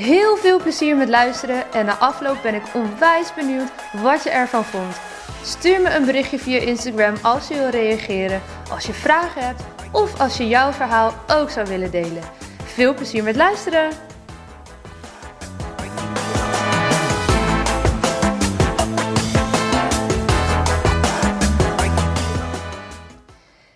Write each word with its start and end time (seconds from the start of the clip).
Heel 0.00 0.36
veel 0.36 0.60
plezier 0.60 0.96
met 0.96 1.08
luisteren 1.08 1.72
en 1.72 1.86
na 1.86 1.96
afloop 1.96 2.42
ben 2.42 2.54
ik 2.54 2.62
onwijs 2.74 3.34
benieuwd 3.34 3.70
wat 4.02 4.22
je 4.22 4.30
ervan 4.30 4.64
vond. 4.64 5.00
Stuur 5.42 5.80
me 5.80 5.94
een 5.94 6.04
berichtje 6.04 6.38
via 6.38 6.58
Instagram 6.58 7.14
als 7.22 7.48
je 7.48 7.54
wil 7.54 7.68
reageren, 7.68 8.42
als 8.70 8.86
je 8.86 8.92
vragen 8.92 9.46
hebt 9.46 9.62
of 9.92 10.20
als 10.20 10.36
je 10.36 10.48
jouw 10.48 10.72
verhaal 10.72 11.12
ook 11.26 11.50
zou 11.50 11.66
willen 11.66 11.90
delen. 11.90 12.22
Veel 12.64 12.94
plezier 12.94 13.22
met 13.22 13.36
luisteren! 13.36 13.88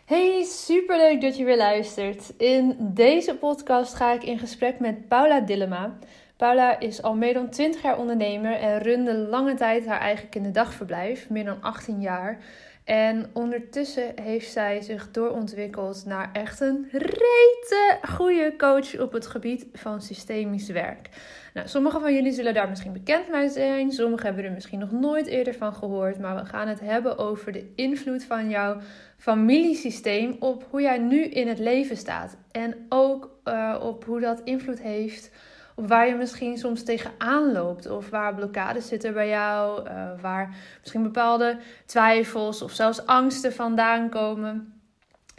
Hey, 0.04 0.44
superleuk 0.44 1.20
dat 1.20 1.36
je 1.36 1.44
weer 1.44 1.56
luistert. 1.56 2.32
In 2.36 2.76
deze 2.78 3.36
podcast 3.36 3.94
ga 3.94 4.12
ik 4.12 4.24
in 4.24 4.38
gesprek 4.38 4.80
met 4.80 5.08
Paula 5.08 5.40
Dillema. 5.40 5.98
Paula 6.44 6.78
is 6.78 7.02
al 7.02 7.14
meer 7.14 7.34
dan 7.34 7.50
20 7.50 7.82
jaar 7.82 7.98
ondernemer 7.98 8.52
en 8.52 8.78
runde 8.78 9.14
lange 9.14 9.54
tijd 9.54 9.86
haar 9.86 10.00
eigen 10.00 10.28
kinderdagverblijf, 10.28 11.30
meer 11.30 11.44
dan 11.44 11.62
18 11.62 12.00
jaar. 12.00 12.38
En 12.84 13.30
ondertussen 13.32 14.12
heeft 14.22 14.52
zij 14.52 14.80
zich 14.82 15.10
doorontwikkeld 15.10 16.04
naar 16.06 16.30
echt 16.32 16.60
een 16.60 16.88
rete 16.92 17.98
goede 18.02 18.54
coach 18.56 18.98
op 19.00 19.12
het 19.12 19.26
gebied 19.26 19.66
van 19.72 20.02
systemisch 20.02 20.68
werk. 20.68 21.08
Nou, 21.54 21.68
sommigen 21.68 22.00
van 22.00 22.14
jullie 22.14 22.32
zullen 22.32 22.54
daar 22.54 22.68
misschien 22.68 22.92
bekend 22.92 23.28
mee 23.30 23.48
zijn, 23.48 23.92
sommigen 23.92 24.26
hebben 24.26 24.44
er 24.44 24.52
misschien 24.52 24.78
nog 24.78 24.92
nooit 24.92 25.26
eerder 25.26 25.54
van 25.54 25.74
gehoord, 25.74 26.18
maar 26.18 26.36
we 26.36 26.44
gaan 26.44 26.68
het 26.68 26.80
hebben 26.80 27.18
over 27.18 27.52
de 27.52 27.72
invloed 27.74 28.24
van 28.24 28.48
jouw 28.48 28.80
familiesysteem 29.18 30.36
op 30.38 30.66
hoe 30.70 30.80
jij 30.80 30.98
nu 30.98 31.24
in 31.24 31.48
het 31.48 31.58
leven 31.58 31.96
staat. 31.96 32.36
En 32.50 32.86
ook 32.88 33.30
uh, 33.44 33.80
op 33.82 34.04
hoe 34.04 34.20
dat 34.20 34.40
invloed 34.44 34.80
heeft 34.80 35.30
of 35.74 35.88
waar 35.88 36.08
je 36.08 36.14
misschien 36.14 36.58
soms 36.58 36.82
tegenaan 36.82 37.52
loopt. 37.52 37.90
Of 37.90 38.10
waar 38.10 38.34
blokkades 38.34 38.86
zitten 38.86 39.12
bij 39.12 39.28
jou. 39.28 39.88
Uh, 39.88 40.10
waar 40.20 40.54
misschien 40.80 41.02
bepaalde 41.02 41.58
twijfels 41.86 42.62
of 42.62 42.72
zelfs 42.72 43.06
angsten 43.06 43.52
vandaan 43.52 44.08
komen. 44.08 44.74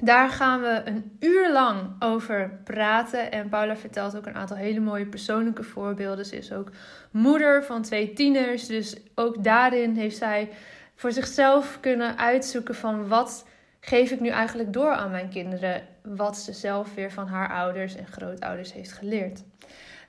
Daar 0.03 0.29
gaan 0.29 0.61
we 0.61 0.81
een 0.85 1.17
uur 1.19 1.51
lang 1.51 1.79
over 1.99 2.59
praten. 2.63 3.31
En 3.31 3.49
Paula 3.49 3.75
vertelt 3.75 4.17
ook 4.17 4.25
een 4.25 4.35
aantal 4.35 4.57
hele 4.57 4.79
mooie 4.79 5.05
persoonlijke 5.05 5.63
voorbeelden. 5.63 6.25
Ze 6.25 6.37
is 6.37 6.53
ook 6.53 6.69
moeder 7.11 7.63
van 7.63 7.81
twee 7.81 8.13
tieners. 8.13 8.65
Dus 8.67 8.97
ook 9.15 9.43
daarin 9.43 9.95
heeft 9.95 10.17
zij 10.17 10.49
voor 10.95 11.11
zichzelf 11.11 11.77
kunnen 11.81 12.17
uitzoeken 12.17 12.75
van 12.75 13.07
wat 13.07 13.47
geef 13.79 14.11
ik 14.11 14.19
nu 14.19 14.29
eigenlijk 14.29 14.73
door 14.73 14.91
aan 14.91 15.11
mijn 15.11 15.29
kinderen. 15.29 15.87
Wat 16.01 16.37
ze 16.37 16.53
zelf 16.53 16.93
weer 16.95 17.11
van 17.11 17.27
haar 17.27 17.49
ouders 17.49 17.95
en 17.95 18.07
grootouders 18.07 18.73
heeft 18.73 18.91
geleerd. 18.91 19.43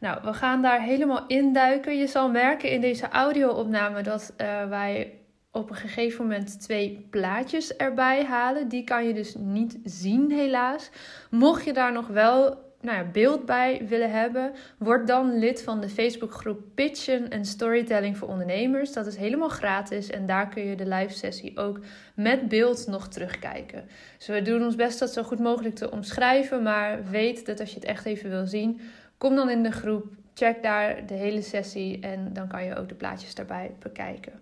Nou, 0.00 0.20
we 0.22 0.32
gaan 0.32 0.62
daar 0.62 0.82
helemaal 0.82 1.24
induiken. 1.26 1.98
Je 1.98 2.06
zal 2.06 2.30
merken 2.30 2.70
in 2.70 2.80
deze 2.80 3.08
audio-opname 3.08 4.02
dat 4.02 4.34
uh, 4.40 4.68
wij 4.68 5.12
op 5.50 5.70
een 5.70 5.76
gegeven 5.76 6.22
moment 6.26 6.60
twee 6.60 7.06
plaatjes 7.10 7.76
erbij 7.76 8.24
halen. 8.24 8.68
Die 8.68 8.84
kan 8.84 9.06
je 9.06 9.14
dus 9.14 9.34
niet 9.38 9.78
zien, 9.84 10.30
helaas. 10.30 10.90
Mocht 11.30 11.64
je 11.64 11.72
daar 11.72 11.92
nog 11.92 12.06
wel 12.06 12.64
nou 12.80 12.98
ja, 12.98 13.04
beeld 13.04 13.46
bij 13.46 13.82
willen 13.88 14.10
hebben, 14.10 14.52
word 14.78 15.06
dan 15.06 15.38
lid 15.38 15.62
van 15.62 15.80
de 15.80 15.88
Facebookgroep 15.88 16.60
Pitchen 16.74 17.30
en 17.30 17.44
Storytelling 17.44 18.16
voor 18.16 18.28
Ondernemers. 18.28 18.92
Dat 18.92 19.06
is 19.06 19.16
helemaal 19.16 19.48
gratis 19.48 20.10
en 20.10 20.26
daar 20.26 20.48
kun 20.48 20.64
je 20.64 20.76
de 20.76 20.88
live 20.88 21.12
sessie 21.12 21.58
ook 21.58 21.80
met 22.14 22.48
beeld 22.48 22.86
nog 22.86 23.08
terugkijken. 23.08 23.88
Dus 24.18 24.26
we 24.26 24.42
doen 24.42 24.64
ons 24.64 24.74
best 24.74 24.98
dat 24.98 25.12
zo 25.12 25.22
goed 25.22 25.38
mogelijk 25.38 25.74
te 25.74 25.90
omschrijven, 25.90 26.62
maar 26.62 27.04
weet 27.10 27.46
dat 27.46 27.60
als 27.60 27.68
je 27.68 27.74
het 27.74 27.88
echt 27.88 28.04
even 28.04 28.30
wil 28.30 28.46
zien, 28.46 28.80
Kom 29.18 29.36
dan 29.36 29.50
in 29.50 29.62
de 29.62 29.70
groep, 29.70 30.06
check 30.34 30.62
daar 30.62 31.06
de 31.06 31.14
hele 31.14 31.42
sessie 31.42 32.00
en 32.00 32.32
dan 32.32 32.48
kan 32.48 32.64
je 32.64 32.76
ook 32.76 32.88
de 32.88 32.94
plaatjes 32.94 33.34
daarbij 33.34 33.74
bekijken. 33.78 34.32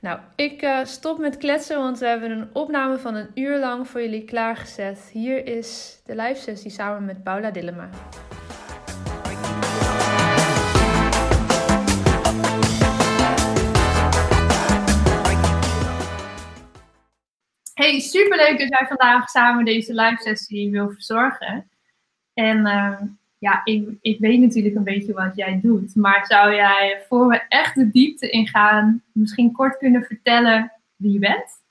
Nou, 0.00 0.20
ik 0.36 0.62
uh, 0.62 0.84
stop 0.84 1.18
met 1.18 1.36
kletsen, 1.36 1.78
want 1.78 1.98
we 1.98 2.06
hebben 2.06 2.30
een 2.30 2.48
opname 2.52 2.98
van 2.98 3.14
een 3.14 3.30
uur 3.34 3.58
lang 3.58 3.88
voor 3.88 4.00
jullie 4.00 4.24
klaargezet. 4.24 5.10
Hier 5.12 5.46
is 5.46 6.00
de 6.04 6.16
live 6.16 6.40
sessie 6.40 6.70
samen 6.70 7.04
met 7.04 7.22
Paula 7.22 7.50
Dillema. 7.50 7.88
Hey, 17.74 18.00
superleuk 18.00 18.58
dat 18.58 18.68
jij 18.68 18.86
vandaag 18.88 19.28
samen 19.28 19.64
deze 19.64 19.94
live 19.94 20.22
sessie 20.22 20.70
wil 20.70 20.90
verzorgen. 20.90 21.70
En 22.34 22.58
uh, 22.66 23.00
ja, 23.38 23.60
ik, 23.64 23.88
ik 24.00 24.18
weet 24.18 24.40
natuurlijk 24.40 24.74
een 24.74 24.84
beetje 24.84 25.12
wat 25.12 25.36
jij 25.36 25.60
doet. 25.62 25.94
Maar 25.96 26.26
zou 26.26 26.54
jij, 26.54 27.04
voor 27.08 27.28
we 27.28 27.42
echt 27.48 27.74
de 27.74 27.90
diepte 27.90 28.30
ingaan, 28.30 29.02
misschien 29.12 29.52
kort 29.52 29.78
kunnen 29.78 30.02
vertellen 30.02 30.72
wie 30.96 31.12
je 31.12 31.18
bent? 31.18 31.66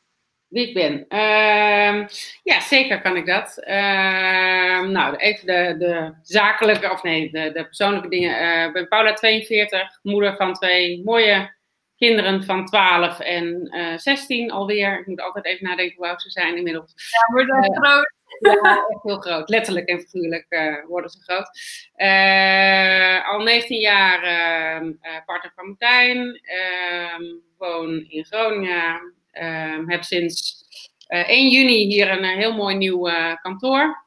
Wie 0.48 0.68
ik 0.68 0.74
ben? 0.74 1.06
Uh, 1.10 2.08
ja, 2.44 2.62
zeker 2.62 3.02
kan 3.02 3.16
ik 3.16 3.26
dat. 3.26 3.64
Uh, 3.68 4.82
nou, 4.82 5.16
even 5.16 5.46
de, 5.46 5.76
de 5.78 6.14
zakelijke, 6.22 6.92
of 6.92 7.04
nee, 7.04 7.32
de, 7.32 7.52
de 7.52 7.64
persoonlijke 7.64 8.10
dingen. 8.10 8.42
Uh, 8.42 8.66
ik 8.66 8.74
ben 8.74 8.88
Paula, 8.88 9.14
42, 9.14 10.00
moeder 10.02 10.36
van 10.36 10.54
twee 10.54 11.02
mooie 11.04 11.56
kinderen 11.96 12.44
van 12.44 12.66
12 12.66 13.20
en 13.20 13.70
16 13.96 14.52
alweer. 14.52 15.00
Ik 15.00 15.08
moet 15.08 15.22
altijd 15.22 15.46
even 15.46 15.68
nadenken 15.68 15.96
hoe 15.98 16.08
oud 16.08 16.22
ze 16.22 16.30
zijn 16.30 16.58
inmiddels. 16.58 16.94
Ja, 16.96 17.34
wordt 17.34 17.50
wel 17.50 17.74
groot. 17.74 18.17
Ja, 18.40 18.86
echt 18.90 19.04
heel 19.04 19.20
groot. 19.20 19.50
Letterlijk 19.50 19.88
en 19.88 20.00
figuurlijk 20.00 20.46
uh, 20.50 20.86
worden 20.86 21.10
ze 21.10 21.20
groot. 21.22 21.50
Uh, 21.96 23.30
al 23.30 23.40
19 23.40 23.80
jaar 23.80 24.24
uh, 24.24 24.92
partner 25.26 25.52
van 25.56 25.68
Martijn. 25.68 26.40
Ehm, 26.42 27.24
woon 27.58 28.06
in 28.10 28.26
Groningen. 28.26 29.14
Ehm, 29.32 29.90
heb 29.90 30.04
sinds 30.04 30.66
1 31.08 31.50
juni 31.50 31.86
hier 31.86 32.12
een 32.12 32.24
heel 32.24 32.54
mooi 32.54 32.76
nieuw 32.76 33.10
kantoor. 33.42 34.06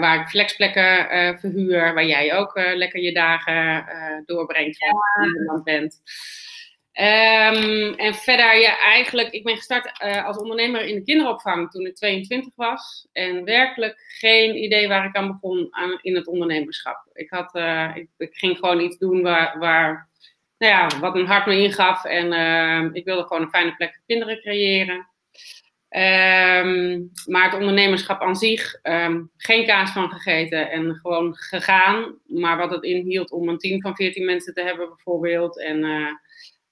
waar 0.00 0.20
ik 0.20 0.28
flexplekken 0.28 1.08
verhuur. 1.38 1.94
Waar 1.94 2.06
jij 2.06 2.34
ook 2.34 2.52
lekker 2.54 3.00
je 3.00 3.12
dagen 3.12 3.84
doorbrengt. 4.24 4.82
Als 4.82 4.90
je 5.16 5.24
in 5.24 5.32
Nederland 5.32 5.64
bent. 5.64 6.02
Um, 7.00 7.94
en 7.94 8.14
verder, 8.14 8.60
ja, 8.60 8.78
eigenlijk, 8.78 9.30
ik 9.30 9.44
ben 9.44 9.56
gestart 9.56 10.02
uh, 10.04 10.24
als 10.24 10.36
ondernemer 10.36 10.86
in 10.86 10.94
de 10.94 11.02
kinderopvang 11.02 11.70
toen 11.70 11.86
ik 11.86 11.94
22 11.94 12.52
was. 12.54 13.08
En 13.12 13.44
werkelijk 13.44 14.04
geen 14.18 14.56
idee 14.62 14.88
waar 14.88 15.06
ik 15.06 15.16
aan 15.16 15.26
begon 15.26 15.68
aan, 15.70 15.98
in 16.02 16.14
het 16.14 16.26
ondernemerschap. 16.26 17.08
Ik, 17.12 17.30
had, 17.30 17.54
uh, 17.54 17.96
ik, 17.96 18.08
ging 18.36 18.58
gewoon 18.58 18.80
iets 18.80 18.98
doen 18.98 19.22
waar, 19.22 19.58
waar 19.58 20.08
nou 20.58 20.72
ja, 20.72 20.98
wat 21.00 21.14
mijn 21.14 21.26
hart 21.26 21.46
me 21.46 21.58
ingaf. 21.58 22.04
En 22.04 22.32
uh, 22.32 22.94
ik 22.94 23.04
wilde 23.04 23.22
gewoon 23.22 23.42
een 23.42 23.50
fijne 23.50 23.76
plek 23.76 23.94
voor 23.94 24.04
kinderen 24.06 24.40
creëren. 24.40 25.08
Um, 25.90 27.10
maar 27.26 27.44
het 27.44 27.58
ondernemerschap 27.58 28.20
aan 28.20 28.36
zich, 28.36 28.80
geen 29.36 29.66
kaas 29.66 29.90
van 29.90 30.10
gegeten 30.10 30.70
en 30.70 30.94
gewoon 30.94 31.34
gegaan. 31.34 32.18
Maar 32.26 32.56
wat 32.56 32.70
het 32.70 32.84
inhield 32.84 33.30
om 33.30 33.48
een 33.48 33.58
team 33.58 33.80
van 33.80 33.96
14 33.96 34.24
mensen 34.24 34.54
te 34.54 34.62
hebben 34.62 34.88
bijvoorbeeld. 34.88 35.60
En 35.60 35.84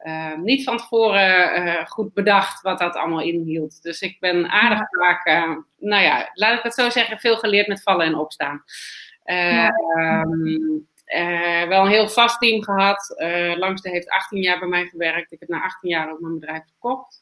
uh, 0.04 0.14
uh, 0.14 0.36
niet 0.36 0.64
van 0.64 0.78
tevoren 0.78 1.66
uh, 1.66 1.86
goed 1.86 2.12
bedacht 2.12 2.62
wat 2.62 2.78
dat 2.78 2.94
allemaal 2.94 3.22
inhield. 3.22 3.82
Dus 3.82 4.00
ik 4.00 4.20
ben 4.20 4.48
aardig 4.48 4.86
vaak, 4.90 5.26
uh, 5.26 5.56
nou 5.78 6.02
ja, 6.02 6.30
laat 6.34 6.58
ik 6.58 6.62
het 6.62 6.74
zo 6.74 6.90
zeggen, 6.90 7.18
veel 7.18 7.36
geleerd 7.36 7.66
met 7.66 7.82
vallen 7.82 8.06
en 8.06 8.14
opstaan. 8.14 8.64
Ja. 9.24 9.72
Um, 9.96 10.88
wel 11.68 11.84
een 11.84 11.90
heel 11.90 12.08
vast 12.08 12.40
team 12.40 12.62
gehad. 12.62 13.14
Langste 13.56 13.88
heeft 13.88 14.08
18 14.08 14.40
jaar 14.40 14.58
bij 14.58 14.68
mij 14.68 14.86
gewerkt. 14.86 15.32
Ik 15.32 15.40
heb 15.40 15.48
na 15.48 15.62
18 15.62 15.90
jaar 15.90 16.10
ook 16.10 16.20
mijn 16.20 16.38
bedrijf 16.38 16.62
verkocht. 16.66 17.20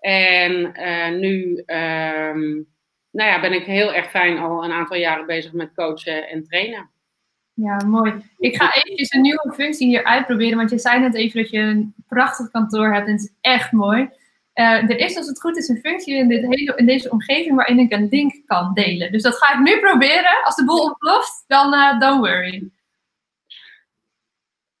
En 0.00 0.72
nu 1.20 1.62
um, 1.66 2.66
nou 3.10 3.30
ja, 3.30 3.40
ben 3.40 3.52
ik 3.52 3.64
heel 3.64 3.94
erg 3.94 4.10
fijn 4.10 4.38
al 4.38 4.64
een 4.64 4.72
aantal 4.72 4.96
jaren 4.96 5.26
bezig 5.26 5.52
met 5.52 5.74
coachen 5.74 6.28
en 6.28 6.44
trainen. 6.44 6.90
Ja, 7.56 7.76
mooi. 7.86 8.24
Ik 8.38 8.56
ga 8.56 8.74
eventjes 8.74 9.12
een 9.12 9.20
nieuwe 9.20 9.52
functie 9.54 9.86
hier 9.86 10.04
uitproberen, 10.04 10.56
want 10.56 10.70
je 10.70 10.78
zei 10.78 11.00
net 11.00 11.14
even 11.14 11.42
dat 11.42 11.50
je 11.50 11.58
een 11.58 11.94
prachtig 12.08 12.50
kantoor 12.50 12.94
hebt 12.94 13.06
en 13.06 13.12
het 13.12 13.22
is 13.22 13.32
echt 13.40 13.72
mooi. 13.72 14.02
Uh, 14.54 14.90
er 14.90 14.98
is, 14.98 15.16
als 15.16 15.26
het 15.26 15.40
goed 15.40 15.56
is, 15.56 15.68
een 15.68 15.80
functie 15.80 16.14
in, 16.14 16.28
dit 16.28 16.40
hele, 16.40 16.76
in 16.76 16.86
deze 16.86 17.10
omgeving 17.10 17.56
waarin 17.56 17.78
ik 17.78 17.92
een 17.92 18.08
link 18.08 18.46
kan 18.46 18.74
delen. 18.74 19.12
Dus 19.12 19.22
dat 19.22 19.36
ga 19.36 19.52
ik 19.52 19.60
nu 19.60 19.80
proberen. 19.80 20.44
Als 20.44 20.56
de 20.56 20.64
boel 20.64 20.84
ontploft, 20.84 21.44
dan 21.46 21.74
uh, 21.74 22.00
don't 22.00 22.18
worry. 22.18 22.70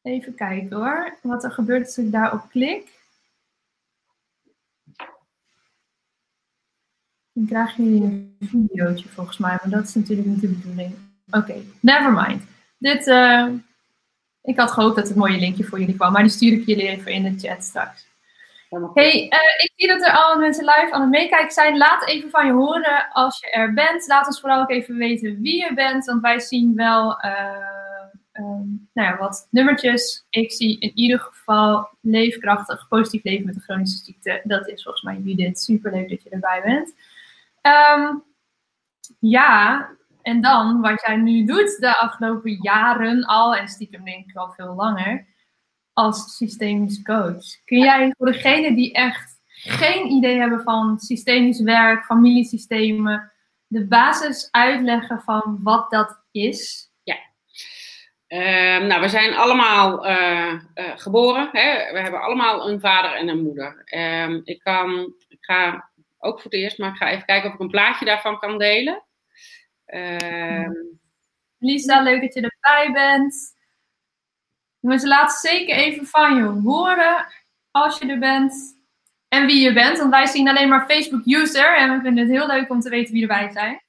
Even 0.02 0.34
kijken 0.34 0.76
hoor, 0.76 1.18
wat 1.22 1.44
er 1.44 1.50
gebeurt 1.50 1.86
als 1.86 1.98
ik 1.98 2.12
daarop 2.12 2.48
klik. 2.48 2.88
Dan 7.32 7.46
krijg 7.46 7.76
je 7.76 7.82
een 7.82 8.36
videootje 8.40 9.08
volgens 9.08 9.38
mij, 9.38 9.58
maar 9.62 9.70
dat 9.70 9.84
is 9.84 9.94
natuurlijk 9.94 10.28
niet 10.28 10.40
de 10.40 10.48
bedoeling. 10.48 10.94
Oké, 11.30 11.54
never 11.80 12.12
mind. 12.12 12.42
Dit, 12.86 13.06
uh, 13.06 13.48
ik 14.42 14.58
had 14.58 14.70
gehoopt 14.70 14.96
dat 14.96 15.08
het 15.08 15.16
mooie 15.16 15.38
linkje 15.38 15.64
voor 15.64 15.78
jullie 15.80 15.94
kwam, 15.94 16.12
maar 16.12 16.22
die 16.22 16.30
stuur 16.30 16.52
ik 16.52 16.66
jullie 16.66 16.88
even 16.88 17.12
in 17.12 17.22
de 17.22 17.48
chat 17.48 17.64
straks. 17.64 18.06
Hey, 18.94 19.22
uh, 19.22 19.64
ik 19.64 19.72
zie 19.76 19.88
dat 19.88 20.06
er 20.06 20.12
al 20.12 20.38
mensen 20.38 20.64
live 20.64 20.88
aan 20.90 21.00
het 21.00 21.10
meekijken 21.10 21.52
zijn. 21.52 21.76
Laat 21.76 22.06
even 22.06 22.30
van 22.30 22.46
je 22.46 22.52
horen 22.52 23.08
als 23.12 23.38
je 23.38 23.50
er 23.50 23.74
bent. 23.74 24.06
Laat 24.06 24.26
ons 24.26 24.40
vooral 24.40 24.60
ook 24.60 24.70
even 24.70 24.96
weten 24.96 25.40
wie 25.40 25.64
je 25.64 25.74
bent, 25.74 26.04
want 26.04 26.20
wij 26.22 26.40
zien 26.40 26.74
wel 26.74 27.24
uh, 27.24 27.66
um, 28.32 28.88
nou 28.92 29.08
ja, 29.08 29.16
wat 29.16 29.48
nummertjes. 29.50 30.26
Ik 30.30 30.52
zie 30.52 30.78
in 30.78 30.92
ieder 30.94 31.20
geval 31.20 31.88
leefkrachtig, 32.00 32.88
positief 32.88 33.24
leven 33.24 33.46
met 33.46 33.54
een 33.54 33.60
chronische 33.60 34.04
ziekte. 34.04 34.40
Dat 34.44 34.68
is 34.68 34.82
volgens 34.82 35.04
mij 35.04 35.18
Judith. 35.24 35.58
Super 35.58 35.92
leuk 35.92 36.08
dat 36.08 36.22
je 36.22 36.30
erbij 36.30 36.62
bent. 36.64 36.94
Um, 37.62 38.22
ja, 39.18 39.88
en 40.26 40.40
dan 40.40 40.80
wat 40.80 41.02
jij 41.06 41.16
nu 41.16 41.44
doet 41.44 41.76
de 41.80 41.98
afgelopen 41.98 42.58
jaren 42.62 43.24
al, 43.24 43.54
en 43.56 43.68
stiekem 43.68 44.04
denk 44.04 44.28
ik 44.28 44.36
al 44.36 44.50
veel 44.50 44.74
langer, 44.74 45.26
als 45.92 46.36
systemisch 46.36 47.02
coach. 47.02 47.64
Kun 47.64 47.78
jij 47.78 48.14
voor 48.18 48.26
degenen 48.26 48.74
die 48.74 48.92
echt 48.92 49.40
geen 49.46 50.06
idee 50.06 50.38
hebben 50.38 50.62
van 50.62 50.98
systemisch 50.98 51.60
werk, 51.60 52.04
familiesystemen, 52.04 53.32
de 53.66 53.86
basis 53.86 54.48
uitleggen 54.50 55.20
van 55.20 55.58
wat 55.62 55.90
dat 55.90 56.22
is? 56.30 56.90
Ja. 57.02 57.16
Uh, 58.28 58.86
nou, 58.86 59.00
we 59.00 59.08
zijn 59.08 59.34
allemaal 59.34 60.06
uh, 60.06 60.52
uh, 60.52 60.60
geboren. 60.96 61.48
Hè? 61.52 61.92
We 61.92 62.00
hebben 62.00 62.22
allemaal 62.22 62.70
een 62.70 62.80
vader 62.80 63.12
en 63.12 63.28
een 63.28 63.42
moeder. 63.42 63.82
Uh, 63.96 64.40
ik, 64.44 64.58
kan, 64.58 65.14
ik 65.28 65.38
ga 65.40 65.90
ook 66.18 66.40
voor 66.40 66.50
het 66.50 66.60
eerst, 66.60 66.78
maar 66.78 66.90
ik 66.90 66.96
ga 66.96 67.10
even 67.10 67.26
kijken 67.26 67.48
of 67.48 67.54
ik 67.54 67.60
een 67.60 67.70
plaatje 67.70 68.04
daarvan 68.04 68.38
kan 68.38 68.58
delen. 68.58 69.05
Ehm, 69.86 70.72
Lisa, 71.58 72.02
leuk 72.02 72.20
dat 72.20 72.34
je 72.34 72.40
erbij 72.40 72.92
bent. 72.92 73.54
Jongens, 74.80 75.04
laat 75.04 75.32
zeker 75.32 75.76
even 75.76 76.06
van 76.06 76.36
je 76.36 76.42
horen 76.42 77.26
als 77.70 77.98
je 77.98 78.06
er 78.06 78.18
bent 78.18 78.80
en 79.28 79.46
wie 79.46 79.60
je 79.60 79.72
bent. 79.72 79.98
Want 79.98 80.10
wij 80.10 80.26
zien 80.26 80.48
alleen 80.48 80.68
maar 80.68 80.86
Facebook-user 80.86 81.76
en 81.76 81.96
we 81.96 82.00
vinden 82.00 82.24
het 82.24 82.32
heel 82.32 82.46
leuk 82.46 82.70
om 82.70 82.80
te 82.80 82.88
weten 82.88 83.12
wie 83.12 83.22
erbij 83.22 83.50
zijn. 83.50 83.82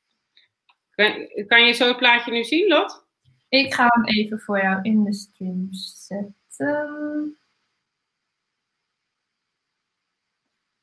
Kan, 0.89 1.27
kan 1.47 1.65
je 1.65 1.73
zo 1.73 1.87
het 1.87 1.97
plaatje 1.97 2.31
nu 2.31 2.43
zien, 2.43 2.67
Lot? 2.67 3.05
Ik 3.49 3.73
ga 3.73 3.87
hem 3.87 4.05
even 4.05 4.39
voor 4.39 4.61
jou 4.61 4.79
in 4.81 5.03
de 5.03 5.13
stream 5.13 5.67
zetten. 5.71 7.37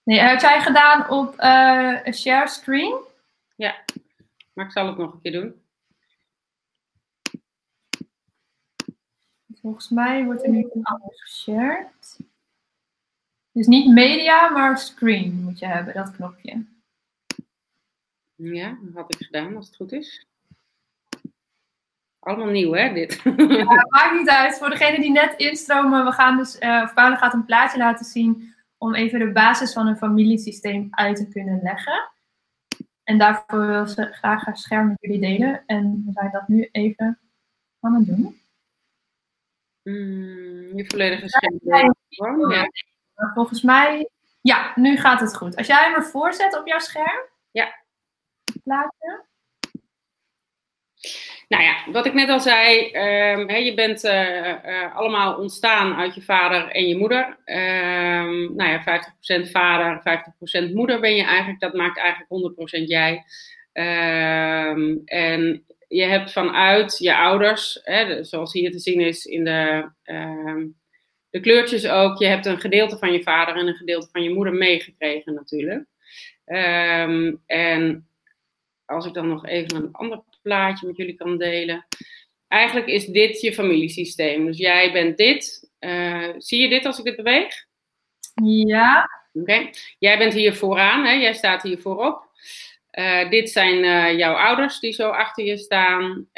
Nee, 0.03 0.19
heb 0.19 0.41
jij 0.41 0.61
gedaan 0.61 1.11
op 1.11 1.41
uh, 1.41 2.01
een 2.05 2.15
share 2.15 2.49
screen? 2.49 3.01
Ja, 3.57 3.85
maar 4.55 4.65
ik 4.65 4.73
zal 4.73 4.87
het 4.87 4.97
nog 4.97 5.13
een 5.13 5.21
keer 5.21 5.33
doen. 5.33 5.63
Volgens 9.61 9.89
mij 9.89 10.25
wordt 10.25 10.45
er 10.45 10.51
nu 10.51 10.69
anders 10.83 11.23
geshared. 11.23 12.19
Dus 13.53 13.67
niet 13.67 13.93
media, 13.93 14.49
maar 14.51 14.79
screen 14.79 15.43
moet 15.43 15.59
je 15.59 15.67
hebben, 15.67 15.95
dat 15.95 16.11
knopje. 16.11 16.65
Ja, 18.35 18.79
dat 18.83 18.95
had 18.95 19.15
ik 19.15 19.27
gedaan 19.27 19.57
als 19.57 19.67
het 19.67 19.77
goed 19.77 19.93
is. 19.93 20.27
Allemaal 22.19 22.49
nieuw, 22.49 22.73
hè, 22.73 22.93
dit? 22.93 23.21
Ja, 23.37 23.87
maakt 23.89 24.19
niet 24.19 24.29
uit. 24.29 24.59
Voor 24.59 24.71
degenen 24.71 25.01
die 25.01 25.11
net 25.11 25.35
instromen, 25.37 26.05
we 26.05 26.13
gaan 26.13 26.37
dus, 26.37 26.61
uh, 26.61 26.95
Paula 26.95 27.17
gaat 27.17 27.33
een 27.33 27.45
plaatje 27.45 27.79
laten 27.79 28.05
zien 28.05 28.55
om 28.79 28.95
even 28.95 29.19
de 29.19 29.33
basis 29.33 29.73
van 29.73 29.87
een 29.87 29.97
familiesysteem 29.97 30.89
uit 30.91 31.17
te 31.17 31.29
kunnen 31.29 31.61
leggen. 31.63 32.13
En 33.05 33.19
daarvoor 33.19 33.67
wil 33.67 33.87
ze 33.87 34.13
graag 34.13 34.45
haar 34.45 34.57
scherm 34.57 34.89
met 34.89 34.97
jullie 35.01 35.21
delen. 35.21 35.63
En 35.67 36.03
we 36.07 36.13
zijn 36.13 36.31
dat 36.31 36.49
nu 36.49 36.69
even 36.73 37.21
aan 37.81 37.95
het 37.95 38.07
doen. 38.07 38.41
Mm, 39.83 40.77
je 40.77 40.85
volledige 40.87 41.29
scherm. 41.29 41.59
Ja. 42.51 42.71
Volgens 43.35 43.63
mij, 43.63 44.09
ja, 44.41 44.73
nu 44.75 44.97
gaat 44.97 45.21
het 45.21 45.37
goed. 45.37 45.57
Als 45.57 45.67
jij 45.67 45.85
hem 45.85 45.95
ervoor 45.95 46.33
zet 46.33 46.59
op 46.59 46.67
jouw 46.67 46.79
scherm. 46.79 47.29
Ja. 47.51 47.85
Plaatje. 48.63 49.25
Nou 51.49 51.63
ja, 51.63 51.93
wat 51.93 52.07
ik 52.07 52.15
net 52.15 52.29
al 52.29 52.41
zei, 52.41 52.91
he, 53.47 53.57
je 53.57 53.75
bent 53.75 54.05
uh, 54.05 54.49
uh, 54.67 54.97
allemaal 54.97 55.37
ontstaan 55.37 55.95
uit 55.95 56.15
je 56.15 56.23
vader 56.23 56.69
en 56.69 56.89
je 56.89 56.97
moeder. 56.97 57.27
Um, 57.47 58.55
nou 58.57 58.71
ja, 58.71 59.03
50% 59.47 59.51
vader, 59.51 60.03
50% 60.69 60.73
moeder 60.73 61.01
ben 61.01 61.17
je 61.17 61.23
eigenlijk. 61.23 61.61
Dat 61.61 61.75
maakt 61.75 61.99
eigenlijk 61.99 62.57
100% 62.81 62.85
jij. 62.85 63.25
Um, 63.73 65.03
en 65.05 65.65
je 65.89 66.03
hebt 66.03 66.33
vanuit 66.33 66.99
je 66.99 67.17
ouders, 67.17 67.83
zoals 68.21 68.53
hier 68.53 68.71
te 68.71 68.79
zien 68.79 69.01
is 69.01 69.25
in 69.25 69.45
de, 69.45 69.91
de 71.31 71.41
kleurtjes 71.41 71.89
ook, 71.89 72.19
je 72.19 72.27
hebt 72.27 72.47
een 72.47 72.61
gedeelte 72.61 72.99
van 72.99 73.13
je 73.13 73.23
vader 73.23 73.57
en 73.57 73.67
een 73.67 73.75
gedeelte 73.75 74.09
van 74.13 74.23
je 74.23 74.35
moeder 74.35 74.55
meegekregen 74.55 75.35
natuurlijk. 75.35 75.85
en 77.47 78.09
als 78.85 79.07
ik 79.07 79.15
dan 79.15 79.29
nog 79.29 79.47
even 79.47 79.77
een 79.77 79.93
ander 79.93 80.23
plaatje 80.45 80.87
met 80.87 80.97
jullie 80.97 81.15
kan 81.15 81.39
delen. 81.39 81.87
Eigenlijk 82.49 82.87
is 82.87 83.07
dit 83.07 83.41
je 83.41 83.55
familiesysteem. 83.55 84.47
Dus 84.47 84.59
jij 84.59 84.93
bent 84.93 85.17
dit. 85.17 85.71
Uh, 85.81 86.29
zie 86.39 86.61
je 86.61 86.69
dit 86.69 86.85
als 86.87 86.99
ik 86.99 87.05
het 87.05 87.17
beweeg? 87.17 87.55
Ja. 88.45 89.11
Oké. 89.33 89.71
Jij 89.99 90.19
bent 90.19 90.33
hier 90.33 90.55
vooraan, 90.55 91.05
hè? 91.05 91.13
jij 91.13 91.33
staat 91.33 91.63
hier 91.63 91.79
voorop. 91.79 92.23
Uh, 92.93 93.31
dit 93.31 93.51
zijn 93.51 93.85
uh, 93.85 94.19
jouw 94.19 94.35
ouders 94.35 94.81
die 94.81 94.93
zo 94.93 95.11
achter 95.11 95.45
je 95.45 95.57
staan. 95.57 96.29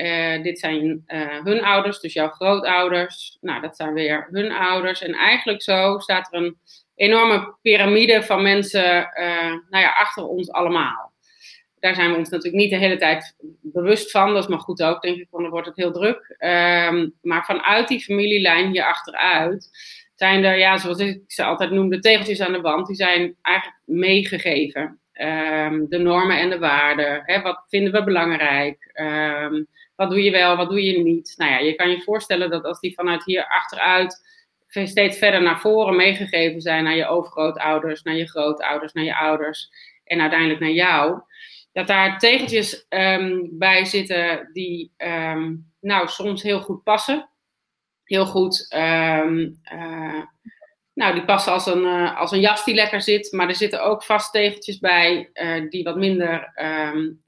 dit 0.43 0.59
zijn 0.59 1.05
hun 1.43 1.63
ouders, 1.63 2.01
dus 2.01 2.13
jouw 2.13 2.29
grootouders. 2.29 3.39
Nou, 3.41 3.61
dat 3.61 3.77
zijn 3.77 3.93
weer 3.93 4.29
hun 4.31 4.53
ouders. 4.53 5.03
En 5.03 5.15
eigenlijk 5.15 5.63
zo 5.63 5.99
staat 5.99 6.33
er 6.33 6.43
een 6.43 6.59
enorme 6.95 7.57
piramide 7.63 8.23
van 8.23 8.43
mensen 8.43 9.11
nou 9.71 9.85
ja, 9.85 9.91
achter 9.93 10.27
ons 10.27 10.51
allemaal 10.51 11.15
daar 11.87 11.95
zijn 11.95 12.11
we 12.11 12.19
ons 12.19 12.29
natuurlijk 12.29 12.63
niet 12.63 12.71
de 12.71 12.77
hele 12.77 12.97
tijd 12.97 13.37
bewust 13.63 14.11
van. 14.11 14.35
Dat 14.35 14.43
is 14.43 14.49
maar 14.49 14.59
goed 14.59 14.83
ook, 14.83 15.03
denk 15.03 15.17
ik, 15.17 15.27
want 15.31 15.43
dan 15.43 15.53
wordt 15.53 15.67
het 15.67 15.77
heel 15.77 15.93
druk. 15.93 16.37
Um, 16.39 17.15
maar 17.23 17.45
vanuit 17.45 17.89
die 17.89 18.01
familielijn 18.01 18.71
hier 18.71 18.85
achteruit 18.85 19.71
zijn 20.15 20.45
er, 20.45 20.59
ja, 20.59 20.79
zoals 20.79 20.99
ik 20.99 21.23
ze 21.27 21.45
altijd 21.45 21.71
noem, 21.71 21.89
de 21.89 21.99
tegeltjes 21.99 22.41
aan 22.41 22.53
de 22.53 22.61
wand. 22.61 22.87
Die 22.87 22.97
zijn 22.97 23.37
eigenlijk 23.43 23.79
meegegeven. 23.85 25.01
Um, 25.13 25.87
de 25.89 25.99
normen 25.99 26.39
en 26.39 26.51
de 26.51 26.59
waarden. 26.59 27.23
Hè, 27.25 27.43
wat 27.43 27.65
vinden 27.69 27.93
we 27.93 28.05
belangrijk? 28.05 28.91
Um, 29.01 29.67
wat 29.97 30.11
doe 30.11 30.23
je 30.23 30.31
wel, 30.31 30.57
wat 30.57 30.69
doe 30.69 30.85
je 30.85 31.03
niet? 31.03 31.35
Nou 31.37 31.51
ja, 31.51 31.59
je 31.59 31.75
kan 31.75 31.91
je 31.91 32.03
voorstellen 32.03 32.51
dat 32.51 32.65
als 32.65 32.81
die 32.81 32.95
vanuit 32.95 33.25
hier 33.25 33.47
achteruit 33.49 34.25
steeds 34.69 35.19
verder 35.19 35.43
naar 35.43 35.61
voren 35.61 35.97
meegegeven 35.97 36.61
zijn 36.61 36.85
naar 36.85 36.97
je 36.97 37.07
overgrootouders, 37.07 38.03
naar 38.03 38.15
je 38.15 38.29
grootouders, 38.29 38.93
naar 38.93 39.05
je 39.05 39.17
ouders 39.17 39.71
en 40.05 40.21
uiteindelijk 40.21 40.61
naar 40.61 40.71
jou, 40.71 41.21
dat 41.77 41.87
daar 41.87 42.19
tegeltjes 42.19 42.87
um, 42.89 43.49
bij 43.53 43.85
zitten 43.85 44.51
die 44.53 44.93
um, 44.97 45.73
nou, 45.81 46.09
soms 46.09 46.43
heel 46.43 46.61
goed 46.61 46.83
passen. 46.83 47.29
Heel 48.05 48.27
goed, 48.27 48.75
um, 48.77 49.61
uh, 49.73 50.23
nou, 50.95 51.15
die 51.15 51.25
passen 51.25 51.53
als 51.53 51.67
een, 51.67 51.83
uh, 51.83 52.21
als 52.21 52.31
een 52.31 52.41
jas 52.41 52.65
die 52.65 52.75
lekker 52.75 53.01
zit. 53.03 53.33
Maar 53.33 53.49
er 53.49 53.55
zitten 53.55 53.83
ook 53.83 54.03
vast 54.03 54.33
tegeltjes 54.33 54.79
bij 54.79 55.31
uh, 55.35 55.71
die 55.71 55.85
wat 55.85 55.97
minder 55.97 56.53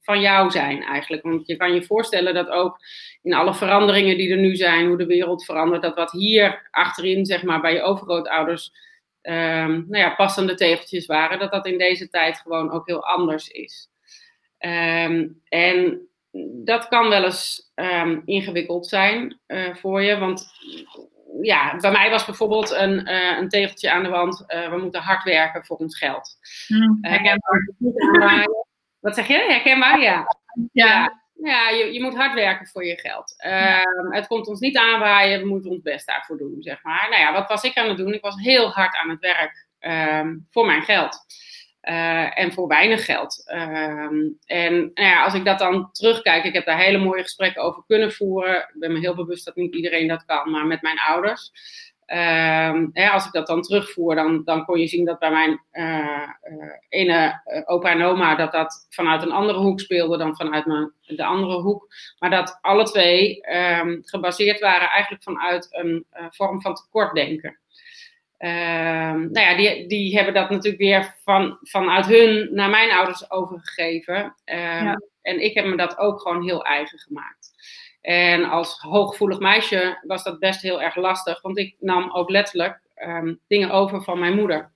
van 0.00 0.20
jou 0.20 0.50
zijn 0.50 0.82
eigenlijk. 0.82 1.22
Want 1.22 1.46
je 1.46 1.56
kan 1.56 1.74
je 1.74 1.84
voorstellen 1.84 2.34
dat 2.34 2.48
ook 2.48 2.78
in 3.22 3.34
alle 3.34 3.54
veranderingen 3.54 4.16
die 4.16 4.30
er 4.30 4.38
nu 4.38 4.56
zijn, 4.56 4.86
hoe 4.86 4.98
de 4.98 5.06
wereld 5.06 5.44
verandert, 5.44 5.82
dat 5.82 5.94
wat 5.94 6.10
hier 6.10 6.68
achterin, 6.70 7.26
zeg 7.26 7.42
maar, 7.42 7.60
bij 7.60 7.74
je 7.74 7.82
overgrootouders, 7.82 8.72
nou 9.22 9.96
ja, 9.96 10.14
passende 10.14 10.54
tegeltjes 10.54 11.06
waren, 11.06 11.38
dat 11.38 11.52
dat 11.52 11.66
in 11.66 11.78
deze 11.78 12.08
tijd 12.08 12.38
gewoon 12.38 12.70
ook 12.70 12.86
heel 12.86 13.04
anders 13.04 13.48
is. 13.48 13.88
Um, 14.58 15.40
en 15.48 16.08
dat 16.64 16.88
kan 16.88 17.08
wel 17.08 17.24
eens 17.24 17.72
um, 17.74 18.22
ingewikkeld 18.24 18.86
zijn 18.86 19.40
uh, 19.46 19.74
voor 19.74 20.02
je. 20.02 20.18
Want 20.18 20.52
ja, 21.42 21.76
bij 21.76 21.90
mij 21.90 22.10
was 22.10 22.24
bijvoorbeeld 22.24 22.70
een, 22.70 23.08
uh, 23.10 23.38
een 23.38 23.48
tegeltje 23.48 23.90
aan 23.90 24.02
de 24.02 24.08
wand. 24.08 24.44
Uh, 24.48 24.70
we 24.70 24.78
moeten 24.78 25.00
hard 25.00 25.24
werken 25.24 25.64
voor 25.64 25.76
ons 25.76 25.98
geld. 25.98 26.36
Mm, 26.68 26.98
herkenbaar. 27.00 27.68
Wat 29.00 29.14
zeg 29.14 29.26
je? 29.26 29.44
Herkenbaar? 29.48 30.00
Ja. 30.00 30.26
ja. 30.72 30.86
ja. 30.86 31.26
Ja, 31.42 31.68
je, 31.68 31.92
je 31.92 32.02
moet 32.02 32.16
hard 32.16 32.34
werken 32.34 32.66
voor 32.66 32.84
je 32.84 32.98
geld. 32.98 33.34
Ja. 33.36 33.78
Uh, 33.78 34.12
het 34.12 34.26
komt 34.26 34.46
ons 34.46 34.60
niet 34.60 34.76
aanwaaien, 34.76 35.40
we 35.40 35.46
moeten 35.46 35.70
ons 35.70 35.82
best 35.82 36.06
daarvoor 36.06 36.38
doen, 36.38 36.56
zeg 36.58 36.82
maar. 36.82 37.06
Nou 37.10 37.22
ja, 37.22 37.32
wat 37.32 37.48
was 37.48 37.62
ik 37.62 37.76
aan 37.76 37.88
het 37.88 37.96
doen? 37.96 38.12
Ik 38.12 38.22
was 38.22 38.36
heel 38.36 38.70
hard 38.70 38.96
aan 38.96 39.10
het 39.10 39.20
werk 39.20 39.66
um, 39.80 40.46
voor 40.50 40.66
mijn 40.66 40.82
geld. 40.82 41.18
Uh, 41.88 42.38
en 42.38 42.52
voor 42.52 42.68
weinig 42.68 43.04
geld. 43.04 43.42
Ehm, 43.46 44.16
en 44.46 44.74
nou 44.94 45.08
ja, 45.08 45.24
als 45.24 45.34
ik 45.34 45.44
dat 45.44 45.58
dan 45.58 45.92
terugkijk, 45.92 46.44
ik 46.44 46.52
heb 46.52 46.66
daar 46.66 46.78
hele 46.78 46.98
mooie 46.98 47.22
gesprekken 47.22 47.62
over 47.62 47.82
kunnen 47.86 48.12
voeren. 48.12 48.56
Ik 48.56 48.74
ben 48.78 48.92
me 48.92 48.98
heel 48.98 49.14
bewust 49.14 49.44
dat 49.44 49.56
niet 49.56 49.74
iedereen 49.74 50.08
dat 50.08 50.24
kan, 50.24 50.50
maar 50.50 50.66
met 50.66 50.82
mijn 50.82 50.98
ouders. 50.98 51.50
Uh, 52.06 53.12
als 53.12 53.26
ik 53.26 53.32
dat 53.32 53.46
dan 53.46 53.62
terugvoer, 53.62 54.14
dan, 54.14 54.44
dan 54.44 54.64
kon 54.64 54.78
je 54.78 54.86
zien 54.86 55.04
dat 55.04 55.18
bij 55.18 55.30
mijn 55.30 55.60
uh, 55.72 56.28
ene 56.88 57.40
opa 57.64 57.90
en 57.90 58.02
oma 58.02 58.34
dat 58.34 58.52
dat 58.52 58.86
vanuit 58.90 59.22
een 59.22 59.32
andere 59.32 59.58
hoek 59.58 59.80
speelde 59.80 60.18
dan 60.18 60.36
vanuit 60.36 60.66
mijn, 60.66 60.92
de 61.06 61.24
andere 61.24 61.60
hoek. 61.60 61.86
Maar 62.18 62.30
dat 62.30 62.58
alle 62.60 62.84
twee 62.84 63.40
um, 63.56 64.00
gebaseerd 64.04 64.60
waren 64.60 64.88
eigenlijk 64.88 65.22
vanuit 65.22 65.68
een 65.70 66.06
vorm 66.30 66.60
van 66.60 66.74
tekortdenken. 66.74 67.58
Ehm, 68.38 69.30
nou 69.30 69.40
ja, 69.40 69.56
die, 69.56 69.86
die 69.86 70.16
hebben 70.16 70.34
dat 70.34 70.50
natuurlijk 70.50 70.82
weer 70.82 71.16
van, 71.24 71.58
vanuit 71.60 72.06
hun 72.06 72.48
naar 72.52 72.70
mijn 72.70 72.90
ouders 72.90 73.30
overgegeven. 73.30 74.34
Ehm, 74.44 74.94
en 75.22 75.42
ik 75.44 75.54
heb 75.54 75.64
me 75.64 75.76
dat 75.76 75.98
ook 75.98 76.20
gewoon 76.20 76.42
heel 76.42 76.64
eigen 76.64 76.98
gemaakt. 76.98 77.50
En 78.00 78.44
als 78.44 78.78
hooggevoelig 78.78 79.38
meisje 79.38 79.98
was 80.06 80.22
dat 80.22 80.38
best 80.38 80.60
heel 80.60 80.82
erg 80.82 80.96
lastig, 80.96 81.42
want 81.42 81.58
ik 81.58 81.76
nam 81.78 82.10
ook 82.12 82.30
letterlijk 82.30 82.80
ehm, 82.94 83.34
dingen 83.46 83.70
over 83.70 84.02
van 84.02 84.18
mijn 84.18 84.34
moeder. 84.34 84.72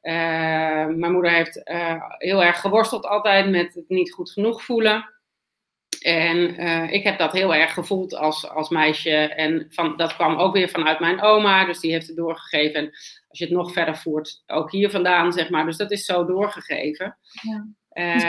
mijn 0.00 1.12
moeder 1.12 1.30
heeft 1.30 1.60
uh, 1.64 2.02
heel 2.18 2.42
erg 2.42 2.60
geworsteld 2.60 3.06
altijd 3.06 3.50
met 3.50 3.74
het 3.74 3.88
niet 3.88 4.12
goed 4.12 4.30
genoeg 4.30 4.64
voelen. 4.64 5.19
En 6.00 6.60
uh, 6.62 6.92
ik 6.92 7.04
heb 7.04 7.18
dat 7.18 7.32
heel 7.32 7.54
erg 7.54 7.72
gevoeld 7.72 8.14
als, 8.14 8.48
als 8.48 8.68
meisje. 8.68 9.16
En 9.16 9.66
van, 9.70 9.96
dat 9.96 10.14
kwam 10.14 10.36
ook 10.36 10.54
weer 10.54 10.68
vanuit 10.68 11.00
mijn 11.00 11.22
oma, 11.22 11.64
dus 11.64 11.80
die 11.80 11.92
heeft 11.92 12.06
het 12.06 12.16
doorgegeven. 12.16 12.80
En 12.80 12.90
als 13.28 13.38
je 13.38 13.44
het 13.44 13.54
nog 13.54 13.72
verder 13.72 13.96
voert, 13.96 14.42
ook 14.46 14.70
hier 14.70 14.90
vandaan, 14.90 15.32
zeg 15.32 15.50
maar. 15.50 15.64
Dus 15.64 15.76
dat 15.76 15.90
is 15.90 16.04
zo 16.04 16.24
doorgegeven. 16.24 17.16
Ja. 17.42 17.66
Dus 17.94 18.24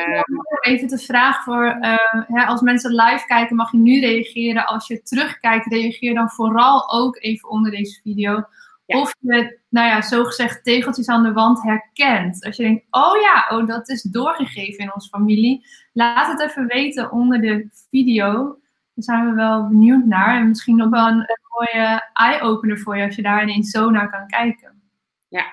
even 0.61 0.87
de 0.87 0.97
vraag 0.97 1.43
voor, 1.43 1.77
uh, 1.81 2.49
als 2.49 2.61
mensen 2.61 2.95
live 2.95 3.25
kijken, 3.27 3.55
mag 3.55 3.71
je 3.71 3.77
nu 3.77 3.99
reageren. 3.99 4.65
Als 4.65 4.87
je 4.87 5.01
terugkijkt, 5.01 5.71
reageer 5.71 6.13
dan 6.13 6.29
vooral 6.29 6.91
ook 6.91 7.17
even 7.19 7.49
onder 7.49 7.71
deze 7.71 8.01
video. 8.01 8.45
Of 8.85 9.15
je, 9.19 9.59
nou 9.69 9.87
ja, 9.87 10.01
zogezegd 10.01 10.63
tegeltjes 10.63 11.07
aan 11.07 11.23
de 11.23 11.31
wand 11.31 11.63
herkent. 11.63 12.45
Als 12.45 12.55
je 12.55 12.63
denkt, 12.63 12.85
oh 12.89 13.21
ja, 13.21 13.57
oh, 13.57 13.67
dat 13.67 13.89
is 13.89 14.01
doorgegeven 14.01 14.83
in 14.83 14.93
onze 14.93 15.09
familie. 15.09 15.65
Laat 15.93 16.27
het 16.27 16.49
even 16.49 16.67
weten 16.67 17.11
onder 17.11 17.41
de 17.41 17.69
video. 17.89 18.59
Daar 18.93 19.03
zijn 19.03 19.29
we 19.29 19.35
wel 19.35 19.67
benieuwd 19.67 20.05
naar. 20.05 20.39
En 20.39 20.47
misschien 20.47 20.83
ook 20.83 20.91
wel 20.91 21.07
een, 21.07 21.25
mooie 21.59 22.09
eye-opener 22.13 22.77
voor 22.77 22.97
je 22.97 23.05
als 23.05 23.15
je 23.15 23.21
daar 23.21 23.43
ineens 23.43 23.69
zo 23.69 23.89
naar 23.89 24.09
kan 24.09 24.27
kijken. 24.27 24.81
Ja, 25.27 25.45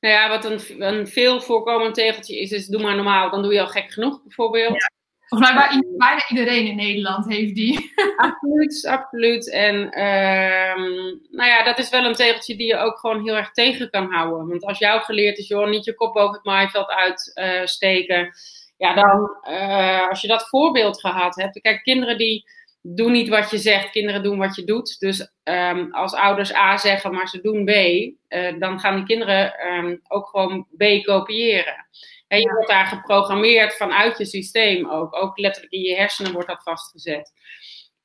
nou 0.00 0.14
ja, 0.14 0.28
wat 0.28 0.44
een, 0.44 0.82
een 0.82 1.06
veel 1.06 1.40
voorkomend 1.40 1.94
tegeltje 1.94 2.40
is, 2.40 2.50
is 2.50 2.66
doe 2.66 2.82
maar 2.82 2.94
normaal, 2.94 3.30
dan 3.30 3.42
doe 3.42 3.52
je 3.52 3.60
al 3.60 3.66
gek 3.66 3.92
genoeg 3.92 4.22
bijvoorbeeld. 4.22 4.92
Volgens 5.26 5.52
mij 5.52 5.82
bijna 5.96 6.28
iedereen 6.28 6.66
in 6.66 6.76
Nederland 6.76 7.28
heeft 7.28 7.54
die. 7.54 7.92
Absoluut, 8.16 8.86
absoluut. 8.86 9.50
En 9.50 9.74
um, 9.74 11.20
nou 11.30 11.50
ja, 11.50 11.64
dat 11.64 11.78
is 11.78 11.90
wel 11.90 12.04
een 12.04 12.14
tegeltje 12.14 12.56
die 12.56 12.66
je 12.66 12.76
ook 12.76 12.98
gewoon 12.98 13.24
heel 13.24 13.36
erg 13.36 13.50
tegen 13.50 13.90
kan 13.90 14.12
houden. 14.12 14.48
Want 14.48 14.64
als 14.64 14.78
jou 14.78 15.00
geleerd 15.00 15.38
is, 15.38 15.48
joh, 15.48 15.68
niet 15.68 15.84
je 15.84 15.94
kop 15.94 16.14
boven 16.14 16.34
het 16.34 16.44
maaiveld 16.44 16.88
uitsteken. 17.34 18.24
Uh, 18.24 18.32
ja, 18.76 18.94
dan, 18.94 19.36
uh, 19.50 20.08
als 20.08 20.20
je 20.20 20.28
dat 20.28 20.48
voorbeeld 20.48 21.00
gehad 21.00 21.34
hebt. 21.34 21.60
Kijk, 21.60 21.82
kinderen 21.82 22.18
die 22.18 22.44
doen 22.86 23.12
niet 23.12 23.28
wat 23.28 23.50
je 23.50 23.58
zegt, 23.58 23.90
kinderen 23.90 24.22
doen 24.22 24.38
wat 24.38 24.56
je 24.56 24.64
doet. 24.64 25.00
Dus 25.00 25.32
um, 25.44 25.92
als 25.92 26.14
ouders 26.14 26.54
A 26.54 26.76
zeggen, 26.76 27.12
maar 27.12 27.28
ze 27.28 27.40
doen 27.40 27.64
B, 27.64 27.70
uh, 27.70 28.58
dan 28.58 28.80
gaan 28.80 28.96
die 28.96 29.04
kinderen 29.04 29.66
um, 29.66 30.00
ook 30.08 30.28
gewoon 30.28 30.66
B 30.76 30.84
kopiëren. 31.02 31.86
Je 32.40 32.52
wordt 32.52 32.68
daar 32.68 32.86
geprogrammeerd 32.86 33.76
vanuit 33.76 34.18
je 34.18 34.24
systeem 34.24 34.90
ook. 34.90 35.16
Ook 35.16 35.38
letterlijk 35.38 35.72
in 35.72 35.80
je 35.80 35.96
hersenen 35.96 36.32
wordt 36.32 36.48
dat 36.48 36.62
vastgezet. 36.62 37.32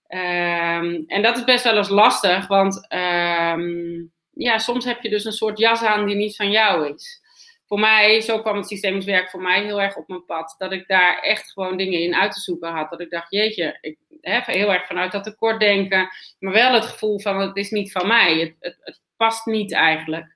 Um, 0.08 1.04
en 1.08 1.22
dat 1.22 1.38
is 1.38 1.44
best 1.44 1.64
wel 1.64 1.78
eens 1.78 1.90
lastig, 1.90 2.48
want 2.48 2.88
um, 2.94 4.12
ja, 4.34 4.58
soms 4.58 4.86
heb 4.86 5.02
je 5.02 5.10
dus 5.10 5.26
een 5.26 5.32
soort 5.32 5.60
jas 5.60 5.84
aan 5.84 6.06
die 6.06 6.16
niet 6.16 6.36
van 6.36 6.52
jou 6.52 6.94
is. 6.94 7.22
Voor 7.68 7.80
mij, 7.80 8.22
zo 8.22 8.42
kwam 8.42 8.56
het 8.56 8.68
systemisch 8.68 9.06
werk 9.06 9.30
voor 9.30 9.42
mij 9.42 9.64
heel 9.64 9.82
erg 9.82 9.96
op 9.96 10.08
mijn 10.08 10.26
pad. 10.26 10.56
Dat 10.58 10.72
ik 10.72 10.88
daar 10.88 11.20
echt 11.20 11.52
gewoon 11.52 11.78
dingen 11.78 12.00
in 12.00 12.16
uit 12.16 12.32
te 12.32 12.40
zoeken 12.40 12.72
had. 12.72 12.90
Dat 12.90 13.02
ik 13.02 13.10
dacht, 13.10 13.32
jeetje, 13.32 13.78
ik 13.82 13.98
heb 14.22 14.46
heel 14.46 14.74
erg 14.74 14.86
vanuit 14.86 15.12
dat 15.12 15.24
tekort 15.24 15.60
denken. 15.60 16.10
Maar 16.40 16.54
wel 16.54 16.74
het 16.74 16.86
gevoel 16.86 17.20
van, 17.20 17.40
het 17.40 17.58
is 17.58 17.70
niet 17.70 17.92
van 17.92 18.08
mij. 18.08 18.38
Het, 18.40 18.56
het, 18.60 18.78
het 18.80 19.00
past 19.18 19.46
niet 19.46 19.74
eigenlijk. 19.74 20.36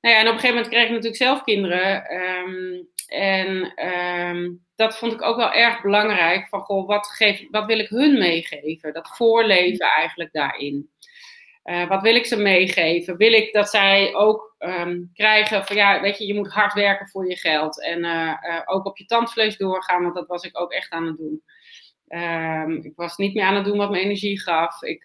Nou 0.00 0.14
ja, 0.14 0.20
en 0.20 0.26
op 0.26 0.34
een 0.34 0.40
gegeven 0.40 0.56
moment 0.56 0.68
kreeg 0.68 0.84
ik 0.84 0.90
natuurlijk 0.90 1.22
zelf 1.22 1.42
kinderen. 1.42 2.12
Um, 2.14 2.88
en 3.10 3.72
um, 3.86 4.66
dat 4.76 4.98
vond 4.98 5.12
ik 5.12 5.22
ook 5.22 5.36
wel 5.36 5.52
erg 5.52 5.82
belangrijk. 5.82 6.48
Van 6.48 6.60
goh, 6.60 6.86
wat, 6.86 7.06
geef, 7.06 7.46
wat 7.50 7.66
wil 7.66 7.78
ik 7.78 7.88
hun 7.88 8.18
meegeven? 8.18 8.92
Dat 8.92 9.16
voorleven 9.16 9.86
eigenlijk 9.86 10.32
daarin. 10.32 10.90
Uh, 11.64 11.88
wat 11.88 12.02
wil 12.02 12.14
ik 12.14 12.26
ze 12.26 12.36
meegeven? 12.36 13.16
Wil 13.16 13.32
ik 13.32 13.52
dat 13.52 13.70
zij 13.70 14.14
ook 14.14 14.54
um, 14.58 15.10
krijgen 15.14 15.64
van 15.64 15.76
ja, 15.76 16.00
weet 16.00 16.18
je, 16.18 16.26
je 16.26 16.34
moet 16.34 16.52
hard 16.52 16.72
werken 16.72 17.08
voor 17.08 17.28
je 17.28 17.36
geld. 17.36 17.82
En 17.82 17.98
uh, 17.98 18.34
uh, 18.42 18.60
ook 18.64 18.86
op 18.86 18.98
je 18.98 19.04
tandvlees 19.04 19.56
doorgaan, 19.56 20.02
want 20.02 20.14
dat 20.14 20.26
was 20.26 20.44
ik 20.44 20.60
ook 20.60 20.72
echt 20.72 20.90
aan 20.90 21.06
het 21.06 21.16
doen. 21.16 21.42
Um, 22.08 22.84
ik 22.84 22.92
was 22.96 23.16
niet 23.16 23.34
meer 23.34 23.44
aan 23.44 23.54
het 23.54 23.64
doen 23.64 23.78
wat 23.78 23.90
me 23.90 24.00
energie 24.00 24.40
gaf. 24.40 24.82
Ik, 24.82 25.04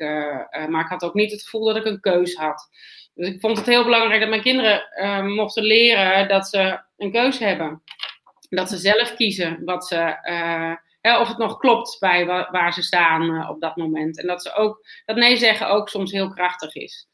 maar 0.69 0.81
ik 0.83 0.89
had 0.89 1.03
ook 1.03 1.13
niet 1.13 1.31
het 1.31 1.43
gevoel 1.43 1.65
dat 1.65 1.75
ik 1.75 1.85
een 1.85 1.99
keus 1.99 2.35
had. 2.35 2.69
Dus 3.13 3.27
ik 3.27 3.39
vond 3.39 3.57
het 3.57 3.65
heel 3.65 3.83
belangrijk 3.83 4.19
dat 4.19 4.29
mijn 4.29 4.41
kinderen 4.41 5.33
mochten 5.33 5.63
leren 5.63 6.27
dat 6.27 6.47
ze 6.47 6.79
een 6.97 7.11
keuze 7.11 7.43
hebben. 7.43 7.81
Dat 8.49 8.69
ze 8.69 8.77
zelf 8.77 9.15
kiezen 9.15 9.63
wat 9.63 9.87
ze, 9.87 10.17
uh, 11.01 11.19
of 11.19 11.27
het 11.27 11.37
nog 11.37 11.57
klopt 11.57 11.97
bij 11.99 12.25
waar, 12.25 12.73
ze 12.73 12.81
staan 12.81 13.23
uh, 13.23 13.49
op 13.49 13.61
dat 13.61 13.75
moment. 13.75 14.19
En 14.21 14.27
dat 14.27 14.41
ze 14.41 14.53
ook, 14.53 14.87
dat 15.05 15.15
nee 15.15 15.37
zeggen 15.37 15.69
ook 15.69 15.89
soms 15.89 16.11
heel 16.11 16.29
krachtig 16.29 16.75
is. 16.75 17.07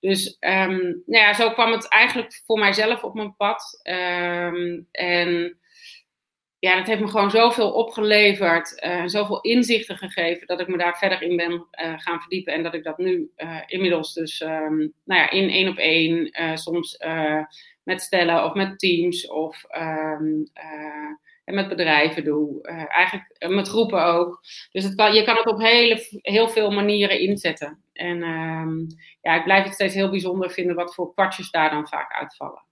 Dus 0.00 0.36
um, 0.40 1.02
nou 1.06 1.24
ja, 1.24 1.34
zo 1.34 1.50
kwam 1.50 1.72
het 1.72 1.88
eigenlijk 1.88 2.42
voor 2.46 2.58
mijzelf 2.58 3.04
op 3.04 3.14
mijn 3.14 3.36
pad. 3.36 3.80
Um, 3.82 4.88
en 4.90 5.58
ja, 6.58 6.76
dat 6.76 6.86
heeft 6.86 7.00
me 7.00 7.08
gewoon 7.08 7.30
zoveel 7.30 7.72
opgeleverd, 7.72 8.84
uh, 8.84 9.02
zoveel 9.06 9.40
inzichten 9.40 9.96
gegeven, 9.96 10.46
dat 10.46 10.60
ik 10.60 10.68
me 10.68 10.76
daar 10.78 10.98
verder 10.98 11.22
in 11.22 11.36
ben 11.36 11.66
gaan 11.96 12.20
verdiepen. 12.20 12.52
En 12.52 12.62
dat 12.62 12.74
ik 12.74 12.84
dat 12.84 12.98
nu 12.98 13.30
inmiddels 13.66 14.14
dus 14.14 14.40
um, 14.40 14.92
nou 15.04 15.20
ja, 15.20 15.30
in 15.30 15.50
één 15.50 15.68
op 15.68 15.76
één, 15.76 16.30
soms 16.58 16.96
met 17.90 18.02
stellen 18.02 18.44
of 18.44 18.54
met 18.54 18.78
teams 18.78 19.28
of 19.28 19.64
um, 19.76 20.50
en 21.44 21.54
met 21.54 21.68
bedrijven 21.68 22.24
doe. 22.24 22.62
eigenlijk 22.88 23.46
met 23.48 23.68
groepen 23.68 24.04
ook. 24.04 24.40
Dus 24.72 24.84
het 24.84 24.94
kan, 24.94 25.12
je 25.12 25.24
kan 25.24 25.36
het 25.36 25.46
op 25.46 25.60
hele, 25.60 26.06
heel 26.10 26.48
veel 26.48 26.70
manieren 26.70 27.20
inzetten. 27.20 27.82
En 27.92 28.22
um, 28.22 28.86
ja, 29.20 29.34
ik 29.34 29.44
blijf 29.44 29.64
het 29.64 29.74
steeds 29.74 29.94
heel 29.94 30.10
bijzonder 30.10 30.50
vinden 30.50 30.76
wat 30.76 30.94
voor 30.94 31.12
kwartjes 31.14 31.50
daar 31.50 31.70
dan 31.70 31.88
vaak 31.88 32.12
uitvallen. 32.12 32.64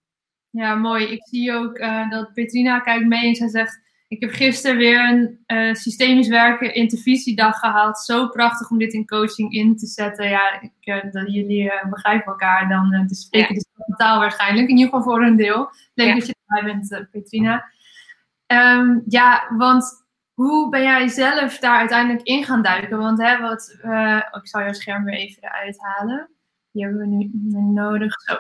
Ja, 0.51 0.75
mooi. 0.75 1.05
Ik 1.05 1.27
zie 1.27 1.53
ook 1.53 1.79
dat 2.11 2.33
Petrina 2.33 2.81
kijkt 2.81 3.07
mee 3.07 3.29
en 3.29 3.35
zij 3.35 3.49
zegt... 3.49 3.87
Ik 4.09 4.21
heb 4.21 4.31
gisteren 4.31 4.77
weer 4.77 5.09
een 5.09 5.45
uh, 5.47 5.75
systemisch 5.75 6.29
werken 6.29 6.75
intervisiedag 6.75 7.59
gehad. 7.59 7.99
Zo 7.99 8.29
prachtig 8.29 8.71
om 8.71 8.79
dit 8.79 8.93
in 8.93 9.07
coaching 9.07 9.53
in 9.53 9.77
te 9.77 9.87
zetten. 9.87 10.29
Ja, 10.29 10.61
ik, 10.61 11.05
uh, 11.05 11.13
dat 11.13 11.33
jullie 11.33 11.73
begrijpen 11.91 12.27
elkaar 12.27 12.69
dan. 12.69 13.07
Dus 13.07 13.21
spreken 13.21 13.55
ja. 13.55 13.61
dus 13.87 13.97
taal 13.97 14.19
waarschijnlijk. 14.19 14.69
In 14.69 14.77
ieder 14.77 14.95
geval 14.95 15.13
voor 15.13 15.23
een 15.23 15.37
deel. 15.37 15.71
Leuk 15.95 16.07
ja. 16.07 16.15
dat 16.15 16.27
je 16.27 16.35
erbij 16.47 16.73
bent, 16.73 17.07
Petrina. 17.11 17.65
Um, 18.47 19.03
ja, 19.07 19.47
want 19.57 20.07
hoe 20.35 20.71
ben 20.71 20.83
jij 20.83 21.09
zelf 21.09 21.59
daar 21.59 21.79
uiteindelijk 21.79 22.27
in 22.27 22.45
gaan 22.45 22.63
duiken? 22.63 22.99
Want 22.99 23.23
hè, 23.23 23.41
wat, 23.41 23.79
ik 24.43 24.49
zal 24.49 24.61
jouw 24.61 24.73
scherm 24.73 25.05
weer 25.05 25.15
even 25.15 25.43
eruit 25.43 25.79
halen. 25.81 26.31
Die 26.73 26.83
hebben 26.83 27.01
we 27.01 27.07
nu 27.07 27.31
nodig. 27.73 28.15
Zo. 28.21 28.39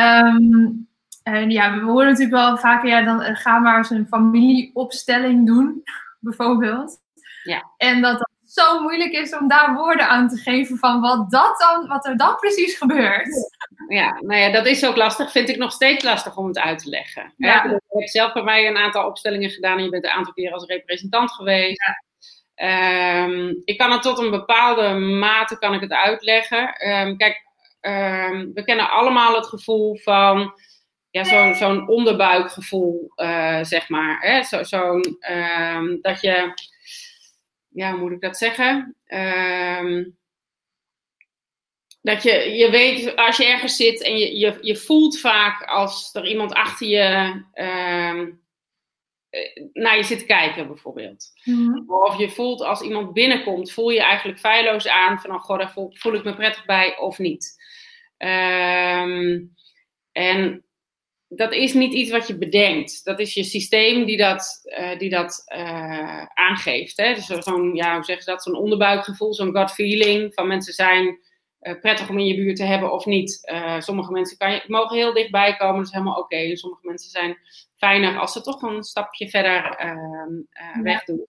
Um, 0.00 0.88
en 1.32 1.50
ja, 1.50 1.74
we 1.74 1.80
horen 1.80 2.06
natuurlijk 2.06 2.36
wel 2.36 2.56
vaker, 2.56 2.88
ja, 2.88 3.02
dan 3.02 3.36
ga 3.36 3.58
maar 3.58 3.76
eens 3.76 3.90
een 3.90 4.06
familieopstelling 4.06 5.46
doen, 5.46 5.82
bijvoorbeeld. 6.20 7.00
Ja. 7.42 7.70
En 7.76 8.00
dat 8.00 8.18
het 8.18 8.52
zo 8.52 8.80
moeilijk 8.80 9.12
is 9.12 9.36
om 9.36 9.48
daar 9.48 9.74
woorden 9.74 10.08
aan 10.08 10.28
te 10.28 10.36
geven 10.36 10.76
van 10.76 11.00
wat, 11.00 11.30
dat 11.30 11.58
dan, 11.58 11.86
wat 11.86 12.06
er 12.06 12.16
dan 12.16 12.36
precies 12.36 12.76
gebeurt. 12.76 13.50
Ja, 13.88 14.20
nou 14.20 14.40
ja, 14.40 14.50
dat 14.50 14.66
is 14.66 14.86
ook 14.86 14.96
lastig. 14.96 15.30
Vind 15.30 15.48
ik 15.48 15.56
nog 15.56 15.72
steeds 15.72 16.04
lastig 16.04 16.36
om 16.36 16.46
het 16.46 16.58
uit 16.58 16.78
te 16.78 16.88
leggen. 16.88 17.32
Ja. 17.36 17.64
Je 17.64 17.80
hebt 17.98 18.10
zelf 18.10 18.32
bij 18.32 18.42
mij 18.42 18.66
een 18.66 18.76
aantal 18.76 19.06
opstellingen 19.06 19.50
gedaan 19.50 19.78
en 19.78 19.84
je 19.84 19.90
bent 19.90 20.04
een 20.04 20.10
aantal 20.10 20.32
keer 20.32 20.52
als 20.52 20.66
representant 20.66 21.32
geweest. 21.32 21.82
Ja. 21.86 22.02
Um, 23.24 23.62
ik 23.64 23.78
kan 23.78 23.92
het 23.92 24.02
tot 24.02 24.18
een 24.18 24.30
bepaalde 24.30 24.94
mate 24.94 25.58
kan 25.58 25.74
ik 25.74 25.80
het 25.80 25.92
uitleggen. 25.92 26.88
Um, 26.88 27.16
kijk, 27.16 27.42
um, 27.80 28.50
we 28.54 28.62
kennen 28.64 28.90
allemaal 28.90 29.34
het 29.34 29.46
gevoel 29.46 29.96
van 29.96 30.52
ja, 31.10 31.24
zo'n 31.24 31.54
zo'n 31.54 31.88
onderbuikgevoel, 31.88 33.12
uh, 33.16 33.64
zeg 33.64 33.88
maar. 33.88 34.20
Hè? 34.20 34.42
Zo, 34.42 34.62
zo'n, 34.62 35.18
um, 35.32 35.98
dat 36.00 36.20
je, 36.20 36.52
ja, 37.68 37.90
hoe 37.90 38.00
moet 38.00 38.12
ik 38.12 38.20
dat 38.20 38.36
zeggen? 38.36 38.96
Um, 39.06 40.16
dat 42.00 42.22
je, 42.22 42.32
je 42.32 42.70
weet, 42.70 43.16
als 43.16 43.36
je 43.36 43.46
ergens 43.46 43.76
zit 43.76 44.02
en 44.02 44.18
je, 44.18 44.38
je, 44.38 44.58
je 44.60 44.76
voelt 44.76 45.20
vaak 45.20 45.62
als 45.62 46.14
er 46.14 46.28
iemand 46.28 46.52
achter 46.52 46.86
je 46.86 47.42
um, 47.54 48.46
naar 49.72 49.96
je 49.96 50.02
zit 50.02 50.26
kijken, 50.26 50.66
bijvoorbeeld. 50.66 51.32
Mhm. 51.44 51.90
Of 51.90 52.18
je 52.18 52.30
voelt 52.30 52.60
als 52.60 52.80
iemand 52.80 53.12
binnenkomt, 53.12 53.72
voel 53.72 53.90
je 53.90 54.02
eigenlijk 54.02 54.38
feilloos 54.38 54.88
aan 54.88 55.20
van, 55.20 55.30
oh 55.30 55.40
god, 55.40 55.58
daar 55.58 55.72
voel, 55.72 55.90
voel 55.94 56.14
ik 56.14 56.24
me 56.24 56.34
prettig 56.34 56.64
bij 56.64 56.98
of 56.98 57.18
niet. 57.18 57.56
Ehm, 58.16 59.40
en 60.12 60.64
dat 61.28 61.52
is 61.52 61.72
niet 61.74 61.92
iets 61.92 62.10
wat 62.10 62.26
je 62.26 62.38
bedenkt. 62.38 63.04
Dat 63.04 63.20
is 63.20 63.34
je 63.34 63.44
systeem 63.44 64.04
die 64.04 64.16
dat, 64.16 64.60
uh, 64.64 64.98
die 64.98 65.10
dat 65.10 65.44
uh, 65.54 66.22
aangeeft. 66.22 66.96
Hè? 66.96 67.14
Dus 67.14 67.26
zo'n, 67.26 67.74
ja, 67.74 67.94
hoe 67.94 68.04
zeg 68.04 68.18
je 68.18 68.24
dat? 68.24 68.42
Zo'n 68.42 68.56
onderbuikgevoel, 68.56 69.34
zo'n 69.34 69.56
gut 69.56 69.70
feeling 69.70 70.34
van 70.34 70.46
mensen 70.46 70.72
zijn 70.72 71.18
uh, 71.60 71.80
prettig 71.80 72.08
om 72.08 72.18
in 72.18 72.26
je 72.26 72.34
buurt 72.34 72.56
te 72.56 72.64
hebben 72.64 72.92
of 72.92 73.06
niet. 73.06 73.52
sommige 73.78 74.12
mensen 74.12 74.36
kan 74.38 74.52
je, 74.52 74.64
mogen 74.66 74.96
heel 74.96 75.12
dichtbij 75.12 75.56
komen, 75.56 75.76
dat 75.76 75.86
is 75.86 75.92
helemaal 75.92 76.18
oké. 76.18 76.34
Okay. 76.34 76.56
Sommige 76.56 76.86
mensen 76.86 77.10
zijn 77.10 77.38
fijner 77.76 78.18
als 78.18 78.32
ze 78.32 78.40
toch 78.40 78.62
een 78.62 78.82
stapje 78.82 79.28
verder 79.28 79.64
ehm, 79.64 80.82
weg 80.82 81.04
doen. 81.04 81.26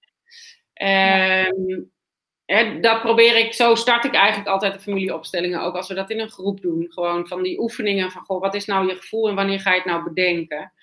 Ehm, 2.50 2.82
dat 2.82 3.02
probeer 3.02 3.36
ik, 3.38 3.54
zo 3.54 3.76
start 3.76 4.06
ik 4.06 4.14
eigenlijk 4.14 4.50
altijd 4.50 4.74
de 4.74 4.80
familieopstellingen, 4.80 5.62
ook 5.62 5.76
als 5.76 5.88
we 5.88 5.94
dat 5.94 6.10
in 6.10 6.20
een 6.20 6.30
groep 6.30 6.62
doen. 6.62 6.86
Gewoon 6.90 7.28
van 7.28 7.44
die 7.44 7.60
oefeningen 7.60 8.12
van, 8.12 8.26
goh, 8.26 8.42
wat 8.42 8.56
is 8.56 8.66
nou 8.66 8.88
je 8.88 8.96
gevoel 8.96 9.30
en 9.30 9.36
wanneer 9.36 9.60
ga 9.60 9.70
je 9.70 9.76
het 9.76 9.86
nou 9.86 10.04
bedenken? 10.04 10.74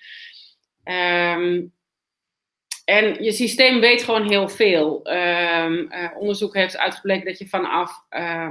Ehm, 0.83 1.65
en 2.85 3.23
je 3.23 3.31
systeem 3.31 3.79
weet 3.79 4.03
gewoon 4.03 4.27
heel 4.27 4.49
veel. 4.49 5.11
Um, 5.11 5.91
uh, 5.91 6.09
onderzoek 6.17 6.53
heeft 6.53 6.77
uitgebleken 6.77 7.25
dat 7.25 7.37
je 7.37 7.47
vanaf, 7.47 7.91
uh, 8.09 8.49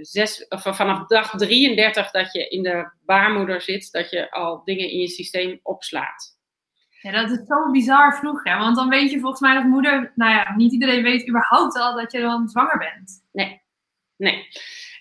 zes, 0.00 0.48
of 0.48 0.62
vanaf 0.62 1.06
dag 1.06 1.30
33 1.30 2.10
dat 2.10 2.32
je 2.32 2.48
in 2.48 2.62
de 2.62 2.90
baarmoeder 3.04 3.60
zit, 3.60 3.92
dat 3.92 4.10
je 4.10 4.30
al 4.30 4.64
dingen 4.64 4.90
in 4.90 4.98
je 4.98 5.08
systeem 5.08 5.60
opslaat. 5.62 6.33
Ja, 7.04 7.10
dat 7.10 7.30
is 7.30 7.46
zo 7.46 7.70
bizar 7.70 8.16
vroeg, 8.16 8.44
hè? 8.44 8.58
Want 8.58 8.76
dan 8.76 8.88
weet 8.88 9.10
je 9.10 9.20
volgens 9.20 9.40
mij 9.40 9.54
dat 9.54 9.64
moeder, 9.64 10.12
nou 10.14 10.32
ja, 10.32 10.54
niet 10.56 10.72
iedereen 10.72 11.02
weet 11.02 11.28
überhaupt 11.28 11.78
al 11.78 11.96
dat 11.96 12.12
je 12.12 12.20
dan 12.20 12.48
zwanger 12.48 12.78
bent. 12.78 13.24
Nee, 13.32 13.60
nee. 14.16 14.48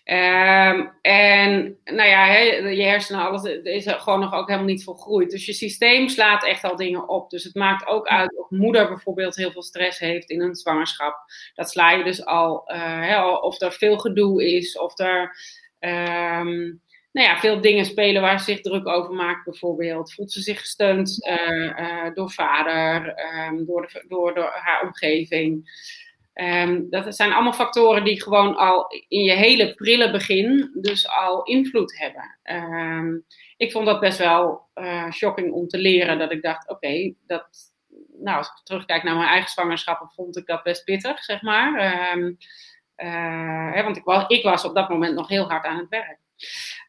Um, 0.05 0.91
en 1.01 1.77
nou 1.83 2.09
ja, 2.09 2.25
je 2.67 2.83
hersenen, 2.83 3.25
alles 3.25 3.43
is 3.63 3.85
gewoon 3.87 4.19
nog 4.19 4.33
ook 4.33 4.47
helemaal 4.47 4.67
niet 4.67 4.83
volgroeid. 4.83 5.31
Dus 5.31 5.45
je 5.45 5.53
systeem 5.53 6.07
slaat 6.07 6.45
echt 6.45 6.63
al 6.63 6.75
dingen 6.75 7.09
op. 7.09 7.29
Dus 7.29 7.43
het 7.43 7.55
maakt 7.55 7.87
ook 7.87 8.07
uit 8.07 8.37
of 8.37 8.49
moeder 8.49 8.87
bijvoorbeeld 8.87 9.35
heel 9.35 9.51
veel 9.51 9.63
stress 9.63 9.99
heeft 9.99 10.29
in 10.29 10.41
een 10.41 10.55
zwangerschap. 10.55 11.17
Dat 11.55 11.69
sla 11.69 11.91
je 11.91 12.03
dus 12.03 12.25
al, 12.25 12.71
uh, 12.75 13.37
of 13.41 13.61
er 13.61 13.71
veel 13.71 13.97
gedoe 13.97 14.55
is, 14.55 14.77
of 14.77 14.99
er. 14.99 15.35
Um, 15.79 16.81
nou 17.13 17.27
ja, 17.27 17.37
veel 17.37 17.61
dingen 17.61 17.85
spelen 17.85 18.21
waar 18.21 18.39
ze 18.39 18.45
zich 18.45 18.61
druk 18.61 18.87
over 18.87 19.13
maakt, 19.13 19.45
bijvoorbeeld. 19.45 20.13
Voelt 20.13 20.31
ze 20.31 20.41
zich 20.41 20.59
gesteund 20.59 21.27
uh, 21.27 21.79
uh, 21.79 22.13
door 22.13 22.31
vader, 22.31 23.15
um, 23.47 23.65
door, 23.65 24.03
door, 24.07 24.33
door, 24.33 24.51
haar 24.53 24.81
omgeving. 24.83 25.81
Um, 26.33 26.89
dat 26.89 27.15
zijn 27.15 27.33
allemaal 27.33 27.53
factoren 27.53 28.03
die 28.03 28.23
gewoon 28.23 28.55
al 28.55 28.85
in 29.07 29.23
je 29.23 29.31
hele 29.31 29.73
prille 29.73 30.11
begin 30.11 30.71
dus 30.81 31.07
al 31.07 31.43
invloed 31.43 31.97
hebben. 31.97 32.37
Um, 32.43 33.25
ik 33.57 33.71
vond 33.71 33.85
dat 33.85 33.99
best 33.99 34.17
wel 34.17 34.69
uh, 34.75 35.11
shocking 35.11 35.51
om 35.51 35.67
te 35.67 35.77
leren. 35.77 36.19
Dat 36.19 36.31
ik 36.31 36.41
dacht, 36.41 36.69
oké, 36.69 37.13
dat... 37.27 37.47
Nou, 38.19 38.37
als 38.37 38.47
ik 38.47 38.63
terugkijk 38.63 39.03
naar 39.03 39.15
mijn 39.15 39.29
eigen 39.29 39.49
zwangerschappen, 39.49 40.11
vond 40.15 40.37
ik 40.37 40.45
dat 40.45 40.63
best 40.63 40.83
pittig, 40.83 41.23
zeg 41.23 41.41
maar. 41.41 41.71
Hè, 43.75 43.83
want 43.83 43.97
ik 43.97 44.03
was, 44.03 44.23
ik 44.27 44.43
was 44.43 44.65
op 44.65 44.75
dat 44.75 44.89
moment 44.89 45.15
nog 45.15 45.27
heel 45.27 45.49
hard 45.49 45.65
aan 45.65 45.77
het 45.77 45.89
werk. 45.89 46.22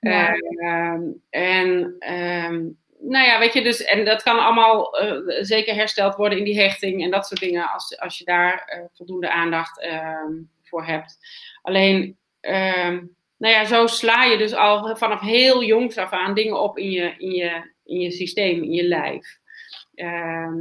Ehm, 0.01 1.03
en 1.31 1.97
um, 2.13 2.79
nou 3.09 3.27
ja, 3.27 3.39
weet 3.39 3.53
je, 3.53 3.63
dus, 3.63 3.85
en 3.85 4.05
dat 4.05 4.23
kan 4.23 4.39
allemaal 4.39 5.03
uh, 5.03 5.21
zeker 5.41 5.75
hersteld 5.75 6.15
worden 6.15 6.39
in 6.39 6.45
die 6.45 6.61
hechting 6.61 7.03
en 7.03 7.11
dat 7.11 7.27
soort 7.27 7.41
dingen, 7.41 7.73
als, 7.73 7.99
als 7.99 8.19
je 8.19 8.25
daar 8.25 8.79
uh, 8.79 8.85
voldoende 8.93 9.31
aandacht 9.31 9.85
um, 9.85 10.51
voor 10.63 10.85
hebt. 10.85 11.19
Alleen, 11.63 12.19
nou 13.37 13.55
ja, 13.55 13.65
zo 13.65 13.87
sla 13.87 14.25
je 14.25 14.37
dus 14.37 14.55
al 14.55 14.97
vanaf 14.97 15.21
heel 15.21 15.65
jongs 15.65 15.97
af 15.97 16.11
aan 16.11 16.35
dingen 16.35 16.61
op 16.61 16.79
in 16.79 16.91
je, 16.91 17.15
in 17.19 17.31
je, 17.31 17.73
in 17.85 18.01
je 18.01 18.11
systeem, 18.11 18.63
in 18.63 18.73
je 18.73 18.85
lijf. 18.85 19.39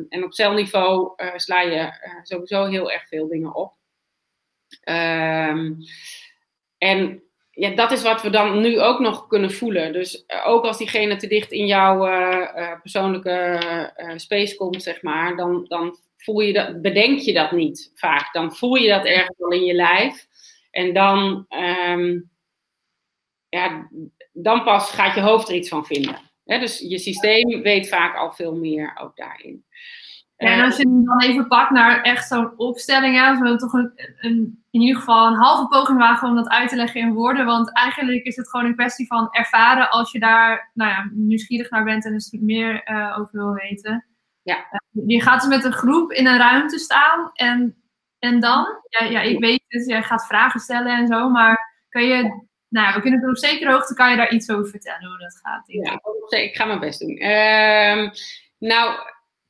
en 0.10 0.24
op 0.24 0.34
celniveau 0.34 1.14
uh, 1.18 1.32
sla 1.36 1.62
je 1.62 1.92
sowieso 2.24 2.66
heel 2.66 2.92
erg 2.92 3.08
veel 3.08 3.28
dingen 3.28 3.56
op. 3.56 3.74
en 6.78 7.24
ja, 7.56 7.70
dat 7.70 7.92
is 7.92 8.02
wat 8.02 8.22
we 8.22 8.30
dan 8.30 8.62
nu 8.62 8.82
ook 8.82 9.00
nog 9.00 9.28
kunnen 9.28 9.52
voelen. 9.52 9.94
Dus 9.94 10.26
eh, 10.26 10.48
ook 10.48 10.64
als 10.64 10.78
diegene 10.78 11.16
te 11.16 11.28
dicht 11.28 11.52
in 11.52 11.66
jouw 11.66 12.08
uh, 12.08 12.80
persoonlijke 12.82 13.62
uh, 13.98 14.18
space 14.18 14.56
komt, 14.56 14.84
zeg 14.84 15.02
maar, 15.02 15.36
dan, 15.36 15.66
dan 15.68 15.98
voel 16.18 16.40
je 16.40 16.54
dat, 16.54 16.82
bedenk 16.82 17.20
je 17.20 17.34
dat 17.34 17.52
niet 17.52 17.92
vaak. 17.94 18.34
Dan 18.34 18.56
voel 18.56 18.76
je 18.76 18.90
dat 18.90 19.06
ergens 19.06 19.38
wel 19.38 19.52
in 19.52 19.64
je 19.64 19.74
lijf. 19.74 20.28
En 20.72 20.94
dan, 20.94 21.46
um, 21.90 22.32
ja, 23.50 23.90
dan 24.32 24.64
pas 24.64 24.90
gaat 24.90 25.16
je 25.16 25.22
hoofd 25.22 25.50
er 25.50 25.56
iets 25.56 25.70
van 25.70 25.86
vinden. 25.86 26.20
dus 26.44 26.80
je 26.80 26.98
systeem 26.98 27.62
weet 27.62 27.88
vaak 27.88 28.18
al 28.18 28.32
veel 28.32 28.56
meer 28.56 28.98
ook 29.02 29.16
daarin. 29.16 29.66
Ja, 30.44 30.50
en 30.50 30.64
als 30.64 30.78
je 30.78 31.02
dan 31.06 31.22
even 31.22 31.48
pakt 31.48 31.70
naar 31.70 32.02
echt 32.02 32.28
zo'n 32.28 32.58
opstelling, 32.58 33.16
ja, 33.16 33.40
we 33.40 33.56
toch 33.56 33.74
een, 33.74 33.92
een, 34.20 34.64
in 34.72 34.82
ieder 34.82 34.98
geval 34.98 35.28
een 35.28 35.38
halve 35.38 35.68
poging 35.68 35.98
wagen 35.98 36.28
om 36.28 36.36
dat 36.36 36.50
uit 36.50 36.70
te 36.70 36.76
leggen 36.76 37.02
in 37.02 37.14
woorden. 37.14 37.46
Want 37.46 37.74
eigenlijk 37.74 38.24
is 38.24 38.36
het 38.36 38.50
gewoon 38.50 38.66
een 38.66 38.76
kwestie 38.76 39.08
van 39.08 39.28
ervaren 39.32 39.90
als 39.90 40.12
je 40.12 40.20
daar 40.20 40.72
nou 40.74 40.90
ja, 40.90 41.10
nieuwsgierig 41.12 41.70
naar 41.70 41.84
bent 41.84 42.06
en 42.06 42.14
er 42.14 42.40
meer 42.40 42.90
uh, 42.92 43.18
over 43.20 43.32
wil 43.32 43.54
weten. 43.54 44.06
Ja. 44.42 44.58
Uh, 44.58 45.04
je 45.08 45.22
gaat 45.22 45.42
dus 45.42 45.50
met 45.50 45.64
een 45.64 45.74
groep 45.74 46.12
in 46.12 46.28
een 46.28 46.38
ruimte 46.38 46.80
staan 46.80 47.30
en, 47.34 47.76
en 48.20 48.40
dan, 48.40 48.66
ja, 48.88 49.06
ja, 49.06 49.22
ik 49.22 49.40
weet 49.40 49.64
het, 49.68 49.86
jij 49.86 50.04
gaat 50.04 50.26
vragen 50.26 50.60
stellen 50.60 50.98
en 50.98 51.08
zo, 51.08 51.30
maar 51.30 51.86
kan 51.90 52.04
je, 52.04 52.22
nou 52.70 52.88
ja, 52.88 52.94
we 52.94 53.02
kunnen 53.02 53.30
op 53.30 53.38
zekere 53.38 53.72
hoogte, 53.72 53.94
kan 53.94 54.12
je 54.12 54.18
daar 54.18 54.32
iets 54.32 54.50
over 54.50 54.70
vertellen 54.70 55.08
hoe 55.08 55.18
dat 55.18 55.40
gaat? 55.44 55.64
Ja, 55.66 56.00
ik 56.30 56.56
ga 56.56 56.66
mijn 56.66 56.80
best 56.80 57.00
doen. 57.00 57.22
Uh, 57.22 58.10
nou, 58.58 59.00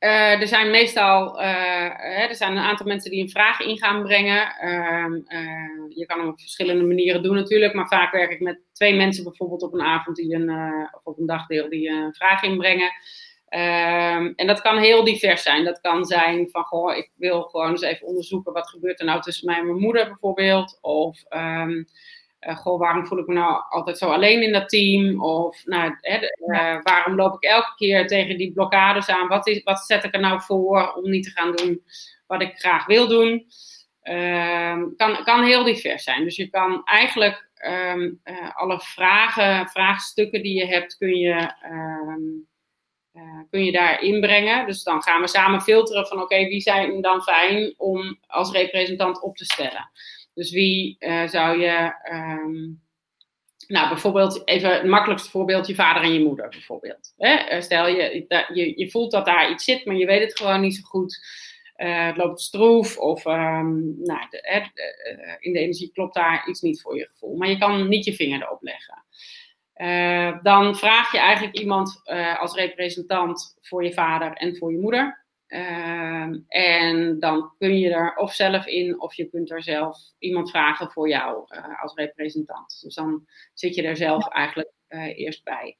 uh, 0.04 0.40
er 0.40 0.46
zijn 0.46 0.70
meestal 0.70 1.40
uh, 1.40 2.28
er 2.28 2.34
zijn 2.34 2.52
een 2.52 2.64
aantal 2.64 2.86
mensen 2.86 3.10
die 3.10 3.22
een 3.22 3.30
vraag 3.30 3.60
in 3.60 3.78
gaan 3.78 4.02
brengen. 4.02 4.54
Uh, 4.64 5.14
je 5.88 6.06
kan 6.06 6.18
hem 6.18 6.28
op 6.28 6.40
verschillende 6.40 6.84
manieren 6.84 7.22
doen 7.22 7.34
natuurlijk, 7.34 7.74
maar 7.74 7.88
vaak 7.88 8.12
werk 8.12 8.30
ik 8.30 8.40
met 8.40 8.60
twee 8.72 8.94
mensen 8.94 9.24
bijvoorbeeld 9.24 9.62
op 9.62 9.72
een 9.72 9.82
avond 9.82 10.16
die 10.16 10.34
een, 10.34 10.50
of 10.92 11.04
op 11.04 11.18
een 11.18 11.26
dagdeel 11.26 11.68
die 11.68 11.88
een 11.88 12.14
vraag 12.14 12.42
inbrengen. 12.42 12.90
Ehm, 13.48 14.32
en 14.36 14.46
dat 14.46 14.60
kan 14.60 14.78
heel 14.78 15.04
divers 15.04 15.42
zijn. 15.42 15.64
Dat 15.64 15.80
kan 15.80 16.04
zijn 16.04 16.50
van, 16.50 16.64
goh, 16.64 16.96
ik 16.96 17.10
wil 17.16 17.42
gewoon 17.42 17.70
eens 17.70 17.82
even 17.82 18.06
onderzoeken 18.06 18.52
wat 18.52 18.68
gebeurt 18.68 19.00
er 19.00 19.06
nou 19.06 19.20
tussen 19.20 19.46
mij 19.46 19.58
en 19.58 19.66
mijn 19.66 19.80
moeder 19.80 20.06
bijvoorbeeld. 20.06 20.78
Of 20.80 21.18
um, 21.30 21.86
uh, 22.48 22.56
goh, 22.56 22.78
waarom 22.78 23.06
voel 23.06 23.18
ik 23.18 23.26
me 23.26 23.34
nou 23.34 23.62
altijd 23.68 23.98
zo 23.98 24.10
alleen 24.10 24.42
in 24.42 24.52
dat 24.52 24.68
team? 24.68 25.22
Of 25.22 25.64
nou, 25.64 25.96
hè, 26.00 26.18
uh, 26.46 26.82
waarom 26.82 27.14
loop 27.14 27.34
ik 27.34 27.50
elke 27.50 27.72
keer 27.76 28.06
tegen 28.06 28.36
die 28.36 28.52
blokkades 28.52 29.08
aan? 29.08 29.28
Wat, 29.28 29.46
is, 29.46 29.62
wat 29.62 29.78
zet 29.78 30.04
ik 30.04 30.14
er 30.14 30.20
nou 30.20 30.40
voor 30.40 30.92
om 30.92 31.10
niet 31.10 31.24
te 31.24 31.30
gaan 31.30 31.52
doen 31.52 31.82
wat 32.26 32.42
ik 32.42 32.56
graag 32.56 32.86
wil 32.86 33.08
doen? 33.08 33.46
Um, 34.02 34.96
kan, 34.96 35.24
kan 35.24 35.44
heel 35.44 35.64
divers 35.64 36.04
zijn. 36.04 36.24
Dus 36.24 36.36
je 36.36 36.48
kan 36.48 36.84
eigenlijk 36.84 37.48
um, 37.66 38.20
uh, 38.24 38.56
alle 38.56 38.80
vragen, 38.80 39.68
vraagstukken 39.68 40.42
die 40.42 40.58
je 40.58 40.66
hebt, 40.66 40.96
kun 40.96 41.16
je, 41.16 41.52
um, 41.70 42.48
kun 43.50 43.64
je 43.64 43.72
daar 43.72 44.02
inbrengen. 44.02 44.66
Dus 44.66 44.82
dan 44.82 45.02
gaan 45.02 45.20
we 45.20 45.28
samen 45.28 45.62
filteren 45.62 46.06
van 46.06 46.16
oké, 46.16 46.34
okay, 46.34 46.48
wie 46.48 46.60
zijn 46.60 47.00
dan 47.00 47.22
fijn 47.22 47.74
om 47.76 48.18
als 48.26 48.52
representant 48.52 49.22
op 49.22 49.36
te 49.36 49.44
stellen. 49.44 49.90
Dus 50.34 50.50
wie 50.50 50.96
uh, 50.98 51.28
zou 51.28 51.60
je, 51.60 51.94
um, 52.12 52.82
nou 53.66 53.88
bijvoorbeeld 53.88 54.48
even 54.48 54.72
het 54.72 54.84
makkelijkste 54.84 55.30
voorbeeld, 55.30 55.66
je 55.66 55.74
vader 55.74 56.02
en 56.02 56.12
je 56.12 56.24
moeder 56.24 56.48
bijvoorbeeld. 56.48 57.14
Hè? 57.16 57.34
Eh, 57.34 57.60
stel 57.60 57.88
je, 57.88 58.26
je, 58.54 58.72
je 58.76 58.90
voelt 58.90 59.10
dat 59.10 59.24
daar 59.24 59.50
iets 59.50 59.64
zit, 59.64 59.84
maar 59.84 59.96
je 59.96 60.06
weet 60.06 60.20
het 60.20 60.36
gewoon 60.36 60.60
niet 60.60 60.74
zo 60.76 60.82
goed. 60.82 61.42
Uh, 61.76 62.06
het 62.06 62.16
loopt 62.16 62.40
stroef 62.40 62.98
of 62.98 63.24
um, 63.24 63.94
nou, 64.02 64.26
de, 64.30 64.70
in 65.38 65.52
de 65.52 65.58
energie 65.58 65.90
klopt 65.92 66.14
daar 66.14 66.48
iets 66.48 66.60
niet 66.60 66.80
voor 66.80 66.96
je 66.96 67.06
gevoel. 67.06 67.36
Maar 67.36 67.48
je 67.48 67.58
kan 67.58 67.88
niet 67.88 68.04
je 68.04 68.14
vinger 68.14 68.42
erop 68.42 68.62
leggen. 68.62 69.02
Dan 70.42 70.76
vraag 70.76 71.12
je 71.12 71.18
eigenlijk 71.18 71.58
iemand 71.58 72.02
als 72.38 72.54
representant 72.54 73.56
voor 73.60 73.84
je 73.84 73.92
vader 73.92 74.32
en 74.32 74.56
voor 74.56 74.72
je 74.72 74.78
moeder. 74.78 75.23
Ehm, 75.54 76.38
en 76.48 77.18
dan 77.18 77.52
kun 77.58 77.78
je 77.78 77.90
er 77.90 78.16
of 78.16 78.34
zelf 78.34 78.66
in, 78.66 79.00
of 79.00 79.14
je 79.14 79.28
kunt 79.28 79.50
er 79.50 79.62
zelf 79.62 79.98
iemand 80.18 80.50
vragen 80.50 80.90
voor 80.90 81.08
jou 81.08 81.44
uh, 81.48 81.82
als 81.82 81.94
representant. 81.94 82.80
Dus 82.82 82.94
dan 82.94 83.26
zit 83.52 83.74
je 83.74 83.82
er 83.82 83.96
zelf 83.96 84.28
eigenlijk 84.28 84.70
uh, 84.88 85.18
eerst 85.18 85.44
bij. 85.44 85.76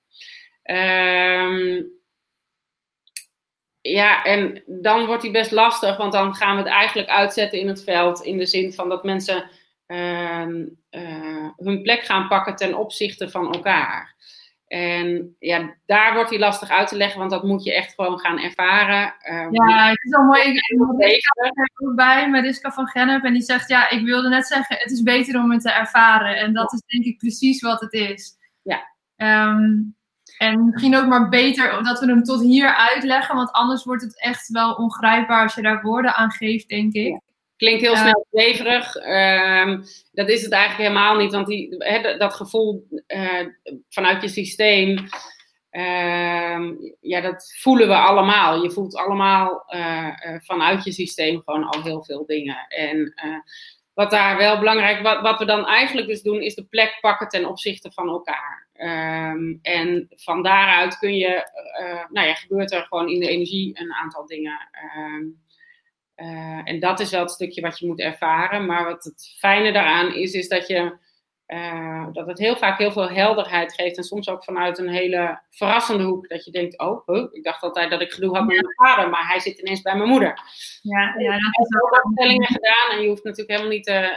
Um, 0.63 1.93
ja, 3.81 4.25
en 4.25 4.63
dan 4.67 5.07
wordt 5.07 5.23
die 5.23 5.31
best 5.31 5.51
lastig, 5.51 5.97
want 5.97 6.13
dan 6.13 6.35
gaan 6.35 6.57
we 6.57 6.63
het 6.63 6.71
eigenlijk 6.73 7.09
uitzetten 7.09 7.59
in 7.59 7.69
het 7.69 7.85
veld. 7.85 8.23
In 8.23 8.39
de 8.39 8.47
zin 8.47 8.73
van 8.73 8.89
dat 8.89 9.05
mensen 9.05 9.51
uh, 9.87 10.47
hun 11.57 11.83
plek 11.83 12.03
gaan 12.03 12.29
pakken 12.29 12.57
ten 12.57 12.75
opzichte 12.75 13.31
van 13.31 13.55
elkaar. 13.55 14.15
En 14.75 15.37
ja, 15.39 15.75
daar 15.87 16.15
wordt 16.15 16.31
hij 16.31 16.39
lastig 16.39 16.69
uit 16.69 16.89
te 16.89 16.97
leggen, 16.97 17.19
want 17.19 17.31
dat 17.31 17.43
moet 17.45 17.65
je 17.65 17.75
echt 17.75 17.95
gewoon 17.95 18.19
gaan 18.19 18.39
ervaren. 18.39 19.15
Um, 19.31 19.53
ja, 19.53 19.89
het 19.89 20.05
is 20.05 20.11
wel 20.11 20.25
mooi. 20.25 20.43
Ik 20.43 20.63
ben 20.75 21.89
ook 21.89 21.95
bij 21.95 22.31
Mariska 22.31 22.71
van 22.73 22.87
Gennep 22.87 23.25
en 23.25 23.33
die 23.33 23.43
zegt, 23.43 23.69
ja, 23.69 23.91
ik 23.91 24.05
wilde 24.05 24.29
net 24.29 24.47
zeggen, 24.47 24.77
het 24.79 24.91
is 24.91 25.03
beter 25.03 25.43
om 25.43 25.51
het 25.51 25.61
te 25.61 25.71
ervaren. 25.71 26.37
En 26.37 26.53
dat 26.53 26.73
is 26.73 26.83
denk 26.87 27.05
ik 27.05 27.19
precies 27.19 27.61
wat 27.61 27.81
het 27.81 27.93
is. 27.93 28.37
Ja. 28.63 28.83
Um, 29.17 29.97
en 30.39 30.65
misschien 30.65 30.97
ook 30.97 31.07
maar 31.07 31.29
beter 31.29 31.83
dat 31.83 32.01
we 32.01 32.07
hem 32.07 32.23
tot 32.23 32.43
hier 32.43 32.75
uitleggen, 32.75 33.37
want 33.37 33.53
anders 33.53 33.85
wordt 33.85 34.03
het 34.03 34.21
echt 34.21 34.49
wel 34.49 34.75
ongrijpbaar 34.75 35.43
als 35.43 35.55
je 35.55 35.63
daar 35.63 35.83
woorden 35.83 36.15
aan 36.15 36.31
geeft, 36.31 36.69
denk 36.69 36.93
ik. 36.93 37.21
Klinkt 37.57 37.81
heel 37.81 37.97
snel 37.97 38.27
zweverig. 38.31 38.97
Ehm, 38.97 39.83
dat 40.13 40.29
is 40.29 40.43
het 40.43 40.53
eigenlijk 40.53 40.89
helemaal 40.89 41.17
niet, 41.17 41.33
want 41.33 41.47
die, 41.47 41.79
dat 42.19 42.35
gevoel 42.35 42.87
uh, 43.07 43.47
vanuit 43.89 44.23
je 44.23 44.29
systeem, 44.29 45.09
uh, 45.71 46.71
ja, 47.01 47.21
dat 47.21 47.55
voelen 47.61 47.89
we 47.89 47.97
allemaal. 47.97 48.63
Je 48.63 48.71
voelt 48.71 48.97
allemaal 48.97 49.65
uh, 49.69 50.15
vanuit 50.39 50.85
je 50.85 50.93
systeem 50.93 51.43
gewoon 51.45 51.65
al 51.65 51.83
heel 51.83 52.05
veel 52.05 52.27
dingen. 52.27 52.67
En 52.69 53.15
wat 53.95 54.11
daar 54.11 54.37
wel 54.37 54.59
belangrijk, 54.59 55.03
wat, 55.03 55.21
wat 55.21 55.39
we 55.39 55.45
dan 55.45 55.67
eigenlijk 55.67 56.07
dus 56.07 56.23
doen, 56.23 56.43
is 56.43 56.55
de 56.55 56.65
plek 56.65 56.99
pakken 57.01 57.29
ten 57.29 57.47
opzichte 57.47 57.91
van 57.91 58.09
elkaar. 58.09 58.69
Um, 58.77 59.59
en 59.63 60.07
van 60.11 60.43
daaruit 60.43 60.99
kun 60.99 61.15
je, 61.15 61.51
uh, 61.81 62.05
nou 62.11 62.27
ja, 62.27 62.35
gebeurt 62.35 62.73
er 62.73 62.83
gewoon 62.83 63.09
in 63.09 63.21
de 63.21 63.29
energie 63.29 63.81
een 63.81 63.93
aantal 63.93 64.27
dingen. 64.27 64.69
Um, 64.97 65.43
uh, 66.17 66.61
en 66.65 66.81
dat 66.81 67.01
is 67.01 67.11
wel 67.11 67.21
het 67.21 67.31
stukje 67.31 67.61
wat 67.61 67.79
je 67.79 67.87
moet 67.87 68.01
ervaren. 68.01 68.67
Maar 68.67 68.85
wat 68.85 69.05
het 69.05 69.35
fijne 69.39 69.73
daaraan 69.73 70.15
is, 70.15 70.33
is 70.33 70.49
dat 70.49 70.67
je 70.67 70.97
uh, 71.47 72.07
dat 72.13 72.27
het 72.27 72.39
heel 72.39 72.57
vaak 72.57 72.79
heel 72.79 72.93
veel 72.93 73.09
helderheid 73.09 73.75
geeft. 73.75 73.97
En 73.97 74.05
soms 74.05 74.29
ook 74.29 74.45
vanuit 74.45 74.79
een 74.79 74.89
hele 74.89 75.41
verrassende 75.51 76.05
hoek. 76.05 76.29
Dat 76.29 76.45
je 76.45 76.51
denkt, 76.51 76.79
oh, 76.79 77.07
huh, 77.07 77.27
ik 77.33 77.45
dacht 77.45 77.63
altijd 77.63 77.91
dat 77.91 78.01
ik 78.01 78.13
gedoe 78.13 78.37
had 78.37 78.47
met 78.47 78.63
mijn 78.63 78.75
vader. 78.75 79.11
Maar 79.11 79.27
hij 79.27 79.41
zit 79.41 79.59
ineens 79.59 79.83
bij 79.83 79.97
mijn 79.97 80.09
moeder. 80.09 80.39
Ja, 80.83 81.15
ja 81.19 81.31
dat 81.31 81.67
is 81.67 81.83
ook 81.83 82.05
opstellingen 82.05 82.47
gedaan. 82.47 82.91
En 82.91 83.03
je 83.03 83.09
hoeft 83.09 83.25
natuurlijk 83.25 83.51
helemaal 83.51 83.77
niet 83.77 83.89
uh, 83.89 84.03
uh, 84.03 84.09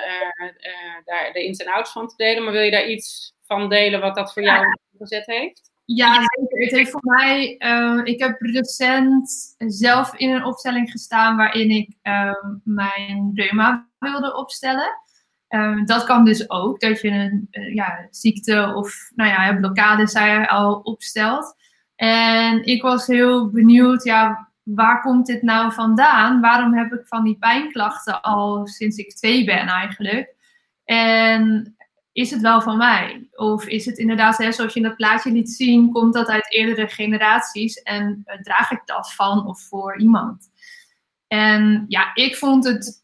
daar 1.06 1.34
de 1.34 1.44
ins 1.44 1.60
en 1.60 1.72
outs 1.74 1.92
van 1.92 2.08
te 2.08 2.16
delen. 2.16 2.44
Maar 2.44 2.54
wil 2.54 2.62
je 2.62 2.72
daar 2.72 2.88
iets 2.88 3.34
van 3.46 3.70
delen 3.70 4.02
wat 4.02 4.16
dat 4.16 4.34
voor 4.34 4.44
jou 4.44 4.66
gezet 4.98 5.26
heeft? 5.26 5.72
Ja. 5.86 6.20
Het 6.64 6.72
heeft 6.72 6.92
voor 6.92 7.04
mij, 7.04 7.56
uh, 7.60 8.02
ik 8.04 8.20
heb 8.20 8.42
recent 8.42 9.56
zelf 9.58 10.16
in 10.16 10.30
een 10.30 10.44
opstelling 10.44 10.92
gestaan 10.92 11.38
waarin 11.38 11.70
ik 11.70 11.90
uh, 12.04 12.32
mijn 12.64 13.32
reuma 13.34 13.88
wilde 14.00 14.36
opstellen. 14.36 15.06
Um, 15.50 15.86
dat 15.86 16.04
kan 16.04 16.26
dus 16.26 16.50
ook, 16.50 16.80
dat 16.80 17.02
je 17.02 17.10
een 17.10 17.48
ja, 17.74 18.08
ziekte 18.10 18.74
of 18.76 19.12
nou 19.16 19.30
ja, 19.30 19.56
blokkade 19.56 20.08
zei 20.08 20.46
al 20.46 20.74
opstelt. 20.74 21.56
En 21.96 22.66
ik 22.66 22.82
was 22.82 23.08
heel 23.08 23.50
benieuwd, 23.50 24.04
ja, 24.04 24.52
waar 24.64 25.02
komt 25.02 25.26
dit 25.26 25.42
nou 25.42 25.74
vandaan? 25.74 26.42
Waarom 26.42 26.74
heb 26.74 26.94
ik 26.94 27.08
van 27.08 27.24
die 27.24 27.38
pijnklachten 27.38 28.22
al 28.22 28.68
sinds 28.68 28.98
ik 28.98 29.16
twee 29.16 29.46
ben 29.46 29.68
eigenlijk? 29.68 30.36
En 30.84 31.76
is 32.18 32.32
het 32.32 32.42
wel 32.42 32.62
van 32.62 32.78
mij? 32.78 33.28
Of 33.32 33.66
is 33.66 33.86
het 33.86 33.98
inderdaad, 33.98 34.38
hè, 34.38 34.52
zoals 34.52 34.74
je 34.74 34.80
in 34.80 34.86
dat 34.86 34.96
plaatje 34.96 35.32
liet 35.32 35.50
zien, 35.50 35.92
komt 35.92 36.14
dat 36.14 36.28
uit 36.28 36.54
eerdere 36.54 36.88
generaties 36.88 37.82
en 37.82 38.24
uh, 38.26 38.42
draag 38.42 38.72
ik 38.72 38.82
dat 38.86 39.14
van 39.14 39.48
of 39.48 39.62
voor 39.62 40.00
iemand? 40.00 40.50
En 41.28 41.86
ja, 41.88 42.12
ik 42.14 42.36
vond 42.36 42.64
het 42.66 43.04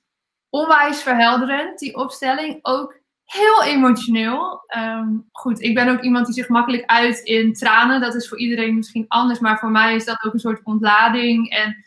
onwijs 0.49 1.01
verhelderend, 1.01 1.79
die 1.79 1.95
opstelling. 1.95 2.59
Ook 2.61 2.99
heel 3.25 3.63
emotioneel. 3.63 4.63
Um, 4.77 5.29
goed, 5.31 5.61
ik 5.61 5.75
ben 5.75 5.87
ook 5.87 6.01
iemand 6.01 6.25
die 6.25 6.35
zich 6.35 6.49
makkelijk 6.49 6.85
uit 6.85 7.19
in 7.19 7.53
tranen. 7.53 8.01
Dat 8.01 8.15
is 8.15 8.27
voor 8.27 8.39
iedereen 8.39 8.75
misschien 8.75 9.05
anders, 9.07 9.39
maar 9.39 9.59
voor 9.59 9.71
mij 9.71 9.95
is 9.95 10.05
dat 10.05 10.23
ook 10.23 10.33
een 10.33 10.39
soort 10.39 10.63
ontlading. 10.63 11.49
En 11.49 11.85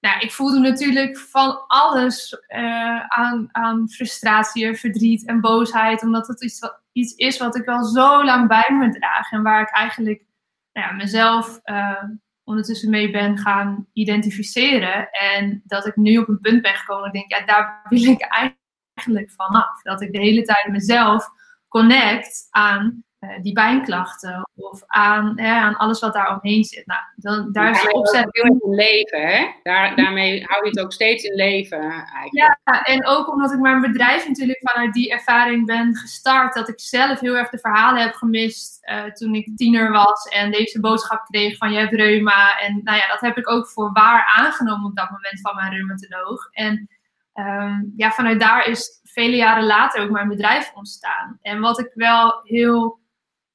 nou, 0.00 0.20
ik 0.20 0.32
voelde 0.32 0.58
natuurlijk 0.58 1.18
van 1.18 1.64
alles 1.66 2.42
uh, 2.48 3.00
aan, 3.06 3.48
aan 3.52 3.88
frustratie, 3.88 4.76
verdriet 4.76 5.26
en 5.26 5.40
boosheid. 5.40 6.02
Omdat 6.02 6.26
het 6.26 6.42
iets, 6.42 6.60
iets 6.92 7.14
is 7.14 7.38
wat 7.38 7.56
ik 7.56 7.66
al 7.66 7.84
zo 7.84 8.24
lang 8.24 8.48
bij 8.48 8.68
me 8.70 8.90
draag. 8.90 9.30
En 9.30 9.42
waar 9.42 9.60
ik 9.60 9.70
eigenlijk 9.70 10.24
nou 10.72 10.86
ja, 10.86 10.92
mezelf 10.92 11.60
uh, 11.64 12.02
ondertussen 12.44 12.90
mee 12.90 13.10
ben 13.10 13.38
gaan 13.38 13.86
identificeren. 13.92 15.10
En 15.10 15.62
dat 15.64 15.86
ik 15.86 15.96
nu 15.96 16.18
op 16.18 16.28
een 16.28 16.40
punt 16.40 16.62
ben 16.62 16.74
gekomen. 16.74 17.06
Ik 17.06 17.12
denk, 17.12 17.30
ja, 17.30 17.46
daar 17.46 17.80
wil 17.88 18.02
ik 18.02 18.20
eigenlijk 18.20 19.30
vanaf. 19.30 19.82
Dat 19.82 20.00
ik 20.00 20.12
de 20.12 20.20
hele 20.20 20.42
tijd 20.42 20.68
mezelf 20.68 21.28
connect 21.68 22.46
aan 22.50 23.04
die 23.42 23.52
pijnklachten 23.52 24.50
of 24.54 24.82
aan, 24.86 25.32
hè, 25.40 25.52
aan 25.52 25.76
alles 25.76 26.00
wat 26.00 26.12
daar 26.12 26.40
omheen 26.40 26.64
zit. 26.64 26.86
Nou, 26.86 27.00
dan, 27.16 27.52
daar 27.52 27.70
is 27.70 27.90
opzet. 27.90 28.28
in 28.30 28.60
leven, 28.62 29.26
hè? 29.26 29.46
Daar, 29.62 29.96
daarmee 29.96 30.44
hou 30.44 30.64
je 30.64 30.70
het 30.70 30.80
ook 30.80 30.92
steeds 30.92 31.24
in 31.24 31.34
leven 31.34 31.80
eigenlijk. 31.90 32.58
Ja, 32.64 32.82
en 32.82 33.06
ook 33.06 33.32
omdat 33.32 33.52
ik 33.52 33.58
mijn 33.58 33.80
bedrijf 33.80 34.28
natuurlijk 34.28 34.58
vanuit 34.62 34.92
die 34.92 35.10
ervaring 35.10 35.66
ben 35.66 35.96
gestart, 35.96 36.54
dat 36.54 36.68
ik 36.68 36.80
zelf 36.80 37.20
heel 37.20 37.36
erg 37.36 37.48
de 37.48 37.58
verhalen 37.58 38.02
heb 38.02 38.14
gemist 38.14 38.78
uh, 38.90 39.04
toen 39.04 39.34
ik 39.34 39.56
tiener 39.56 39.90
was 39.90 40.24
en 40.28 40.50
deze 40.50 40.80
boodschap 40.80 41.24
kreeg 41.24 41.56
van 41.56 41.72
je 41.72 41.78
hebt 41.78 41.92
reuma. 41.92 42.60
En 42.60 42.80
nou 42.84 42.96
ja, 42.98 43.08
dat 43.08 43.20
heb 43.20 43.36
ik 43.36 43.50
ook 43.50 43.68
voor 43.68 43.92
waar 43.92 44.32
aangenomen 44.36 44.90
op 44.90 44.96
dat 44.96 45.10
moment 45.10 45.40
van 45.40 45.54
mijn 45.54 45.72
reumatoloog. 45.72 46.48
En 46.50 46.88
um, 47.34 47.92
ja, 47.96 48.10
vanuit 48.10 48.40
daar 48.40 48.66
is 48.66 49.00
vele 49.04 49.36
jaren 49.36 49.66
later 49.66 50.02
ook 50.02 50.10
mijn 50.10 50.28
bedrijf 50.28 50.72
ontstaan. 50.74 51.38
En 51.42 51.60
wat 51.60 51.78
ik 51.78 51.90
wel 51.94 52.40
heel 52.42 52.98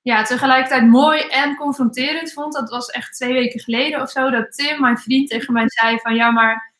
ja, 0.04 0.24
tegelijkertijd 0.24 0.88
mooi 0.88 1.20
en 1.20 1.56
confronterend 1.56 2.34
vond. 2.34 2.54
Dat 2.54 2.70
was 2.70 2.88
echt 2.90 3.16
twee 3.16 3.34
weken 3.34 3.60
geleden 3.60 4.02
of 4.02 4.10
zo. 4.10 4.30
Dat 4.30 4.52
Tim, 4.52 4.82
mijn 4.82 4.98
vriend, 4.98 5.30
tegen 5.30 5.54
mij 5.54 5.66
zei 5.68 6.00
van 6.00 6.16
ja, 6.16 6.32
maar 6.32 6.74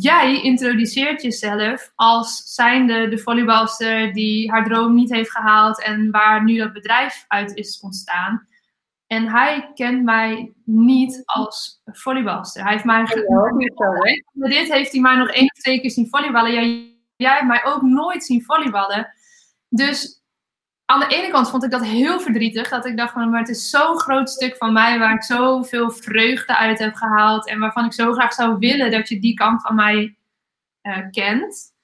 jij 0.00 0.42
introduceert 0.42 1.22
jezelf 1.22 1.92
als 1.94 2.42
zijnde 2.54 3.08
de 3.08 3.18
volleybalster 3.18 4.12
die 4.12 4.50
haar 4.50 4.64
droom 4.64 4.94
niet 4.94 5.12
heeft 5.12 5.30
gehaald 5.30 5.82
en 5.82 6.10
waar 6.10 6.44
nu 6.44 6.56
dat 6.56 6.72
bedrijf 6.72 7.24
uit 7.28 7.56
is 7.56 7.80
ontstaan. 7.80 8.46
En 9.06 9.28
hij 9.28 9.70
kent 9.74 10.04
mij 10.04 10.52
niet 10.64 11.22
als 11.24 11.82
volleybalster. 11.84 12.62
Hij 12.62 12.72
heeft 12.72 12.84
mij. 12.84 13.00
Ja? 14.32 14.48
Dit 14.48 14.72
heeft 14.72 14.92
hij 14.92 15.00
mij 15.00 15.16
nog 15.16 15.28
één 15.28 15.50
of 15.54 15.62
twee 15.62 15.80
keer 15.80 15.90
zien 15.90 16.08
volleyballen. 16.08 16.52
Jij, 16.52 16.96
jij 17.16 17.32
hebt 17.32 17.46
mij 17.46 17.64
ook 17.64 17.82
nooit 17.82 18.24
zien 18.24 18.44
volleyballen. 18.44 19.14
Dus 19.68 20.15
aan 20.86 21.00
de 21.00 21.06
ene 21.06 21.30
kant 21.30 21.50
vond 21.50 21.64
ik 21.64 21.70
dat 21.70 21.84
heel 21.84 22.20
verdrietig. 22.20 22.68
Dat 22.68 22.86
ik 22.86 22.96
dacht, 22.96 23.14
maar 23.14 23.38
het 23.38 23.48
is 23.48 23.70
zo'n 23.70 23.98
groot 24.00 24.30
stuk 24.30 24.56
van 24.56 24.72
mij 24.72 24.98
waar 24.98 25.14
ik 25.14 25.22
zoveel 25.22 25.90
vreugde 25.90 26.56
uit 26.56 26.78
heb 26.78 26.94
gehaald. 26.94 27.48
En 27.48 27.58
waarvan 27.58 27.84
ik 27.84 27.92
zo 27.92 28.12
graag 28.12 28.32
zou 28.32 28.58
willen 28.58 28.90
dat 28.90 29.08
je 29.08 29.20
die 29.20 29.34
kant 29.34 29.62
van 29.62 29.74
mij 29.74 30.16
uh, 30.82 30.98
kent. 31.10 31.74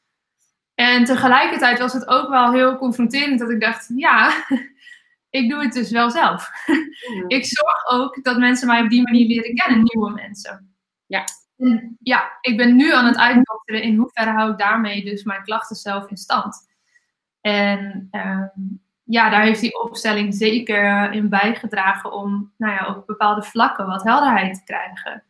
En 0.74 1.04
tegelijkertijd 1.04 1.78
was 1.78 1.92
het 1.92 2.06
ook 2.06 2.28
wel 2.28 2.52
heel 2.52 2.76
confronterend 2.76 3.38
dat 3.38 3.50
ik 3.50 3.60
dacht, 3.60 3.90
ja, 3.96 4.44
ik 5.30 5.50
doe 5.50 5.62
het 5.62 5.72
dus 5.72 5.90
wel 5.90 6.10
zelf. 6.10 6.50
Mm. 6.66 7.24
ik 7.36 7.44
zorg 7.44 7.90
ook 7.90 8.24
dat 8.24 8.38
mensen 8.38 8.66
mij 8.66 8.82
op 8.82 8.90
die 8.90 9.02
manier 9.02 9.26
leren 9.26 9.54
kennen, 9.54 9.88
nieuwe 9.92 10.10
mensen. 10.10 10.74
Ja. 11.06 11.24
En 11.58 11.96
ja, 12.00 12.38
ik 12.40 12.56
ben 12.56 12.76
nu 12.76 12.92
aan 12.92 13.06
het 13.06 13.16
uitdokteren 13.16 13.82
in 13.82 13.96
hoeverre 13.96 14.30
hou 14.30 14.50
ik 14.50 14.58
daarmee 14.58 15.04
dus 15.04 15.24
mijn 15.24 15.42
klachten 15.42 15.76
zelf 15.76 16.10
in 16.10 16.16
stand. 16.16 16.70
En 17.40 18.08
um, 18.12 18.82
ja, 19.12 19.30
daar 19.30 19.42
heeft 19.42 19.60
die 19.60 19.82
opstelling 19.82 20.34
zeker 20.34 21.12
in 21.12 21.28
bijgedragen 21.28 22.12
om 22.12 22.52
nou 22.56 22.72
ja, 22.72 22.86
op 22.86 23.06
bepaalde 23.06 23.42
vlakken 23.42 23.86
wat 23.86 24.02
helderheid 24.02 24.54
te 24.54 24.64
krijgen. 24.64 25.22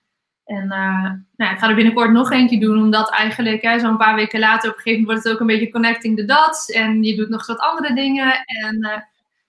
En 0.44 0.64
uh, 0.64 1.10
nou, 1.36 1.52
ik 1.52 1.58
ga 1.58 1.68
er 1.68 1.74
binnenkort 1.74 2.10
nog 2.10 2.30
eentje 2.30 2.60
doen, 2.60 2.78
omdat 2.78 3.10
eigenlijk 3.10 3.80
zo'n 3.80 3.96
paar 3.96 4.14
weken 4.14 4.40
later 4.40 4.70
op 4.70 4.76
een 4.76 4.82
gegeven 4.82 5.00
moment 5.00 5.06
wordt 5.06 5.24
het 5.24 5.32
ook 5.32 5.40
een 5.40 5.56
beetje 5.56 5.72
connecting 5.72 6.16
the 6.16 6.24
dots. 6.24 6.66
En 6.66 7.02
je 7.02 7.16
doet 7.16 7.28
nog 7.28 7.38
eens 7.38 7.48
wat 7.48 7.58
andere 7.58 7.94
dingen. 7.94 8.44
En 8.44 8.76
uh, 8.80 8.98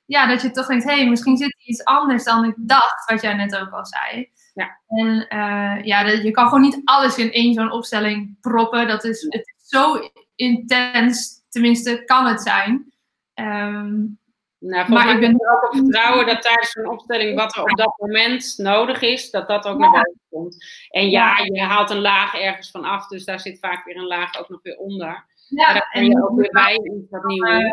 ja, 0.06 0.28
dat 0.28 0.42
je 0.42 0.52
toch 0.52 0.68
denkt, 0.68 0.84
hé, 0.84 0.96
hey, 0.96 1.10
misschien 1.10 1.38
zit 1.38 1.54
er 1.54 1.66
iets 1.66 1.84
anders 1.84 2.24
dan 2.24 2.44
ik 2.44 2.56
dacht, 2.58 3.10
wat 3.10 3.22
jij 3.22 3.34
net 3.34 3.58
ook 3.58 3.72
al 3.72 3.86
zei. 3.86 4.30
Ja. 4.54 4.80
En 4.88 5.26
uh, 5.30 5.86
ja, 5.86 6.02
je 6.02 6.32
kan 6.32 6.46
gewoon 6.46 6.62
niet 6.62 6.82
alles 6.84 7.18
in 7.18 7.32
één 7.32 7.54
zo'n 7.54 7.72
opstelling 7.72 8.38
proppen. 8.42 8.88
Dat 8.88 9.04
is, 9.04 9.22
het 9.22 9.54
is 9.56 9.68
zo 9.68 9.98
intens, 10.36 11.46
tenminste 11.50 12.04
kan 12.06 12.26
het 12.26 12.42
zijn. 12.42 12.92
Um, 13.36 14.22
nou, 14.64 14.92
maar 14.92 15.10
ik 15.10 15.20
ben 15.20 15.40
er 15.40 15.56
ook 15.56 15.64
op 15.64 15.76
vertrouwen 15.76 16.26
dat 16.26 16.42
tijdens 16.42 16.76
een 16.76 16.90
opstelling 16.90 17.36
wat 17.36 17.56
er 17.56 17.62
op 17.62 17.78
dat 17.78 17.94
moment 17.98 18.54
nodig 18.58 19.02
is, 19.02 19.32
dat 19.32 19.48
dat 19.48 19.66
ook 19.66 19.78
naar 19.78 19.92
boven 19.92 20.20
komt. 20.30 20.66
En 20.90 21.10
ja, 21.10 21.38
je 21.44 21.62
haalt 21.62 21.90
een 21.90 22.02
laag 22.02 22.36
ergens 22.36 22.72
van 22.72 22.84
af, 22.84 23.08
dus 23.08 23.26
daar 23.26 23.40
zit 23.40 23.60
vaak 23.60 23.86
weer 23.86 23.96
een 23.96 24.08
laag 24.08 24.40
ook 24.40 24.50
nog 24.50 24.60
weer 24.62 24.78
onder. 24.78 25.26
Ja, 25.48 25.66
maar 25.66 25.74
daar 25.74 25.90
kun 25.92 26.06
je 26.06 26.24
ook 26.24 26.38
weer 26.38 26.52
bij 26.52 26.74
iets 26.74 27.10
wat 27.10 27.24
nieuw 27.24 27.48
uh, 27.48 27.70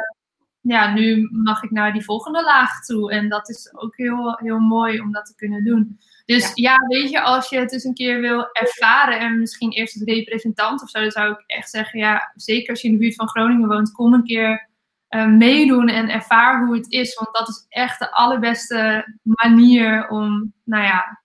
Ja, 0.61 0.93
nu 0.93 1.29
mag 1.33 1.63
ik 1.63 1.71
naar 1.71 1.93
die 1.93 2.05
volgende 2.05 2.43
laag 2.43 2.85
toe. 2.85 3.13
En 3.13 3.29
dat 3.29 3.49
is 3.49 3.73
ook 3.75 3.97
heel, 3.97 4.39
heel 4.39 4.59
mooi 4.59 5.01
om 5.01 5.13
dat 5.13 5.27
te 5.27 5.35
kunnen 5.35 5.65
doen. 5.65 5.99
Dus 6.25 6.53
ja. 6.55 6.73
ja, 6.73 6.87
weet 6.87 7.11
je, 7.11 7.21
als 7.21 7.49
je 7.49 7.59
het 7.59 7.73
eens 7.73 7.85
een 7.85 7.95
keer 7.95 8.21
wil 8.21 8.49
ervaren 8.53 9.19
en 9.19 9.39
misschien 9.39 9.71
eerst 9.71 9.95
als 9.95 10.05
representant 10.05 10.83
of 10.83 10.89
zo, 10.89 11.01
dan 11.01 11.11
zou 11.11 11.33
ik 11.33 11.43
echt 11.47 11.71
zeggen, 11.71 11.99
ja, 11.99 12.33
zeker 12.35 12.71
als 12.71 12.81
je 12.81 12.89
in 12.89 12.95
de 12.95 13.01
buurt 13.01 13.15
van 13.15 13.29
Groningen 13.29 13.69
woont, 13.69 13.93
kom 13.93 14.15
een 14.15 14.25
keer 14.25 14.70
uh, 15.11 15.27
meedoen 15.27 15.89
en 15.89 16.09
ervaar 16.09 16.65
hoe 16.65 16.77
het 16.77 16.93
is. 16.93 17.15
Want 17.15 17.37
dat 17.37 17.49
is 17.49 17.67
echt 17.69 17.99
de 17.99 18.13
allerbeste 18.13 19.05
manier 19.23 20.09
om, 20.09 20.55
nou 20.65 20.85
ja, 20.85 21.23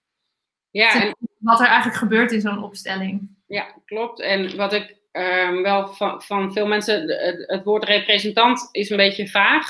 ja 0.70 1.02
en... 1.02 1.16
wat 1.38 1.60
er 1.60 1.66
eigenlijk 1.66 1.96
gebeurt 1.96 2.32
in 2.32 2.40
zo'n 2.40 2.62
opstelling. 2.62 3.34
Ja, 3.46 3.66
klopt. 3.84 4.20
En 4.20 4.56
wat 4.56 4.72
ik 4.72 4.96
um, 5.12 5.62
wel 5.62 5.88
van, 5.88 6.22
van 6.22 6.52
veel 6.52 6.66
mensen, 6.66 7.08
het, 7.08 7.44
het, 7.46 7.64
woord 7.64 7.84
representant 7.84 8.68
is 8.72 8.90
een 8.90 8.96
beetje 8.96 9.28
vaag. 9.28 9.66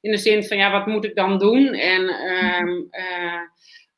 In 0.00 0.10
de 0.10 0.16
zin 0.16 0.44
van, 0.44 0.56
ja, 0.56 0.70
wat 0.70 0.86
moet 0.86 1.04
ik 1.04 1.14
dan 1.14 1.38
doen? 1.38 1.66
En 1.74 2.02
uh, 2.90 3.40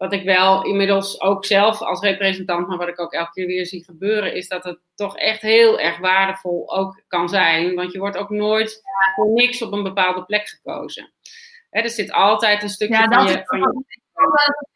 wat 0.00 0.12
ik 0.12 0.24
wel 0.24 0.64
inmiddels 0.64 1.20
ook 1.20 1.44
zelf 1.44 1.80
als 1.80 2.00
representant, 2.00 2.68
maar 2.68 2.78
wat 2.78 2.88
ik 2.88 3.00
ook 3.00 3.12
elke 3.12 3.30
keer 3.30 3.46
weer 3.46 3.66
zie 3.66 3.84
gebeuren, 3.84 4.34
is 4.34 4.48
dat 4.48 4.64
het 4.64 4.78
toch 4.94 5.16
echt 5.16 5.40
heel 5.40 5.80
erg 5.80 5.98
waardevol 5.98 6.76
ook 6.76 7.02
kan 7.08 7.28
zijn. 7.28 7.74
Want 7.74 7.92
je 7.92 7.98
wordt 7.98 8.16
ook 8.16 8.30
nooit 8.30 8.82
voor 9.14 9.32
niks 9.32 9.62
op 9.62 9.72
een 9.72 9.82
bepaalde 9.82 10.24
plek 10.24 10.48
gekozen. 10.48 11.12
He, 11.70 11.80
er 11.80 11.90
zit 11.90 12.12
altijd 12.12 12.62
een 12.62 12.68
stukje 12.68 12.94
ja, 12.94 13.08
van, 13.08 13.26
je, 13.26 13.42
van 13.44 13.58
je... 13.58 13.84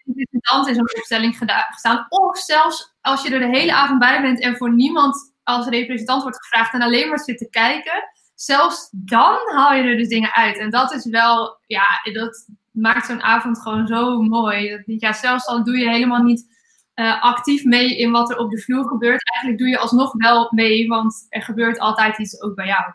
representant 0.04 0.68
in 0.68 0.74
zo'n 0.74 0.96
opstelling 0.96 1.36
gestaan. 1.36 2.06
Of 2.08 2.38
zelfs 2.38 2.96
als 3.00 3.22
je 3.22 3.34
er 3.34 3.40
de 3.40 3.58
hele 3.58 3.74
avond 3.74 3.98
bij 3.98 4.22
bent 4.22 4.40
en 4.40 4.56
voor 4.56 4.72
niemand 4.74 5.34
als 5.42 5.68
representant 5.68 6.22
wordt 6.22 6.38
gevraagd 6.38 6.74
en 6.74 6.82
alleen 6.82 7.08
maar 7.08 7.18
zit 7.18 7.38
te 7.38 7.50
kijken. 7.50 8.08
Zelfs 8.34 8.88
dan 8.90 9.38
haal 9.54 9.74
je 9.74 9.82
er 9.82 9.96
dus 9.96 10.08
dingen 10.08 10.34
uit. 10.34 10.58
En 10.58 10.70
dat 10.70 10.92
is 10.92 11.06
wel, 11.06 11.58
ja, 11.66 11.86
dat, 12.12 12.46
maakt 12.74 13.06
zo'n 13.06 13.22
avond 13.22 13.62
gewoon 13.62 13.86
zo 13.86 14.22
mooi. 14.22 14.82
Ja, 14.86 15.12
zelfs 15.12 15.46
al 15.46 15.64
doe 15.64 15.78
je 15.78 15.90
helemaal 15.90 16.22
niet 16.22 16.52
uh, 16.94 17.22
actief 17.22 17.64
mee 17.64 17.98
in 17.98 18.10
wat 18.10 18.30
er 18.30 18.36
op 18.36 18.50
de 18.50 18.60
vloer 18.60 18.88
gebeurt. 18.88 19.30
Eigenlijk 19.30 19.58
doe 19.58 19.68
je 19.68 19.78
alsnog 19.78 20.12
wel 20.12 20.48
mee, 20.50 20.88
want 20.88 21.26
er 21.28 21.42
gebeurt 21.42 21.78
altijd 21.78 22.18
iets 22.18 22.42
ook 22.42 22.54
bij 22.54 22.66
jou. 22.66 22.92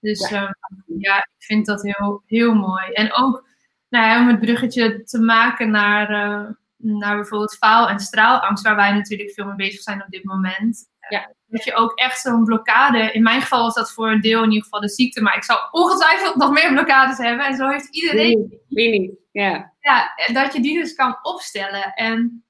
Dus 0.00 0.28
ja, 0.28 0.42
um, 0.42 1.00
ja 1.00 1.16
ik 1.16 1.30
vind 1.38 1.66
dat 1.66 1.82
heel, 1.82 2.22
heel 2.26 2.54
mooi. 2.54 2.92
En 2.92 3.12
ook 3.12 3.48
nou 3.88 4.06
ja, 4.06 4.20
om 4.20 4.28
het 4.28 4.40
bruggetje 4.40 5.04
te 5.04 5.20
maken 5.20 5.70
naar, 5.70 6.10
uh, 6.10 6.50
naar 6.76 7.16
bijvoorbeeld 7.16 7.56
faal- 7.56 7.88
en 7.88 8.00
straalangst, 8.00 8.64
waar 8.64 8.76
wij 8.76 8.92
natuurlijk 8.92 9.30
veel 9.30 9.46
mee 9.46 9.56
bezig 9.56 9.80
zijn 9.80 10.02
op 10.02 10.10
dit 10.10 10.24
moment. 10.24 10.90
Ja. 11.12 11.32
Dat 11.46 11.64
je 11.64 11.74
ook 11.74 11.92
echt 11.94 12.20
zo'n 12.20 12.44
blokkade, 12.44 13.12
in 13.12 13.22
mijn 13.22 13.40
geval 13.40 13.62
was 13.62 13.74
dat 13.74 13.92
voor 13.92 14.10
een 14.10 14.20
deel 14.20 14.42
in 14.42 14.48
ieder 14.48 14.62
geval 14.62 14.80
de 14.80 14.88
ziekte, 14.88 15.22
maar 15.22 15.36
ik 15.36 15.44
zou 15.44 15.58
ongetwijfeld 15.70 16.36
nog 16.36 16.50
meer 16.50 16.72
blokkades 16.72 17.18
hebben. 17.18 17.46
En 17.46 17.56
zo 17.56 17.68
heeft 17.68 17.88
iedereen. 17.94 18.60
Wie 18.68 18.90
niet, 18.90 19.12
ja. 19.30 19.72
Ja, 19.80 20.12
dat 20.32 20.52
je 20.52 20.60
die 20.60 20.78
dus 20.78 20.94
kan 20.94 21.18
opstellen. 21.22 21.92
En 21.94 22.44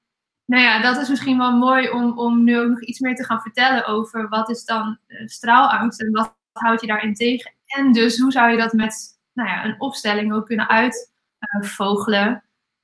nou 0.45 0.63
ja, 0.63 0.81
dat 0.81 0.97
is 0.97 1.09
misschien 1.09 1.37
wel 1.37 1.57
mooi 1.57 1.89
om, 1.89 2.17
om 2.19 2.43
nu 2.43 2.59
ook 2.59 2.69
nog 2.69 2.81
iets 2.81 2.99
meer 2.99 3.15
te 3.15 3.23
gaan 3.23 3.41
vertellen 3.41 3.85
over 3.85 4.29
wat 4.29 4.49
is 4.49 4.65
dan 4.65 4.99
uh, 5.07 5.27
straalangst 5.27 6.01
en 6.01 6.11
wat 6.11 6.35
houd 6.51 6.81
je 6.81 6.87
daarin 6.87 7.13
tegen. 7.13 7.53
En 7.65 7.91
dus 7.91 8.19
hoe 8.19 8.31
zou 8.31 8.51
je 8.51 8.57
dat 8.57 8.73
met 8.73 9.19
nou 9.33 9.49
ja, 9.49 9.65
een 9.65 9.81
opstelling 9.81 10.33
ook 10.33 10.45
kunnen 10.45 10.95
uitvogelen. 11.39 12.43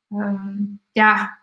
Uh, 0.10 0.42
ja, 0.92 1.39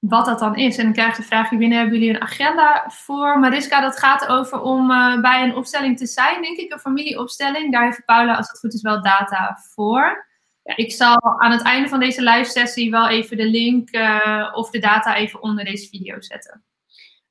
wat 0.00 0.26
dat 0.26 0.38
dan 0.38 0.56
is. 0.56 0.76
En 0.76 0.84
dan 0.84 0.92
krijg 0.92 1.16
je 1.16 1.22
de 1.22 1.28
vraag 1.28 1.50
binnen, 1.50 1.78
hebben 1.78 1.98
jullie 1.98 2.14
een 2.14 2.22
agenda 2.22 2.84
voor? 2.88 3.38
Mariska, 3.38 3.80
dat 3.80 3.98
gaat 3.98 4.26
over 4.26 4.60
om 4.60 4.90
uh, 4.90 5.20
bij 5.20 5.42
een 5.42 5.54
opstelling 5.54 5.98
te 5.98 6.06
zijn, 6.06 6.42
denk 6.42 6.58
ik, 6.58 6.72
een 6.72 6.78
familieopstelling. 6.78 7.72
Daar 7.72 7.84
heeft 7.84 8.04
Paula, 8.04 8.36
als 8.36 8.48
het 8.48 8.58
goed 8.58 8.74
is, 8.74 8.82
wel 8.82 9.02
data 9.02 9.58
voor. 9.74 10.28
Ja, 10.62 10.76
ik 10.76 10.92
zal 10.92 11.18
aan 11.38 11.52
het 11.52 11.62
einde 11.62 11.88
van 11.88 12.00
deze 12.00 12.22
live 12.22 12.50
sessie 12.50 12.90
wel 12.90 13.08
even 13.08 13.36
de 13.36 13.46
link 13.46 13.94
uh, 13.94 14.48
of 14.52 14.70
de 14.70 14.78
data 14.78 15.16
even 15.16 15.42
onder 15.42 15.64
deze 15.64 15.88
video 15.88 16.20
zetten. 16.20 16.64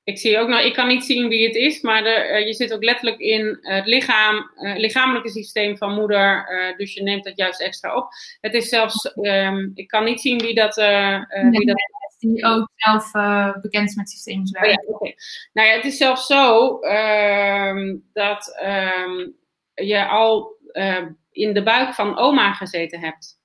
Ik 0.03 0.19
zie 0.19 0.37
ook 0.37 0.47
nog, 0.47 0.59
ik 0.59 0.73
kan 0.73 0.87
niet 0.87 1.03
zien 1.03 1.27
wie 1.27 1.47
het 1.47 1.55
is, 1.55 1.81
maar 1.81 2.03
de, 2.03 2.29
uh, 2.31 2.45
je 2.45 2.53
zit 2.53 2.73
ook 2.73 2.83
letterlijk 2.83 3.19
in 3.19 3.57
het 3.61 3.85
lichaam, 3.85 4.51
lichamelijke 4.55 5.29
systeem 5.29 5.77
van 5.77 5.93
moeder, 5.93 6.45
dus 6.77 6.93
je 6.93 7.03
neemt 7.03 7.23
dat 7.23 7.37
juist 7.37 7.61
extra 7.61 7.95
op. 7.95 8.07
Het 8.41 8.53
is 8.53 8.69
zelfs, 8.69 9.11
um, 9.15 9.71
ik 9.75 9.87
kan 9.87 10.03
niet 10.03 10.21
zien 10.21 10.39
wie 10.39 10.55
dat, 10.55 10.75
nee, 10.75 11.49
wie 11.49 11.65
dat 11.65 11.77
die 12.19 12.45
ook 12.45 12.69
zelf 12.75 13.13
uh, 13.13 13.53
bekend 13.61 13.89
is 13.89 13.95
met 13.95 14.09
systeemswerk. 14.09 14.83
Oh 14.87 15.07
ja, 15.07 15.13
Nou 15.53 15.67
ja, 15.67 15.75
het 15.75 15.85
is 15.85 15.97
zelfs 15.97 16.25
zo 16.25 16.77
uh, 16.81 17.97
dat 18.13 18.59
uh, 18.63 19.27
je 19.73 20.07
al 20.07 20.57
uh, 20.73 21.05
in 21.31 21.53
de 21.53 21.63
buik 21.63 21.93
van 21.93 22.17
oma 22.17 22.53
gezeten 22.53 22.99
hebt. 22.99 23.37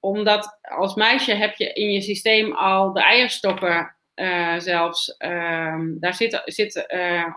Omdat 0.00 0.58
als 0.60 0.94
meisje 0.94 1.34
heb 1.34 1.54
je 1.54 1.72
in 1.72 1.92
je 1.92 2.00
systeem 2.00 2.52
al 2.52 2.92
de 2.92 3.02
eierstokken 3.02 3.96
uh, 4.14 4.58
zelfs. 4.58 5.16
Ehm, 5.16 5.98
daar 5.98 6.14
zit, 6.14 6.42
zit 6.44 6.86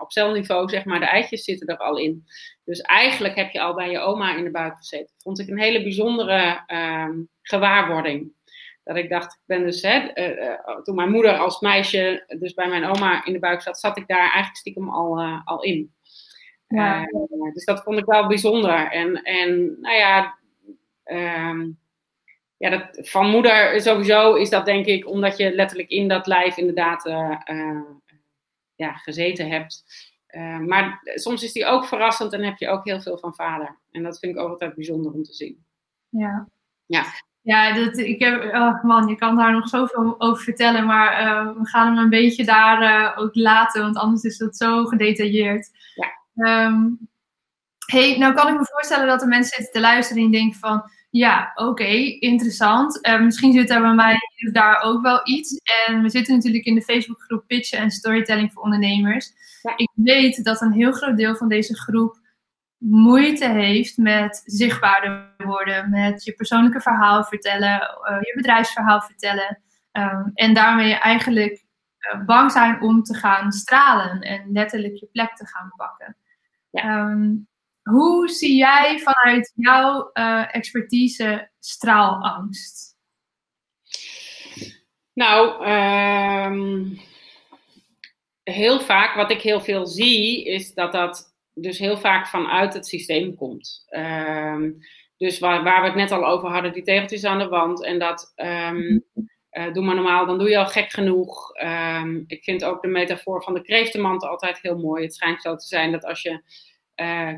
op 0.00 0.12
celniveau, 0.12 0.68
zeg 0.68 0.84
maar, 0.84 1.00
de 1.00 1.06
eitjes 1.06 1.44
zitten 1.44 1.66
er 1.66 1.76
al 1.76 1.98
in. 1.98 2.24
Dus 2.64 2.80
eigenlijk 2.80 3.34
heb 3.34 3.50
je 3.50 3.60
al 3.60 3.74
bij 3.74 3.90
je 3.90 3.98
oma 3.98 4.36
in 4.36 4.44
de 4.44 4.50
buik 4.50 4.76
gezeten. 4.76 5.14
Vond 5.18 5.38
ik 5.38 5.48
een 5.48 5.60
hele 5.60 5.82
bijzondere 5.82 6.64
gewaarwording. 7.42 8.32
Dat 8.90 8.98
ik 8.98 9.08
dacht, 9.08 9.32
ik 9.32 9.40
ben 9.46 9.62
dus, 9.62 9.82
hè, 9.82 10.18
uh, 10.18 10.48
uh, 10.48 10.82
toen 10.82 10.94
mijn 10.94 11.10
moeder 11.10 11.38
als 11.38 11.60
meisje 11.60 12.24
dus 12.38 12.54
bij 12.54 12.68
mijn 12.68 12.84
oma 12.84 13.24
in 13.24 13.32
de 13.32 13.38
buik 13.38 13.62
zat, 13.62 13.78
zat 13.78 13.96
ik 13.96 14.06
daar 14.06 14.18
eigenlijk 14.18 14.56
stiekem 14.56 14.88
al, 14.88 15.20
uh, 15.20 15.40
al 15.44 15.62
in. 15.62 15.94
Ja. 16.66 17.04
dus 17.52 17.64
dat 17.64 17.82
vond 17.82 17.98
ik 17.98 18.04
wel 18.04 18.26
bijzonder. 18.26 18.90
En, 18.90 19.22
en 19.22 19.80
nou 19.80 19.96
ja, 19.96 20.38
um, 21.04 21.78
ja 22.56 22.70
dat, 22.70 23.08
van 23.08 23.30
moeder 23.30 23.80
sowieso 23.80 24.34
is 24.34 24.50
dat 24.50 24.64
denk 24.64 24.86
ik 24.86 25.08
omdat 25.08 25.36
je 25.36 25.54
letterlijk 25.54 25.88
in 25.88 26.08
dat 26.08 26.26
lijf 26.26 26.56
inderdaad 26.56 27.02
ja, 28.74 28.92
gezeten 28.92 29.48
hebt. 29.48 29.84
maar 30.66 31.00
soms 31.02 31.42
is 31.42 31.52
die 31.52 31.66
ook 31.66 31.84
verrassend 31.84 32.32
en 32.32 32.44
heb 32.44 32.58
je 32.58 32.68
ook 32.68 32.84
heel 32.84 33.00
veel 33.00 33.18
van 33.18 33.34
vader. 33.34 33.78
En 33.90 34.02
dat 34.02 34.18
vind 34.18 34.34
ik 34.34 34.40
ook 34.40 34.50
altijd 34.50 34.74
bijzonder 34.74 35.12
om 35.12 35.22
te 35.22 35.32
zien. 35.32 35.64
Ja. 36.08 36.48
Ja. 36.86 37.04
Ja, 37.42 37.72
dat, 37.72 37.98
ik 37.98 38.18
heb, 38.18 38.54
oh 38.54 38.82
man, 38.82 39.08
je 39.08 39.16
kan 39.16 39.36
daar 39.36 39.52
nog 39.52 39.68
zoveel 39.68 40.14
over 40.18 40.42
vertellen, 40.42 40.86
maar 40.86 41.22
uh, 41.22 41.56
we 41.58 41.68
gaan 41.68 41.86
hem 41.86 41.98
een 42.04 42.10
beetje 42.10 42.44
daar 42.44 42.82
uh, 42.82 43.22
ook 43.22 43.34
laten, 43.34 43.82
want 43.82 43.96
anders 43.96 44.22
is 44.22 44.38
dat 44.38 44.56
zo 44.56 44.84
gedetailleerd. 44.84 45.70
Ja. 45.94 46.66
Um, 46.66 47.08
hey, 47.86 48.18
nou 48.18 48.34
kan 48.34 48.48
ik 48.48 48.58
me 48.58 48.66
voorstellen 48.70 49.06
dat 49.06 49.22
er 49.22 49.28
mensen 49.28 49.56
zitten 49.56 49.72
te 49.72 49.80
luisteren 49.80 50.22
die 50.22 50.40
denken 50.40 50.58
van, 50.58 50.82
ja, 51.10 51.52
oké, 51.54 51.68
okay, 51.68 52.04
interessant. 52.04 53.06
Uh, 53.06 53.20
misschien 53.20 53.52
zit 53.52 53.70
er 53.70 53.80
bij 53.80 53.94
mij 53.94 54.18
daar 54.52 54.82
ook 54.82 55.02
wel 55.02 55.20
iets. 55.24 55.60
En 55.86 56.02
we 56.02 56.10
zitten 56.10 56.34
natuurlijk 56.34 56.64
in 56.64 56.74
de 56.74 56.82
Facebookgroep 56.82 57.44
Pitchen 57.46 57.78
en 57.78 57.90
Storytelling 57.90 58.52
voor 58.52 58.62
Ondernemers. 58.62 59.32
Ja. 59.62 59.76
Ik 59.76 59.90
weet 59.94 60.44
dat 60.44 60.60
een 60.60 60.72
heel 60.72 60.92
groot 60.92 61.16
deel 61.16 61.36
van 61.36 61.48
deze 61.48 61.78
groep 61.78 62.19
moeite 62.80 63.48
heeft 63.48 63.96
met 63.96 64.42
zichtbaarder 64.44 65.34
worden, 65.36 65.90
met 65.90 66.24
je 66.24 66.32
persoonlijke 66.32 66.80
verhaal 66.80 67.24
vertellen, 67.24 67.80
uh, 67.80 68.16
je 68.20 68.32
bedrijfsverhaal 68.34 69.00
vertellen. 69.00 69.62
Um, 69.92 70.30
en 70.34 70.54
daarmee 70.54 70.94
eigenlijk 70.94 71.64
uh, 72.14 72.24
bang 72.24 72.52
zijn 72.52 72.80
om 72.80 73.02
te 73.02 73.14
gaan 73.14 73.52
stralen 73.52 74.20
en 74.20 74.52
letterlijk 74.52 74.96
je 74.96 75.08
plek 75.12 75.36
te 75.36 75.46
gaan 75.46 75.72
pakken. 75.76 76.16
Ja. 76.70 77.10
Um, 77.10 77.48
hoe 77.82 78.28
zie 78.28 78.56
jij 78.56 78.98
vanuit 78.98 79.52
jouw 79.54 80.10
uh, 80.14 80.54
expertise 80.54 81.50
straalangst? 81.58 82.96
Nou, 85.12 85.68
um, 85.70 87.00
heel 88.42 88.80
vaak 88.80 89.14
wat 89.14 89.30
ik 89.30 89.40
heel 89.40 89.60
veel 89.60 89.86
zie, 89.86 90.44
is 90.44 90.74
dat 90.74 90.92
dat 90.92 91.29
dus 91.54 91.78
heel 91.78 91.96
vaak 91.96 92.26
vanuit 92.26 92.74
het 92.74 92.86
systeem 92.86 93.34
komt. 93.34 93.86
Um, 93.90 94.78
dus 95.16 95.38
waar, 95.38 95.62
waar, 95.62 95.80
we 95.80 95.86
het 95.86 95.96
net 95.96 96.10
al 96.10 96.26
over 96.26 96.48
hadden, 96.48 96.72
die 96.72 96.82
tegeltjes 96.82 97.24
aan 97.24 97.38
de 97.38 97.48
wand. 97.48 97.84
En 97.84 97.98
dat 97.98 98.32
um, 98.36 99.04
uh, 99.50 99.72
doe 99.72 99.84
maar 99.84 99.94
normaal, 99.94 100.26
dan 100.26 100.38
doe 100.38 100.48
je 100.48 100.58
al 100.58 100.66
gek 100.66 100.90
genoeg. 100.90 101.60
Um, 101.62 102.24
ik 102.26 102.44
vind 102.44 102.64
ook 102.64 102.82
de 102.82 102.88
metafoor 102.88 103.42
van 103.42 103.54
de 103.54 103.62
kreeftenmand 103.62 104.22
altijd 104.22 104.58
heel 104.62 104.78
mooi. 104.78 105.02
Het 105.02 105.14
schijnt 105.14 105.42
zo 105.42 105.56
te 105.56 105.66
zijn 105.66 105.92
dat 105.92 106.04
als 106.04 106.22
je 106.22 106.42
uh, 106.96 107.34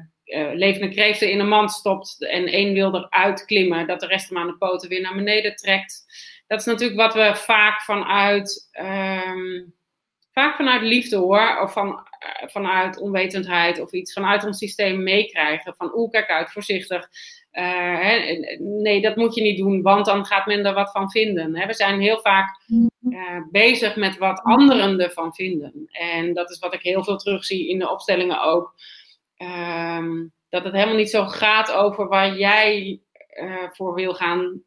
levende 0.55 0.89
kreeften 0.89 1.31
in 1.31 1.41
een 1.41 1.49
mand 1.49 1.71
stopt 1.71 2.27
en 2.27 2.47
één 2.47 2.73
wil 2.73 2.95
eruit 2.95 3.45
klimmen, 3.45 3.87
dat 3.87 4.01
de 4.01 4.07
rest 4.07 4.29
hem 4.29 4.39
aan 4.39 4.47
de 4.47 4.57
poten 4.57 4.89
weer 4.89 5.01
naar 5.01 5.15
beneden 5.15 5.57
trekt. 5.57 6.05
Dat 6.47 6.61
is 6.61 6.67
natuurlijk 6.67 7.01
wat 7.01 7.15
we 7.15 7.35
vaak 7.35 7.83
vanuit, 7.83 8.69
vaak 10.33 10.57
vanuit 10.57 10.83
liefde 10.83 11.17
hoor, 11.17 11.61
of 11.61 11.73
van 11.73 12.07
eh, 12.19 12.49
vanuit 12.49 13.01
onwetendheid 13.01 13.81
of 13.81 13.93
iets 13.93 14.13
vanuit 14.13 14.45
ons 14.45 14.59
systeem 14.59 15.03
meekrijgen. 15.03 15.75
Van 15.77 15.93
oeh, 15.95 16.11
kijk 16.11 16.29
uit, 16.29 16.53
voorzichtig. 16.53 17.09
Uh, 17.53 18.01
hè, 18.01 18.37
nee, 18.59 19.01
dat 19.01 19.17
moet 19.17 19.35
je 19.35 19.43
niet 19.43 19.59
doen, 19.59 19.83
want 19.83 20.07
dan 20.07 20.25
gaat 20.27 20.47
men 20.47 20.67
er 20.67 20.75
wat 20.75 20.91
van 20.91 21.11
vinden. 21.11 21.57
Hè. 21.57 21.67
We 21.67 21.75
zijn 21.75 22.01
heel 22.01 22.21
vaak 22.21 22.61
uh, 23.01 23.41
bezig 23.51 23.97
met 23.97 24.19
wat 24.19 24.41
anderen 24.43 25.01
ervan 25.01 25.35
vinden. 25.35 25.89
En 25.91 26.35
dat 26.35 26.51
is 26.51 26.59
wat 26.59 26.75
ik 26.75 26.83
heel 26.83 27.05
veel 27.05 27.17
terugzie 27.17 27.69
in 27.69 27.79
de 27.79 27.91
opstellingen 27.91 28.43
ook. 28.43 28.75
Um, 29.39 30.33
dat 30.49 30.65
het 30.65 30.73
helemaal 30.73 30.97
niet 30.97 31.11
zo 31.11 31.27
gaat 31.27 31.73
over 31.73 32.09
waar 32.09 32.37
jij 32.37 33.01
voor 33.73 33.95
wil 33.95 34.15
gaan 34.15 34.63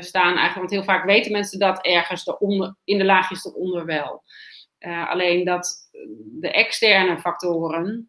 staan. 0.00 0.36
Eigenlijk, 0.36 0.54
want 0.54 0.70
heel 0.70 0.84
vaak 0.84 1.04
weten 1.04 1.32
mensen 1.32 1.58
dat 1.58 1.84
ergens 1.84 2.26
eronder, 2.26 2.76
in 2.84 2.98
de 2.98 3.04
laagjes 3.04 3.44
eronder 3.44 3.84
wel. 3.84 4.22
Alleen 5.08 5.44
dat 5.44 5.90
de 6.40 6.50
externe 6.50 7.18
factoren 7.18 8.08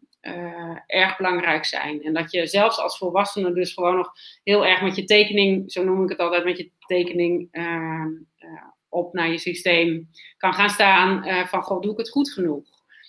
erg 0.86 1.16
belangrijk 1.16 1.64
zijn. 1.64 2.02
En 2.02 2.12
dat 2.12 2.32
je 2.32 2.46
zelfs 2.46 2.78
als 2.78 2.98
volwassene 2.98 3.52
dus 3.52 3.72
gewoon 3.72 3.96
nog 3.96 4.12
heel 4.44 4.66
erg 4.66 4.82
met 4.82 4.96
je 4.96 5.04
tekening, 5.04 5.72
zo 5.72 5.84
noem 5.84 6.02
ik 6.02 6.08
het 6.08 6.18
altijd, 6.18 6.44
met 6.44 6.58
je 6.58 6.70
tekening 6.86 7.48
op 8.88 9.12
naar 9.12 9.30
je 9.30 9.38
systeem 9.38 10.08
kan 10.36 10.54
gaan 10.54 10.70
staan 10.70 11.24
van, 11.48 11.62
goh, 11.62 11.80
doe 11.80 11.92
ik 11.92 11.98
het 11.98 12.10
goed 12.10 12.32
genoeg? 12.32 12.64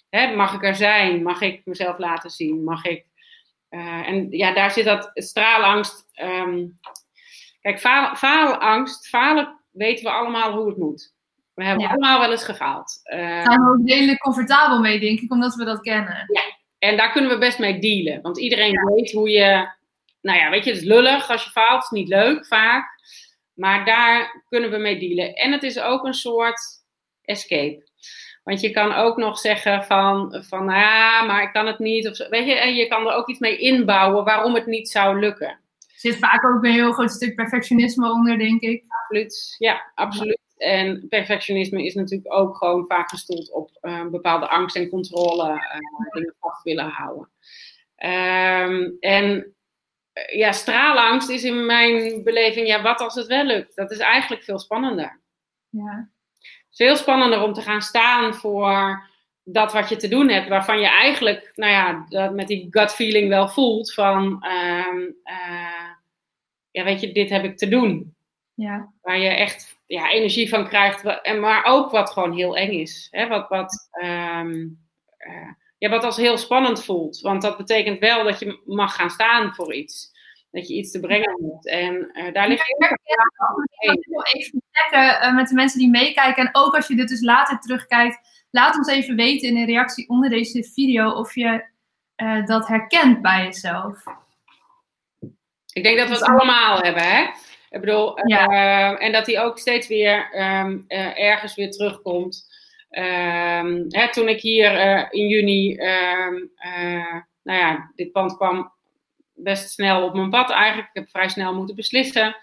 Hè, 0.10 0.36
mag 0.36 0.54
ik 0.54 0.64
er 0.64 0.76
zijn? 0.76 1.24
Mag 1.24 1.42
ik 1.42 1.62
mezelf 1.66 1.98
laten 1.98 2.30
zien? 2.30 2.64
Mag 2.64 2.86
ik... 2.86 3.06
en 3.70 4.28
ja, 4.30 4.54
daar 4.54 4.72
zit 4.72 4.86
dat 4.86 5.12
straalangst... 5.14 6.10
Ehm, 6.14 6.68
kijk, 7.62 7.80
faalangst, 8.18 9.08
falen 9.08 9.60
weten 9.72 10.04
we 10.04 10.12
allemaal 10.12 10.52
hoe 10.52 10.68
het 10.68 10.78
moet. 10.78 11.14
We 11.60 11.66
hebben 11.66 11.88
allemaal 11.88 12.20
wel 12.20 12.32
eens 12.32 12.44
gefaald. 12.44 13.00
Uh, 13.04 13.20
Daar 13.20 13.44
zijn 13.44 13.64
we 13.64 13.70
ook 13.70 13.88
redelijk 13.88 14.20
comfortabel 14.20 14.80
mee, 14.80 15.00
denk 15.00 15.20
ik, 15.20 15.32
omdat 15.32 15.56
we 15.56 15.66
dat 15.66 15.82
kennen. 15.82 16.26
Ja, 16.28 16.42
en 16.80 16.98
daar 16.98 17.12
kunnen 17.12 17.32
we 17.32 17.38
best 17.38 17.60
mee 17.60 17.80
dealen. 17.80 18.22
Want 18.22 18.40
iedereen 18.40 18.94
weet 18.94 19.12
hoe 19.12 19.30
je... 19.30 19.70
Nou 20.22 20.38
ja, 20.38 20.50
weet 20.50 20.64
je, 20.64 20.70
het 20.70 20.80
is 20.80 20.86
lullig 20.86 21.30
als 21.30 21.44
je 21.44 21.50
faalt. 21.50 21.84
Het 21.84 21.84
is 21.84 21.98
niet 21.98 22.08
leuk 22.08 22.46
vaak. 22.46 22.86
Maar 23.54 23.86
daar 23.86 24.44
kunnen 24.50 24.72
we 24.72 24.78
mee 24.78 25.00
dealen. 25.00 25.34
En 25.34 25.52
het 25.52 25.64
is 25.64 25.80
ook 25.80 26.06
een 26.06 26.14
soort 26.14 26.60
escape. 27.22 27.88
Want 28.44 28.62
je 28.62 28.72
kan 28.72 28.94
ook 28.94 29.18
nog 29.18 29.40
zeggen 29.40 29.84
van, 29.84 30.44
van 30.48 30.66
ja, 30.66 31.24
maar 31.24 31.44
ik 31.44 31.54
kan 31.54 31.68
het 31.68 31.80
niet. 31.80 32.08
Of, 32.10 32.28
weet 32.30 32.46
je, 32.46 32.54
en 32.54 32.76
je 32.76 32.88
kan 32.88 33.08
er 33.08 33.14
ook 33.14 33.30
iets 33.30 33.40
mee 33.40 33.58
inbouwen 33.58 34.24
waarom 34.24 34.56
het 34.56 34.66
niet 34.66 34.90
zou 34.90 35.20
lukken. 35.20 35.48
Er 35.48 35.60
zit 35.96 36.18
vaak 36.18 36.46
ook 36.46 36.64
een 36.64 36.72
heel 36.72 36.92
groot 36.92 37.12
stuk 37.12 37.36
perfectionisme 37.36 38.12
onder, 38.12 38.38
denk 38.38 38.62
ik. 38.62 38.84
Absoluut, 38.88 39.56
ja, 39.58 39.92
absoluut. 39.96 40.40
En 40.60 41.08
perfectionisme 41.10 41.86
is 41.86 41.94
natuurlijk 41.94 42.34
ook 42.34 42.58
gewoon 42.58 42.86
vaak 42.88 43.10
gestoeld 43.10 43.52
op 43.52 43.78
uh, 43.82 44.08
bepaalde 44.08 44.48
angst 44.48 44.76
en 44.76 44.90
controle, 44.90 45.50
uh, 45.50 46.12
dingen 46.14 46.36
vast 46.40 46.64
willen 46.64 46.90
houden. 46.90 47.30
Um, 48.04 48.98
en 49.00 49.56
uh, 50.14 50.38
ja, 50.38 50.52
straalangst 50.52 51.30
is 51.30 51.44
in 51.44 51.66
mijn 51.66 52.24
beleving, 52.24 52.68
ja, 52.68 52.82
wat 52.82 53.00
als 53.00 53.16
het 53.16 53.28
wel 53.28 53.44
lukt? 53.44 53.76
Dat 53.76 53.92
is 53.92 53.98
eigenlijk 53.98 54.44
veel 54.44 54.60
spannender. 54.60 55.22
Ja. 55.70 56.10
Veel 56.72 56.96
spannender 56.96 57.42
om 57.44 57.54
te 57.54 57.62
gaan 57.62 57.82
staan 57.82 58.34
voor 58.34 59.08
dat 59.44 59.74
wat 59.74 59.90
je 59.90 59.96
te 59.96 60.08
doen 60.08 60.30
hebt, 60.30 60.48
waarvan 60.48 60.80
je 60.80 60.88
eigenlijk, 60.88 61.52
nou 61.56 61.72
ja, 61.72 62.06
dat 62.10 62.34
met 62.34 62.48
die 62.48 62.68
gut 62.70 62.92
feeling 62.92 63.30
wel 63.30 63.48
voelt 63.48 63.94
van, 63.94 64.44
ehm, 64.44 65.00
ja, 66.72 66.84
weet 66.84 67.02
je, 67.02 67.12
dit 67.12 67.30
heb 67.30 67.44
ik 67.44 67.58
te 67.58 67.68
doen. 67.68 68.16
Ja. 68.54 68.94
Waar 69.02 69.20
je 69.20 69.30
echt 69.30 69.79
ja, 69.90 70.10
energie 70.10 70.50
van 70.50 70.68
krijgt. 70.68 71.04
Maar 71.40 71.64
ook 71.66 71.92
wat 71.92 72.10
gewoon 72.10 72.34
heel 72.34 72.58
eng 72.58 72.72
is. 72.72 73.08
Hè? 73.12 73.28
Wat, 73.28 73.48
wat, 73.48 73.90
um, 74.04 74.80
uh, 75.28 75.52
ja, 75.78 75.90
wat 75.90 76.04
als 76.04 76.18
heel 76.18 76.38
spannend 76.38 76.84
voelt. 76.84 77.20
Want 77.20 77.42
dat 77.42 77.58
betekent 77.58 78.00
wel 78.00 78.24
dat 78.24 78.40
je 78.40 78.62
mag 78.66 78.96
gaan 78.96 79.10
staan 79.10 79.54
voor 79.54 79.74
iets. 79.74 80.12
Dat 80.52 80.68
je 80.68 80.74
iets 80.74 80.92
te 80.92 81.00
brengen 81.00 81.52
hebt. 81.52 81.68
En 81.68 82.12
uh, 82.14 82.34
daar 82.34 82.48
ligt 82.48 82.64
heel 82.68 83.98
veel 84.02 84.24
Even 84.24 84.62
checken 84.72 85.28
uh, 85.28 85.36
met 85.36 85.48
de 85.48 85.56
mensen 85.56 85.80
die 85.80 85.90
meekijken. 85.90 86.46
En 86.46 86.50
ook 86.52 86.76
als 86.76 86.88
je 86.88 86.96
dit 86.96 87.10
dus 87.10 87.22
later 87.22 87.60
terugkijkt. 87.60 88.46
Laat 88.52 88.78
ons 88.78 88.88
even 88.88 89.16
weten 89.16 89.50
in 89.50 89.58
een 89.58 89.66
reactie 89.66 90.10
onder 90.10 90.30
deze 90.30 90.64
video 90.64 91.10
of 91.10 91.36
je 91.36 91.68
dat 92.46 92.68
herkent 92.68 93.22
bij 93.22 93.44
jezelf. 93.44 94.04
Ik 95.74 95.84
denk 95.84 95.98
dat 95.98 96.08
we 96.08 96.14
het 96.14 96.24
allemaal 96.24 96.80
hebben, 96.80 97.04
hè? 97.04 97.26
Ik 97.70 97.80
bedoel, 97.80 98.20
uh, 98.30 99.04
en 99.04 99.12
dat 99.12 99.26
hij 99.26 99.42
ook 99.42 99.60
steeds 99.60 99.88
weer 99.88 100.42
um, 100.42 100.86
uh, 100.88 101.20
ergens 101.20 101.56
weer 101.56 101.72
terugkomt. 101.72 102.48
Um, 102.92 103.86
hè, 103.88 104.12
toen 104.12 104.28
ik 104.28 104.42
hier 104.42 104.74
uh, 104.74 105.06
in 105.10 105.28
juni, 105.28 105.72
um, 105.72 106.52
nou 107.44 107.60
ja, 107.60 107.92
dit 107.96 108.12
pand 108.12 108.36
kwam 108.36 108.72
best 109.34 109.70
snel 109.70 110.04
op 110.04 110.14
mijn 110.14 110.30
pad 110.30 110.50
eigenlijk. 110.50 110.88
Ik 110.88 111.00
heb 111.02 111.10
vrij 111.10 111.30
snel 111.30 111.54
moeten 111.54 111.76
beslissen. 111.76 112.36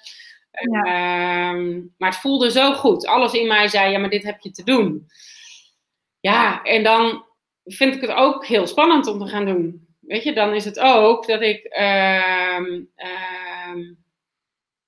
Ja. 0.72 1.52
maar 1.98 2.10
het 2.10 2.16
voelde 2.16 2.50
zo 2.50 2.72
goed. 2.72 3.06
Alles 3.06 3.32
in 3.32 3.46
mij 3.46 3.68
zei, 3.68 3.90
ja, 3.90 3.98
maar 3.98 4.10
dit 4.10 4.22
heb 4.22 4.40
je 4.40 4.50
te 4.50 4.64
doen. 4.64 5.06
Ja, 6.20 6.62
en 6.62 6.82
dan 6.82 7.24
vind 7.64 7.94
ik 7.94 8.00
het 8.00 8.10
ook 8.10 8.46
heel 8.46 8.66
spannend 8.66 9.06
om 9.06 9.18
te 9.18 9.26
gaan 9.26 9.44
doen. 9.44 9.86
Weet 10.00 10.22
je, 10.22 10.32
dan 10.32 10.54
is 10.54 10.64
het 10.64 10.78
ook 10.78 11.26
dat 11.26 11.40
ik 11.40 11.66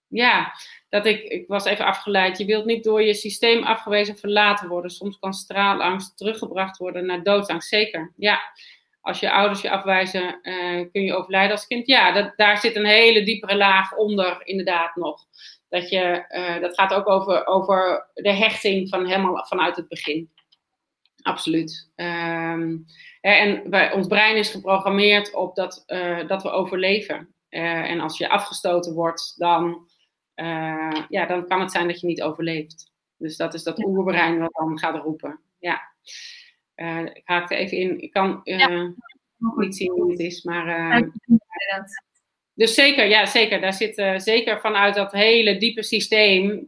ja, 0.09 0.53
dat 0.88 1.07
ik, 1.07 1.23
ik 1.23 1.49
was 1.49 1.64
even 1.64 1.85
afgeleid. 1.85 2.38
Je 2.38 2.44
wilt 2.44 2.64
niet 2.64 2.85
door 2.85 3.03
je 3.03 3.14
systeem 3.14 3.62
afgewezen 3.62 4.18
verlaten 4.18 4.68
worden. 4.68 4.90
Soms 4.90 5.18
kan 5.18 5.33
straalangst 5.33 6.16
teruggebracht 6.16 6.77
worden 6.77 7.07
naar 7.07 7.23
doodsangst. 7.23 7.68
Zeker, 7.68 8.12
ja. 8.16 8.40
Als 9.01 9.21
je 9.21 9.33
ouders 9.33 9.61
je 9.61 9.71
afwijzen, 9.71 10.38
uh, 10.42 10.87
kun 10.92 11.03
je 11.03 11.14
overlijden 11.14 11.51
als 11.51 11.66
kind. 11.66 11.87
Ja, 11.87 12.12
dat, 12.12 12.33
daar 12.37 12.59
zit 12.59 12.77
een 12.77 12.87
hele 12.87 13.25
diepere 13.25 13.57
laag 13.57 13.97
onder, 13.97 14.47
inderdaad 14.47 14.97
nog. 14.97 15.25
Dat, 15.68 15.90
je, 15.90 16.25
uh, 16.29 16.61
dat 16.61 16.75
gaat 16.75 16.94
ook 16.94 17.09
over, 17.09 17.47
over 17.47 18.11
de 18.14 18.33
hechting 18.33 18.88
van 18.88 19.07
helemaal 19.07 19.47
vanuit 19.47 19.77
het 19.77 19.88
begin. 19.88 20.31
Absoluut. 21.23 21.90
Um, 21.97 22.85
en 23.21 23.71
wij, 23.71 23.92
ons 23.92 24.07
brein 24.07 24.37
is 24.37 24.51
geprogrammeerd 24.51 25.35
op 25.35 25.55
dat, 25.55 25.85
uh, 25.87 26.27
dat 26.27 26.42
we 26.42 26.51
overleven. 26.51 27.35
en 27.49 28.01
als 28.01 28.18
je 28.18 28.29
afgestoten 28.29 28.94
wordt, 28.94 29.35
dan 29.37 29.88
uh, 30.40 31.03
ja, 31.09 31.27
dan 31.27 31.46
kan 31.46 31.61
het 31.61 31.70
zijn 31.70 31.87
dat 31.88 32.01
je 32.01 32.07
niet 32.07 32.22
overleeft. 32.22 32.92
Dus 33.16 33.37
dat 33.37 33.55
is 33.55 33.62
dat 33.62 33.85
oerbrein 33.85 34.38
wat 34.38 34.53
dan 34.53 34.79
gaat 34.79 35.03
roepen. 35.03 35.40
Ja. 35.59 35.81
Uh, 36.77 37.05
ik 37.05 37.22
haak 37.24 37.51
er 37.51 37.57
even 37.57 37.77
in. 37.77 38.01
Ik 38.01 38.11
kan 38.11 38.40
uh, 38.44 38.88
niet 39.57 39.77
zien 39.77 39.90
hoe 39.90 40.11
het 40.11 40.20
is, 40.20 40.42
maar. 40.42 41.11
dus 42.55 42.74
zeker, 42.74 43.07
ja, 43.07 43.27
zeker. 43.27 43.61
Daar 43.61 43.72
zit 43.72 43.94
zeker 44.16 44.61
vanuit 44.61 44.94
dat 44.94 45.12
hele 45.12 45.57
diepe 45.57 45.83
systeem 45.83 46.66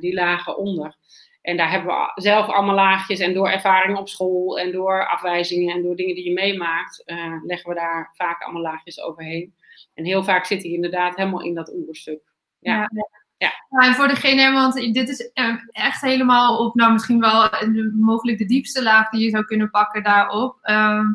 die 0.00 0.14
lagen 0.14 0.56
onder. 0.56 0.96
En 1.42 1.56
daar 1.56 1.70
hebben 1.70 1.94
we 1.94 2.12
zelf 2.14 2.48
allemaal 2.48 2.74
laagjes. 2.74 3.20
En 3.20 3.34
door 3.34 3.48
ervaringen 3.48 3.98
op 3.98 4.08
school 4.08 4.58
en 4.58 4.72
door 4.72 5.06
afwijzingen 5.06 5.74
en 5.74 5.82
door 5.82 5.96
dingen 5.96 6.14
die 6.14 6.24
je 6.24 6.32
meemaakt, 6.32 7.02
leggen 7.46 7.68
we 7.68 7.74
daar 7.74 8.10
vaak 8.16 8.42
allemaal 8.42 8.62
laagjes 8.62 9.00
overheen. 9.00 9.54
En 9.94 10.04
heel 10.04 10.24
vaak 10.24 10.44
zit 10.44 10.62
hij 10.62 10.72
inderdaad 10.72 11.16
helemaal 11.16 11.42
in 11.42 11.54
dat 11.54 11.72
oerstuk. 11.74 12.20
Ja. 12.58 12.88
ja. 12.92 13.08
ja. 13.36 13.86
en 13.86 13.94
voor 13.94 14.08
degene, 14.08 14.52
want 14.52 14.74
dit 14.74 15.08
is 15.08 15.30
eh, 15.32 15.54
echt 15.70 16.00
helemaal 16.00 16.58
op, 16.58 16.74
nou 16.74 16.92
misschien 16.92 17.20
wel 17.20 17.50
mogelijk 17.94 18.38
de 18.38 18.44
diepste 18.44 18.82
laag 18.82 19.08
die 19.10 19.24
je 19.24 19.30
zou 19.30 19.44
kunnen 19.44 19.70
pakken 19.70 20.02
daarop. 20.02 20.58
Ehm, 20.62 21.06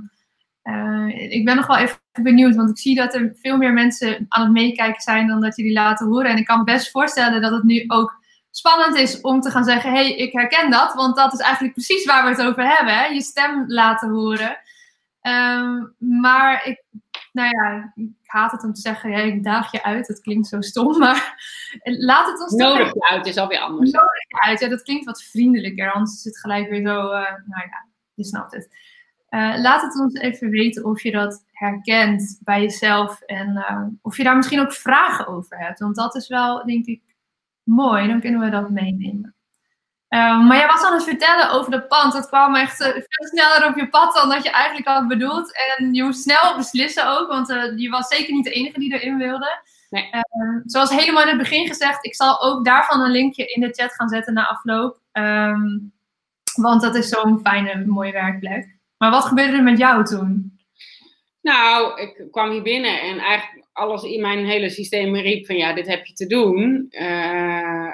eh, 0.62 1.32
ik 1.32 1.46
ben 1.46 1.56
nog 1.56 1.68
wel 1.68 1.78
even 1.78 2.00
benieuwd, 2.22 2.56
want 2.56 2.70
ik 2.70 2.78
zie 2.78 2.96
dat 2.96 3.16
er 3.16 3.36
veel 3.42 3.58
meer 3.58 3.74
mensen 3.74 4.26
aan 4.28 4.44
het 4.44 4.52
meekijken 4.52 5.02
zijn 5.02 5.28
dan 5.28 5.42
dat 5.42 5.56
jullie 5.56 5.74
laten 5.74 6.08
horen. 6.08 6.32
En 6.32 6.38
ik 6.38 6.46
kan 6.46 6.58
me 6.58 6.64
best 6.64 6.92
voorstellen 6.92 7.42
dat 7.42 7.52
het 7.52 7.64
nu 7.64 7.84
ook 7.88 8.26
spannend 8.52 8.96
is 8.96 9.22
om 9.22 9.42
te 9.42 9.50
gaan 9.50 9.64
zeggen: 9.64 9.92
hé, 9.92 9.98
hey, 9.98 10.16
ik 10.16 10.34
herken 10.34 10.70
dat, 10.70 10.94
want 10.94 11.16
dat 11.16 11.34
is 11.34 11.40
eigenlijk 11.40 11.74
precies 11.74 12.06
waar 12.06 12.24
we 12.24 12.30
het 12.30 12.48
over 12.48 12.76
hebben, 12.76 12.98
hè? 12.98 13.06
je 13.06 13.22
stem 13.22 13.64
laten 13.68 14.10
horen. 14.10 14.58
Ehm, 15.22 15.84
maar 15.98 16.66
ik 16.66 16.84
nou 17.38 17.50
ja, 17.50 17.92
ik 17.96 18.10
haat 18.26 18.52
het 18.52 18.64
om 18.64 18.74
te 18.74 18.82
zeggen, 18.82 19.10
ja, 19.10 19.18
ik 19.18 19.44
daag 19.44 19.72
je 19.72 19.84
uit. 19.84 20.08
Dat 20.08 20.22
klinkt 20.22 20.48
zo 20.48 20.62
stom, 20.62 20.98
maar 21.04 21.36
laat 21.84 22.28
het 22.28 22.42
ons... 22.42 22.54
Nodig 22.54 22.94
je 22.94 23.10
uit 23.10 23.26
is 23.26 23.38
alweer 23.38 23.60
anders. 23.60 23.92
Nodig 23.92 24.28
je 24.28 24.42
uit, 24.42 24.60
ja, 24.60 24.68
dat 24.68 24.82
klinkt 24.82 25.06
wat 25.06 25.24
vriendelijker. 25.24 25.92
Anders 25.92 26.16
is 26.18 26.24
het 26.24 26.40
gelijk 26.40 26.70
weer 26.70 26.82
zo, 26.82 27.04
uh, 27.04 27.10
nou 27.12 27.68
ja, 27.70 27.88
je 28.14 28.24
snapt 28.24 28.54
het. 28.54 28.70
Uh, 29.30 29.58
laat 29.58 29.82
het 29.82 30.00
ons 30.00 30.14
even 30.14 30.50
weten 30.50 30.86
of 30.86 31.02
je 31.02 31.12
dat 31.12 31.46
herkent 31.52 32.40
bij 32.44 32.62
jezelf 32.62 33.22
en 33.22 33.50
uh, 33.50 33.88
of 34.02 34.18
je 34.18 34.24
daar 34.24 34.36
misschien 34.36 34.60
ook 34.60 34.74
vragen 34.74 35.28
over 35.28 35.58
hebt. 35.58 35.80
Want 35.80 35.96
dat 35.96 36.16
is 36.16 36.28
wel, 36.28 36.66
denk 36.66 36.86
ik, 36.86 37.02
mooi. 37.64 38.08
Dan 38.08 38.20
kunnen 38.20 38.40
we 38.40 38.50
dat 38.50 38.70
meenemen. 38.70 39.36
Um, 40.10 40.48
maar 40.48 40.58
jij 40.58 40.68
was 40.68 40.84
aan 40.84 40.94
het 40.94 41.04
vertellen 41.04 41.52
over 41.52 41.72
dat 41.72 41.88
pand. 41.88 42.14
Dat 42.14 42.28
kwam 42.28 42.56
echt 42.56 42.82
uh, 42.82 42.88
veel 42.88 43.28
sneller 43.30 43.68
op 43.70 43.78
je 43.78 43.90
pad 43.90 44.14
dan 44.14 44.30
dat 44.30 44.44
je 44.44 44.50
eigenlijk 44.50 44.88
had 44.88 45.08
bedoeld. 45.08 45.58
En 45.78 45.94
je 45.94 46.04
moest 46.04 46.22
snel 46.22 46.56
beslissen 46.56 47.08
ook, 47.08 47.28
want 47.28 47.50
uh, 47.50 47.78
je 47.78 47.90
was 47.90 48.08
zeker 48.08 48.34
niet 48.34 48.44
de 48.44 48.52
enige 48.52 48.80
die 48.80 48.94
erin 48.94 49.18
wilde. 49.18 49.62
Nee. 49.90 50.10
Um, 50.14 50.62
zoals 50.66 50.90
helemaal 50.90 51.22
in 51.22 51.28
het 51.28 51.38
begin 51.38 51.68
gezegd, 51.68 52.06
ik 52.06 52.16
zal 52.16 52.42
ook 52.42 52.66
daarvan 52.66 53.02
een 53.02 53.12
linkje 53.12 53.46
in 53.46 53.62
de 53.62 53.74
chat 53.74 53.94
gaan 53.94 54.10
zetten 54.10 54.34
na 54.34 54.48
afloop. 54.48 55.00
Um, 55.12 55.94
want 56.62 56.82
dat 56.82 56.96
is 56.96 57.10
zo'n 57.10 57.40
fijne, 57.44 57.86
mooie 57.86 58.12
werkplek. 58.12 58.76
Maar 58.98 59.12
wat 59.12 59.26
gebeurde 59.26 59.58
er 59.58 59.64
met 59.64 59.78
jou 59.78 60.06
toen? 60.06 60.60
Nou, 61.42 62.02
ik 62.02 62.28
kwam 62.32 62.50
hier 62.50 62.62
binnen 62.62 63.02
en 63.02 63.18
eigenlijk 63.18 63.66
alles 63.74 64.04
in 64.04 64.22
mijn 64.22 64.46
hele 64.46 64.70
systeem 64.70 65.16
riep 65.16 65.46
van 65.46 65.56
ja, 65.56 65.74
dit 65.74 65.88
heb 65.88 66.06
je 66.06 66.14
te 66.14 66.28
doen. 66.28 66.86
Uh, 66.90 67.90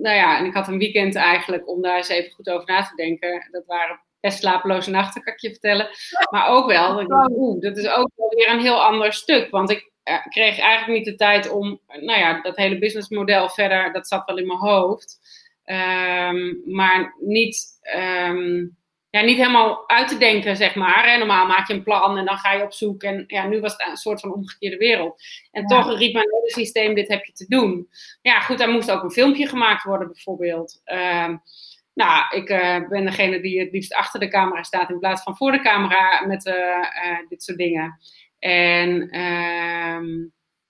nou 0.00 0.16
ja, 0.16 0.38
en 0.38 0.44
ik 0.44 0.54
had 0.54 0.68
een 0.68 0.78
weekend 0.78 1.14
eigenlijk 1.14 1.68
om 1.68 1.82
daar 1.82 1.96
eens 1.96 2.08
even 2.08 2.30
goed 2.30 2.50
over 2.50 2.66
na 2.66 2.82
te 2.82 2.94
denken. 2.94 3.48
Dat 3.50 3.66
waren 3.66 4.00
best 4.20 4.38
slapeloze 4.38 4.90
nachten, 4.90 5.22
kan 5.22 5.32
ik 5.32 5.40
je 5.40 5.50
vertellen. 5.50 5.88
Maar 6.30 6.48
ook 6.48 6.66
wel, 6.66 7.08
dat 7.60 7.76
is 7.76 7.88
ook 7.88 8.10
weer 8.16 8.50
een 8.50 8.60
heel 8.60 8.82
ander 8.82 9.12
stuk. 9.12 9.50
Want 9.50 9.70
ik 9.70 9.90
eh, 10.02 10.26
kreeg 10.26 10.58
eigenlijk 10.58 10.98
niet 10.98 11.04
de 11.04 11.14
tijd 11.14 11.50
om, 11.50 11.80
nou 11.86 12.18
ja, 12.18 12.40
dat 12.42 12.56
hele 12.56 12.78
businessmodel 12.78 13.48
verder, 13.48 13.92
dat 13.92 14.08
zat 14.08 14.26
wel 14.26 14.38
in 14.38 14.46
mijn 14.46 14.58
hoofd. 14.58 15.18
Um, 15.64 16.62
maar 16.64 17.14
niet, 17.20 17.66
um, 17.96 18.76
ja, 19.10 19.20
niet 19.20 19.36
helemaal 19.36 19.88
uit 19.88 20.08
te 20.08 20.18
denken, 20.18 20.56
zeg 20.56 20.74
maar. 20.74 21.10
Hè. 21.10 21.16
Normaal 21.18 21.46
maak 21.46 21.68
je 21.68 21.74
een 21.74 21.82
plan 21.82 22.18
en 22.18 22.24
dan 22.24 22.38
ga 22.38 22.52
je 22.52 22.62
op 22.62 22.72
zoek. 22.72 23.02
En 23.02 23.24
ja, 23.26 23.46
nu 23.46 23.60
was 23.60 23.72
het 23.72 23.86
een 23.86 23.96
soort 23.96 24.20
van 24.20 24.32
omgekeerde 24.32 24.76
wereld. 24.76 25.22
En 25.50 25.66
toch 25.66 25.98
riep 25.98 26.12
mijn 26.12 26.26
systeem, 26.44 26.94
dit 26.94 27.08
heb 27.08 27.24
je 27.24 27.32
te 27.32 27.46
doen. 27.48 27.88
Ja, 28.22 28.40
goed, 28.40 28.58
daar 28.58 28.70
moest 28.70 28.90
ook 28.90 29.02
een 29.02 29.10
filmpje 29.10 29.46
gemaakt 29.46 29.82
worden, 29.82 30.06
bijvoorbeeld. 30.06 30.80
Ehm, 30.84 31.36
nou, 31.94 32.36
ik 32.36 32.50
uh, 32.50 32.88
ben 32.88 33.04
degene 33.04 33.40
die 33.40 33.60
het 33.60 33.72
liefst 33.72 33.94
achter 33.94 34.20
de 34.20 34.28
camera 34.28 34.62
staat 34.62 34.90
in 34.90 34.98
plaats 34.98 35.22
van 35.22 35.36
voor 35.36 35.52
de 35.52 35.60
camera 35.60 36.26
met 36.26 36.46
uh, 36.46 37.28
dit 37.28 37.42
soort 37.42 37.58
dingen. 37.58 37.98
En 38.38 39.10
ehm, 39.10 40.06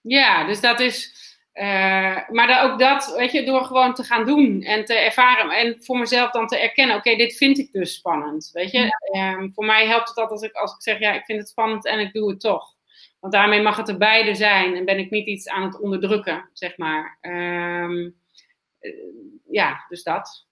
ja, 0.01 0.45
dus 0.45 0.61
dat 0.61 0.81
is. 0.81 1.28
Uh, 1.61 2.29
maar 2.29 2.65
ook 2.65 2.79
dat, 2.79 3.15
weet 3.17 3.33
je, 3.33 3.45
door 3.45 3.65
gewoon 3.65 3.95
te 3.95 4.05
gaan 4.05 4.25
doen 4.25 4.63
en 4.63 4.85
te 4.85 4.95
ervaren 4.95 5.51
en 5.51 5.77
voor 5.85 5.99
mezelf 5.99 6.31
dan 6.31 6.47
te 6.47 6.59
erkennen, 6.59 6.97
oké, 6.97 7.17
dit 7.17 7.37
vind 7.37 7.59
ik 7.59 7.73
dus 7.73 7.95
spannend, 7.95 8.51
weet 8.53 8.71
je. 8.71 8.91
Um, 9.17 9.53
voor 9.55 9.65
mij 9.65 9.87
helpt 9.87 10.09
het 10.09 10.17
altijd 10.17 10.41
als 10.41 10.43
ik, 10.43 10.53
als 10.53 10.75
ik 10.75 10.83
zeg, 10.83 10.99
ja, 10.99 11.13
ik 11.13 11.25
vind 11.25 11.39
het 11.39 11.49
spannend 11.49 11.87
en 11.87 11.99
ik 11.99 12.13
doe 12.13 12.31
het 12.31 12.41
toch. 12.41 12.75
Want 13.21 13.33
daarmee 13.33 13.63
mag 13.63 13.77
het 13.77 13.89
er 13.89 13.99
beide 13.99 14.35
zijn 14.35 14.77
en 14.77 14.85
ben 14.85 14.99
ik 14.99 15.11
niet 15.11 15.27
iets 15.27 15.49
aan 15.49 15.63
het 15.63 15.81
onderdrukken, 15.81 16.49
zeg 16.53 16.77
maar. 16.77 17.19
Um, 17.21 18.17
ja, 19.51 19.85
dus 19.89 20.03
dat. 20.03 20.47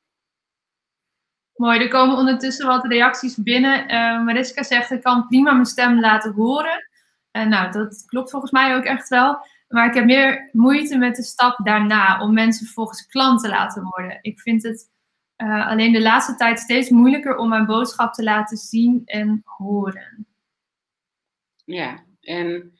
Mooi, 1.55 1.81
er 1.81 1.89
komen 1.89 2.17
ondertussen 2.17 2.67
wat 2.67 2.87
reacties 2.87 3.37
binnen. 3.37 3.93
Uh, 3.93 4.25
Mariska 4.25 4.63
zegt, 4.63 4.91
ik 4.91 5.03
kan 5.03 5.27
prima 5.27 5.53
mijn 5.53 5.67
stem 5.67 6.01
laten 6.01 6.33
horen. 6.33 6.89
En 7.31 7.49
nou, 7.49 7.73
dat 7.73 8.05
klopt 8.07 8.31
volgens 8.31 8.53
mij 8.53 8.77
ook 8.77 8.85
echt 8.85 9.09
wel. 9.09 9.39
Maar 9.69 9.89
ik 9.89 9.95
heb 9.95 10.05
meer 10.05 10.49
moeite 10.53 10.99
met 10.99 11.17
de 11.17 11.23
stap 11.23 11.59
daarna 11.65 12.21
om 12.21 12.35
mensen 12.35 12.67
volgens 12.67 13.07
klant 13.07 13.41
te 13.41 13.49
laten 13.49 13.83
worden. 13.83 14.19
Ik 14.23 14.41
vind 14.41 14.63
het 14.63 14.91
uh, 15.37 15.69
alleen 15.69 15.93
de 15.93 16.03
laatste 16.03 16.35
tijd 16.35 16.59
steeds 16.59 16.91
moeilijker 16.91 17.37
om 17.37 17.49
mijn 17.49 17.67
boodschap 17.67 18.13
te 18.13 18.23
laten 18.23 18.57
zien 18.57 19.03
en 19.05 19.43
horen. 19.45 20.27
Ja, 21.65 22.05
en 22.21 22.77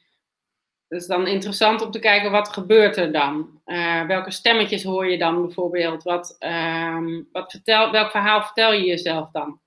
het 0.87 1.01
is 1.01 1.07
dan 1.07 1.27
interessant 1.27 1.81
om 1.81 1.91
te 1.91 1.99
kijken 1.99 2.31
wat 2.31 2.49
gebeurt 2.49 2.97
er 2.97 3.11
dan. 3.11 3.61
Uh, 3.65 4.05
welke 4.05 4.31
stemmetjes 4.31 4.83
hoor 4.83 5.09
je 5.09 5.17
dan 5.17 5.41
bijvoorbeeld? 5.41 6.03
Wat, 6.03 6.35
uh, 6.39 7.21
wat 7.31 7.51
vertel, 7.51 7.91
welk 7.91 8.11
verhaal 8.11 8.41
vertel 8.41 8.73
je 8.73 8.85
jezelf 8.85 9.31
dan? 9.31 9.59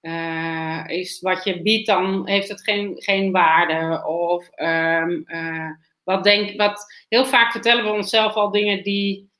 Uh, 0.00 0.84
is 0.86 1.20
wat 1.20 1.44
je 1.44 1.62
biedt 1.62 1.86
dan, 1.86 2.28
heeft 2.28 2.48
het 2.48 2.62
geen, 2.62 2.94
geen 2.96 3.32
waarde? 3.32 4.06
Of 4.06 4.48
um, 4.56 5.24
wat 6.04 6.24
denk, 6.24 6.56
wat, 6.56 7.04
heel 7.08 7.26
vaak 7.26 7.52
vertellen 7.52 7.84
we 7.84 7.90
onszelf 7.90 8.34
al 8.34 8.50
dingen 8.50 8.82
die, 8.82 9.30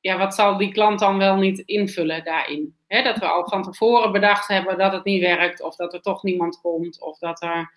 ja, 0.00 0.18
wat 0.18 0.34
zal 0.34 0.56
die 0.56 0.72
klant 0.72 0.98
dan 0.98 1.18
wel 1.18 1.36
niet 1.36 1.58
invullen 1.58 2.24
daarin? 2.24 2.76
Dat 2.88 3.18
we 3.18 3.26
al 3.26 3.48
van 3.48 3.62
tevoren 3.62 4.12
bedacht 4.12 4.48
hebben 4.48 4.78
dat 4.78 4.92
het 4.92 5.04
niet 5.04 5.20
werkt, 5.20 5.62
of 5.62 5.76
dat 5.76 5.94
er 5.94 6.00
toch 6.00 6.22
niemand 6.22 6.60
komt, 6.60 7.00
of 7.00 7.18
dat 7.18 7.42
er. 7.42 7.72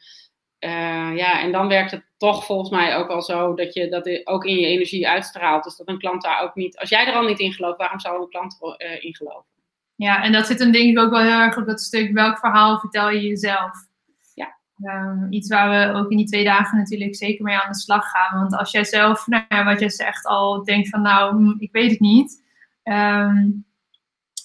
Uh, 0.59 1.17
ja, 1.17 1.41
en 1.41 1.51
dan 1.51 1.67
werkt 1.67 1.91
het 1.91 2.05
toch 2.17 2.45
volgens 2.45 2.69
mij 2.69 2.95
ook 2.95 3.09
al 3.09 3.21
zo 3.21 3.53
dat 3.53 3.73
je 3.73 3.89
dat 3.89 4.27
ook 4.27 4.45
in 4.45 4.59
je 4.59 4.67
energie 4.67 5.07
uitstraalt. 5.07 5.63
Dus 5.63 5.75
dat 5.75 5.87
een 5.87 5.99
klant 5.99 6.21
daar 6.21 6.41
ook 6.43 6.55
niet. 6.55 6.77
Als 6.77 6.89
jij 6.89 7.07
er 7.07 7.13
al 7.13 7.23
niet 7.23 7.39
in 7.39 7.53
gelooft, 7.53 7.77
waarom 7.77 7.99
zou 7.99 8.21
een 8.21 8.29
klant 8.29 8.57
er 8.61 8.87
uh, 8.87 9.03
in 9.03 9.15
geloven? 9.15 9.45
Ja, 9.95 10.23
en 10.23 10.31
dat 10.31 10.45
zit 10.45 10.59
dan 10.59 10.71
denk 10.71 10.89
ik 10.89 11.03
ook 11.03 11.11
wel 11.11 11.21
heel 11.21 11.39
erg 11.39 11.57
op 11.57 11.65
dat 11.65 11.81
stuk 11.81 12.11
welk 12.13 12.37
verhaal 12.37 12.79
vertel 12.79 13.09
je 13.09 13.21
jezelf. 13.21 13.71
Um, 14.81 15.27
iets 15.29 15.49
waar 15.49 15.93
we 15.93 15.99
ook 15.99 16.11
in 16.11 16.17
die 16.17 16.25
twee 16.25 16.43
dagen 16.43 16.77
natuurlijk 16.77 17.15
zeker 17.15 17.43
mee 17.43 17.57
aan 17.57 17.71
de 17.71 17.77
slag 17.77 18.09
gaan. 18.09 18.39
Want 18.39 18.55
als 18.55 18.71
jij 18.71 18.83
zelf, 18.83 19.27
nou 19.27 19.63
wat 19.63 19.79
jij 19.79 19.89
zegt, 19.89 20.25
al 20.25 20.63
denkt 20.63 20.89
van 20.89 21.01
nou, 21.01 21.35
hm, 21.35 21.55
ik 21.59 21.71
weet 21.71 21.91
het 21.91 21.99
niet. 21.99 22.43
Um, 22.83 23.65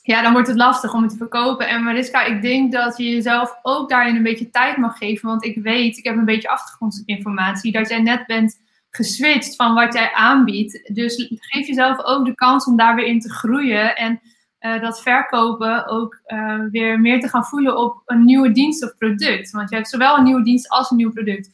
ja, 0.03 0.23
dan 0.23 0.33
wordt 0.33 0.49
het 0.49 0.57
lastig 0.57 0.95
om 0.95 1.03
het 1.03 1.11
te 1.11 1.17
verkopen. 1.17 1.69
En 1.69 1.83
Mariska, 1.83 2.25
ik 2.25 2.43
denk 2.43 2.73
dat 2.73 2.97
je 2.97 3.11
jezelf 3.11 3.59
ook 3.63 3.89
daarin 3.89 4.17
een 4.17 4.23
beetje 4.23 4.51
tijd 4.51 4.77
mag 4.77 4.99
geven. 4.99 5.29
Want 5.29 5.45
ik 5.45 5.63
weet, 5.63 5.99
ik 5.99 6.05
heb 6.05 6.17
een 6.17 6.25
beetje 6.25 6.49
achtergrondinformatie, 6.49 7.73
dat 7.73 7.89
jij 7.89 8.03
net 8.03 8.27
bent 8.27 8.61
geswitcht 8.91 9.57
van 9.57 9.75
wat 9.75 9.95
jij 9.95 10.13
aanbiedt. 10.13 10.95
Dus 10.95 11.27
geef 11.31 11.67
jezelf 11.67 12.05
ook 12.05 12.27
de 12.27 12.35
kans 12.35 12.65
om 12.65 12.77
daar 12.77 12.95
weer 12.95 13.07
in 13.07 13.21
te 13.21 13.33
groeien. 13.33 13.97
En 13.97 14.21
uh, 14.63 14.81
dat 14.81 15.03
verkopen 15.03 15.87
ook 15.87 16.21
uh, 16.27 16.61
weer 16.71 17.01
meer 17.01 17.21
te 17.21 17.29
gaan 17.29 17.45
voelen 17.45 17.79
op 17.79 18.03
een 18.07 18.25
nieuwe 18.25 18.53
dienst 18.53 18.85
of 18.85 18.97
product. 18.97 19.51
Want 19.51 19.71
je 19.71 19.77
hebt 19.77 19.89
zowel 19.89 20.17
een 20.17 20.25
nieuwe 20.25 20.43
dienst 20.43 20.69
als 20.69 20.91
een 20.91 20.97
nieuw 20.97 21.13
product. 21.13 21.51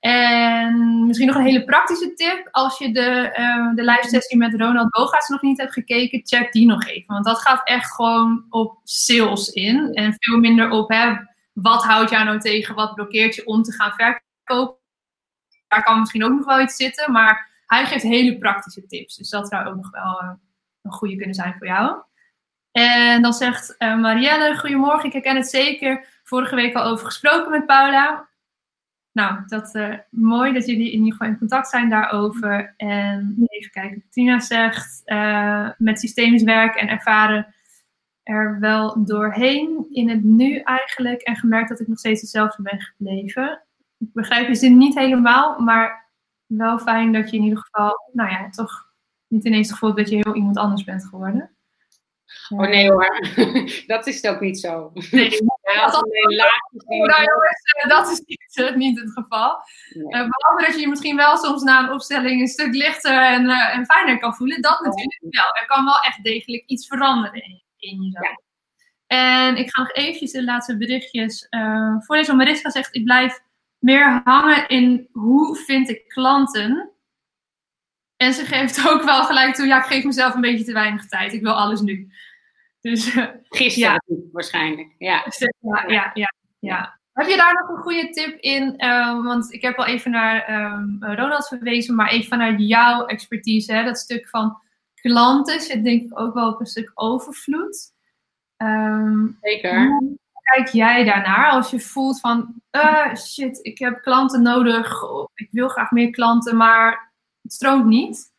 En 0.00 1.06
misschien 1.06 1.26
nog 1.26 1.36
een 1.36 1.44
hele 1.44 1.64
praktische 1.64 2.14
tip. 2.14 2.48
Als 2.50 2.78
je 2.78 2.92
de, 2.92 3.34
uh, 3.38 3.74
de 3.74 3.82
live 3.82 4.08
sessie 4.08 4.38
met 4.38 4.54
Ronald 4.54 4.90
Bogaerts 4.90 5.28
nog 5.28 5.42
niet 5.42 5.58
hebt 5.58 5.72
gekeken, 5.72 6.26
check 6.26 6.52
die 6.52 6.66
nog 6.66 6.84
even. 6.84 7.14
Want 7.14 7.24
dat 7.24 7.40
gaat 7.40 7.68
echt 7.68 7.94
gewoon 7.94 8.44
op 8.48 8.80
sales 8.82 9.48
in. 9.48 9.92
En 9.92 10.14
veel 10.18 10.38
minder 10.38 10.70
op 10.70 10.88
hè, 10.88 11.16
wat 11.52 11.84
houdt 11.84 12.10
jou 12.10 12.24
nou 12.24 12.38
tegen, 12.38 12.74
wat 12.74 12.94
blokkeert 12.94 13.34
je 13.34 13.46
om 13.46 13.62
te 13.62 13.72
gaan 13.72 13.92
verkopen. 13.92 14.78
Daar 15.68 15.84
kan 15.84 15.98
misschien 15.98 16.24
ook 16.24 16.36
nog 16.36 16.46
wel 16.46 16.60
iets 16.60 16.76
zitten. 16.76 17.12
Maar 17.12 17.62
hij 17.66 17.86
geeft 17.86 18.02
hele 18.02 18.38
praktische 18.38 18.86
tips. 18.86 19.16
Dus 19.16 19.28
dat 19.28 19.48
zou 19.48 19.66
ook 19.66 19.76
nog 19.76 19.90
wel 19.90 20.38
een 20.82 20.92
goede 20.92 21.16
kunnen 21.16 21.34
zijn 21.34 21.54
voor 21.58 21.66
jou. 21.66 22.02
En 22.76 23.22
dan 23.22 23.32
zegt 23.32 23.74
uh, 23.78 24.00
Marielle, 24.00 24.58
goedemorgen, 24.58 25.04
ik 25.04 25.12
herken 25.12 25.36
het 25.36 25.48
zeker. 25.48 26.06
Vorige 26.24 26.54
week 26.54 26.74
al 26.74 26.84
over 26.84 27.06
gesproken 27.06 27.50
met 27.50 27.66
Paula. 27.66 28.28
Nou, 29.12 29.42
dat 29.46 29.74
uh, 29.74 29.94
mooi 30.10 30.52
dat 30.52 30.66
jullie 30.66 30.92
in 30.92 30.98
ieder 30.98 31.12
geval 31.12 31.26
in 31.26 31.38
contact 31.38 31.68
zijn 31.68 31.90
daarover. 31.90 32.74
En 32.76 33.36
even 33.46 33.70
kijken, 33.70 34.04
Tina 34.10 34.40
zegt, 34.40 35.02
uh, 35.04 35.70
met 35.78 36.00
systemisch 36.00 36.42
werk 36.42 36.74
en 36.74 36.88
ervaren 36.88 37.54
er 38.22 38.60
wel 38.60 39.04
doorheen 39.04 39.86
in 39.90 40.08
het 40.08 40.24
nu 40.24 40.58
eigenlijk. 40.58 41.22
En 41.22 41.36
gemerkt 41.36 41.68
dat 41.68 41.80
ik 41.80 41.88
nog 41.88 41.98
steeds 41.98 42.20
hetzelfde 42.20 42.62
ben 42.62 42.80
gebleven. 42.80 43.62
Ik 43.98 44.12
begrijp 44.12 44.48
je 44.48 44.54
zin 44.54 44.76
niet 44.76 44.94
helemaal, 44.94 45.58
maar 45.60 46.10
wel 46.46 46.78
fijn 46.78 47.12
dat 47.12 47.30
je 47.30 47.36
in 47.36 47.42
ieder 47.42 47.58
geval, 47.58 48.10
nou 48.12 48.30
ja, 48.30 48.50
toch 48.50 48.92
niet 49.26 49.44
ineens 49.44 49.68
het 49.68 49.78
gevoel 49.78 49.94
dat 49.94 50.08
je 50.08 50.16
heel 50.16 50.34
iemand 50.34 50.56
anders 50.56 50.84
bent 50.84 51.04
geworden. 51.04 51.53
Oh 52.48 52.68
nee 52.68 52.90
hoor, 52.90 53.20
dat 53.86 54.06
is 54.06 54.24
ook 54.24 54.40
niet 54.40 54.60
zo. 54.60 54.90
Nee, 55.10 55.30
ja, 55.74 55.86
dat, 55.86 56.04
nou, 56.86 57.24
jongens, 57.24 57.84
dat 57.88 58.10
is 58.10 58.22
niet, 58.26 58.76
niet 58.76 59.00
het 59.00 59.12
geval. 59.12 59.58
Nee. 59.94 60.22
Uh, 60.22 60.28
behalve 60.28 60.64
dat 60.64 60.74
je 60.74 60.80
je 60.80 60.88
misschien 60.88 61.16
wel 61.16 61.36
soms 61.36 61.62
na 61.62 61.82
een 61.82 61.92
opstelling 61.92 62.40
een 62.40 62.48
stuk 62.48 62.74
lichter 62.74 63.22
en, 63.22 63.44
uh, 63.44 63.76
en 63.76 63.86
fijner 63.86 64.18
kan 64.18 64.34
voelen. 64.34 64.62
Dat 64.62 64.80
natuurlijk 64.80 65.20
wel. 65.20 65.56
Er 65.60 65.66
kan 65.66 65.84
wel 65.84 66.00
echt 66.00 66.24
degelijk 66.24 66.62
iets 66.66 66.86
veranderen 66.86 67.42
in, 67.42 67.62
in 67.76 68.02
jezelf. 68.02 68.24
Ja. 68.26 68.42
En 69.06 69.56
ik 69.56 69.70
ga 69.70 69.80
nog 69.82 69.92
eventjes 69.92 70.32
de 70.32 70.44
laatste 70.44 70.76
berichtjes 70.76 71.46
uh, 71.50 71.94
voorlezen. 71.98 72.36
Mariska 72.36 72.70
zegt, 72.70 72.94
ik 72.94 73.04
blijf 73.04 73.40
meer 73.78 74.20
hangen 74.24 74.68
in 74.68 75.08
hoe 75.12 75.56
vind 75.56 75.88
ik 75.88 76.08
klanten. 76.08 76.92
En 78.16 78.32
ze 78.32 78.44
geeft 78.44 78.88
ook 78.88 79.02
wel 79.02 79.24
gelijk 79.24 79.54
toe, 79.54 79.66
ja, 79.66 79.78
ik 79.78 79.84
geef 79.84 80.04
mezelf 80.04 80.34
een 80.34 80.40
beetje 80.40 80.64
te 80.64 80.72
weinig 80.72 81.06
tijd. 81.06 81.32
Ik 81.32 81.42
wil 81.42 81.52
alles 81.52 81.80
nu. 81.80 82.12
Dus, 82.84 83.14
eh, 83.14 83.26
Gisteren 83.48 83.92
ja. 84.06 84.24
waarschijnlijk, 84.32 84.94
ja. 84.98 85.26
Ja, 85.60 85.84
ja, 85.86 86.10
ja, 86.14 86.34
ja. 86.58 86.98
Heb 87.12 87.26
je 87.26 87.36
daar 87.36 87.54
nog 87.54 87.76
een 87.76 87.82
goede 87.82 88.10
tip 88.10 88.40
in? 88.40 88.74
Uh, 88.76 89.24
want 89.24 89.52
ik 89.52 89.62
heb 89.62 89.78
al 89.78 89.86
even 89.86 90.10
naar 90.10 90.72
um, 90.72 90.96
Ronald 91.00 91.48
verwezen, 91.48 91.94
maar 91.94 92.10
even 92.10 92.28
vanuit 92.28 92.60
jouw 92.60 93.06
expertise, 93.06 93.72
hè, 93.72 93.84
dat 93.84 93.98
stuk 93.98 94.28
van 94.28 94.58
klanten 94.94 95.60
zit 95.60 95.84
denk 95.84 96.02
ik 96.02 96.18
ook 96.20 96.34
wel 96.34 96.52
op 96.52 96.60
een 96.60 96.66
stuk 96.66 96.90
overvloed. 96.94 97.92
Um, 98.56 99.38
Zeker. 99.40 99.86
Hoe 99.86 100.18
kijk 100.54 100.68
jij 100.68 101.04
daarnaar 101.04 101.50
als 101.50 101.70
je 101.70 101.80
voelt 101.80 102.20
van, 102.20 102.54
uh, 102.70 103.14
shit, 103.14 103.58
ik 103.62 103.78
heb 103.78 104.02
klanten 104.02 104.42
nodig, 104.42 105.02
ik 105.34 105.48
wil 105.50 105.68
graag 105.68 105.90
meer 105.90 106.10
klanten, 106.10 106.56
maar 106.56 107.12
het 107.42 107.52
stroomt 107.52 107.86
niet? 107.86 108.32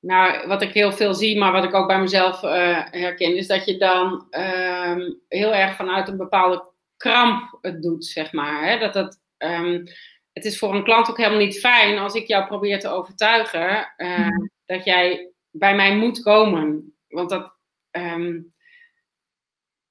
Nou, 0.00 0.46
wat 0.46 0.62
ik 0.62 0.72
heel 0.72 0.92
veel 0.92 1.14
zie, 1.14 1.38
maar 1.38 1.52
wat 1.52 1.64
ik 1.64 1.74
ook 1.74 1.86
bij 1.86 2.00
mezelf 2.00 2.42
uh, 2.42 2.50
herken, 2.90 3.36
is 3.36 3.46
dat 3.46 3.64
je 3.64 3.76
dan 3.78 4.26
um, 4.30 5.20
heel 5.28 5.54
erg 5.54 5.76
vanuit 5.76 6.08
een 6.08 6.16
bepaalde 6.16 6.72
kramp 6.96 7.58
het 7.60 7.82
doet, 7.82 8.04
zeg 8.04 8.32
maar. 8.32 8.68
Hè? 8.68 8.78
Dat 8.78 8.94
het, 8.94 9.20
um, 9.38 9.84
het 10.32 10.44
is 10.44 10.58
voor 10.58 10.74
een 10.74 10.84
klant 10.84 11.10
ook 11.10 11.16
helemaal 11.16 11.38
niet 11.38 11.60
fijn 11.60 11.98
als 11.98 12.14
ik 12.14 12.26
jou 12.26 12.46
probeer 12.46 12.80
te 12.80 12.88
overtuigen 12.88 13.92
uh, 13.96 14.18
mm. 14.18 14.50
dat 14.66 14.84
jij 14.84 15.32
bij 15.50 15.74
mij 15.74 15.96
moet 15.96 16.22
komen. 16.22 16.94
Want 17.08 17.30
dat, 17.30 17.52
um, 17.90 18.54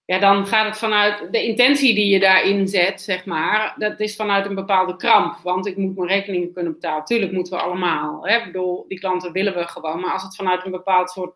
ja, 0.10 0.20
dan 0.20 0.48
gaat 0.48 0.66
het 0.66 0.78
vanuit 0.78 1.32
de 1.32 1.44
intentie 1.44 1.96
die 1.96 2.08
je 2.08 2.20
daarin 2.20 2.68
zet, 2.68 3.02
zeg 3.02 3.26
maar, 3.26 3.74
dat 3.78 4.00
is 4.00 4.16
vanuit 4.16 4.46
een 4.46 4.56
bepaalde 4.56 4.96
kramp. 4.96 5.40
Want 5.44 5.66
ik 5.66 5.78
moet 5.78 5.96
mijn 5.96 6.10
rekeningen 6.10 6.54
kunnen 6.54 6.74
betalen. 6.74 7.06
Tuurlijk 7.06 7.32
moeten 7.32 7.54
we 7.54 7.64
allemaal. 7.64 8.28
Hè? 8.28 8.38
Ik 8.38 8.46
bedoel, 8.46 8.86
die 8.88 9.00
klanten 9.00 9.32
willen 9.32 9.54
we 9.54 9.68
gewoon. 9.68 10.00
Maar 10.00 10.12
als 10.12 10.24
het 10.24 10.36
vanuit 10.36 10.66
een 10.66 10.72
bepaald 10.72 11.10
soort 11.10 11.36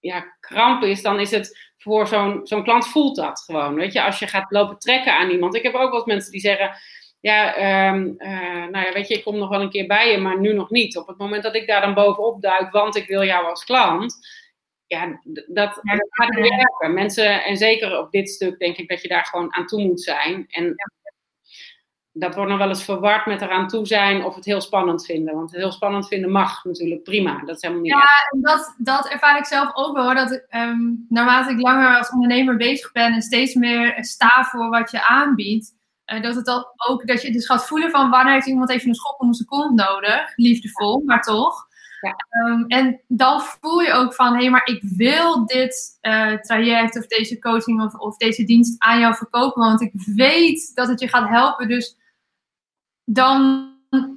ja, 0.00 0.36
kramp 0.40 0.82
is, 0.82 1.02
dan 1.02 1.20
is 1.20 1.30
het 1.30 1.72
voor 1.78 2.06
zo'n 2.06 2.40
zo'n 2.42 2.62
klant 2.62 2.88
voelt 2.88 3.16
dat 3.16 3.40
gewoon. 3.40 3.74
Weet 3.74 3.92
je, 3.92 4.02
als 4.02 4.18
je 4.18 4.26
gaat 4.26 4.50
lopen 4.50 4.78
trekken 4.78 5.14
aan 5.14 5.30
iemand. 5.30 5.54
Ik 5.54 5.62
heb 5.62 5.74
ook 5.74 5.90
wel 5.90 5.94
eens 5.94 6.04
mensen 6.04 6.32
die 6.32 6.40
zeggen. 6.40 6.70
Ja, 7.20 7.56
um, 7.92 8.14
uh, 8.18 8.66
nou 8.70 8.86
ja, 8.86 8.92
weet 8.92 9.08
je, 9.08 9.14
ik 9.14 9.24
kom 9.24 9.38
nog 9.38 9.48
wel 9.48 9.60
een 9.60 9.70
keer 9.70 9.86
bij 9.86 10.10
je, 10.10 10.18
maar 10.18 10.40
nu 10.40 10.52
nog 10.52 10.70
niet. 10.70 10.96
Op 10.96 11.06
het 11.06 11.18
moment 11.18 11.42
dat 11.42 11.54
ik 11.54 11.66
daar 11.66 11.80
dan 11.80 11.94
bovenop 11.94 12.42
duik, 12.42 12.70
want 12.70 12.96
ik 12.96 13.06
wil 13.06 13.24
jou 13.24 13.46
als 13.46 13.64
klant, 13.64 14.16
ja, 14.92 15.20
dat, 15.24 15.44
dat 15.48 15.80
gaat 16.10 16.30
niet 16.30 16.48
werken. 16.48 16.94
Mensen, 16.94 17.44
en 17.44 17.56
zeker 17.56 17.98
op 17.98 18.10
dit 18.10 18.28
stuk 18.28 18.58
denk 18.58 18.76
ik 18.76 18.88
dat 18.88 19.02
je 19.02 19.08
daar 19.08 19.24
gewoon 19.24 19.54
aan 19.54 19.66
toe 19.66 19.82
moet 19.82 20.00
zijn. 20.00 20.44
En 20.48 20.74
dat 22.12 22.34
wordt 22.34 22.50
nog 22.50 22.58
wel 22.58 22.68
eens 22.68 22.84
verward 22.84 23.26
met 23.26 23.42
eraan 23.42 23.68
toe 23.68 23.86
zijn 23.86 24.24
of 24.24 24.34
het 24.34 24.44
heel 24.44 24.60
spannend 24.60 25.04
vinden. 25.04 25.34
Want 25.34 25.50
het 25.50 25.60
heel 25.60 25.72
spannend 25.72 26.08
vinden 26.08 26.30
mag 26.30 26.64
natuurlijk 26.64 27.02
prima. 27.02 27.44
Dat 27.44 27.56
is 27.56 27.62
helemaal 27.62 27.82
niet 27.82 27.92
Ja, 27.92 28.08
en 28.30 28.40
dat, 28.40 28.74
dat 28.78 29.08
ervaar 29.08 29.38
ik 29.38 29.44
zelf 29.44 29.70
ook 29.74 29.96
wel. 29.96 30.14
Dat 30.14 30.32
ik, 30.32 30.46
ehm, 30.48 30.94
naarmate 31.08 31.50
ik 31.50 31.60
langer 31.60 31.96
als 31.96 32.10
ondernemer 32.10 32.56
bezig 32.56 32.92
ben 32.92 33.12
en 33.12 33.22
steeds 33.22 33.54
meer 33.54 34.04
sta 34.04 34.44
voor 34.50 34.68
wat 34.68 34.90
je 34.90 35.06
aanbiedt. 35.06 35.74
Uh, 36.06 36.22
dat 36.22 36.34
het 36.34 36.44
dan 36.44 36.64
ook 36.88 37.06
dat 37.06 37.22
je 37.22 37.32
dus 37.32 37.46
gaat 37.46 37.66
voelen 37.66 37.90
van 37.90 38.10
wanneer 38.10 38.34
heeft 38.34 38.46
iemand 38.46 38.70
even 38.70 38.88
een 38.88 38.94
schop 38.94 39.20
onder 39.20 39.36
zijn 39.36 39.48
kont 39.48 39.74
nodig. 39.74 40.32
Liefdevol, 40.36 41.02
maar 41.04 41.20
toch. 41.20 41.70
Ja. 42.02 42.16
Um, 42.46 42.66
en 42.66 43.00
dan 43.08 43.40
voel 43.40 43.80
je 43.80 43.92
ook 43.92 44.14
van, 44.14 44.32
hé, 44.32 44.40
hey, 44.40 44.50
maar 44.50 44.66
ik 44.66 44.82
wil 44.82 45.46
dit 45.46 45.98
uh, 46.02 46.32
traject 46.32 46.98
of 46.98 47.06
deze 47.06 47.38
coaching 47.38 47.82
of, 47.82 47.94
of 47.94 48.16
deze 48.16 48.44
dienst 48.44 48.82
aan 48.82 49.00
jou 49.00 49.14
verkopen, 49.14 49.62
want 49.62 49.80
ik 49.80 49.92
weet 49.94 50.74
dat 50.74 50.88
het 50.88 51.00
je 51.00 51.08
gaat 51.08 51.28
helpen. 51.28 51.68
Dus 51.68 51.96
dan, 53.04 53.70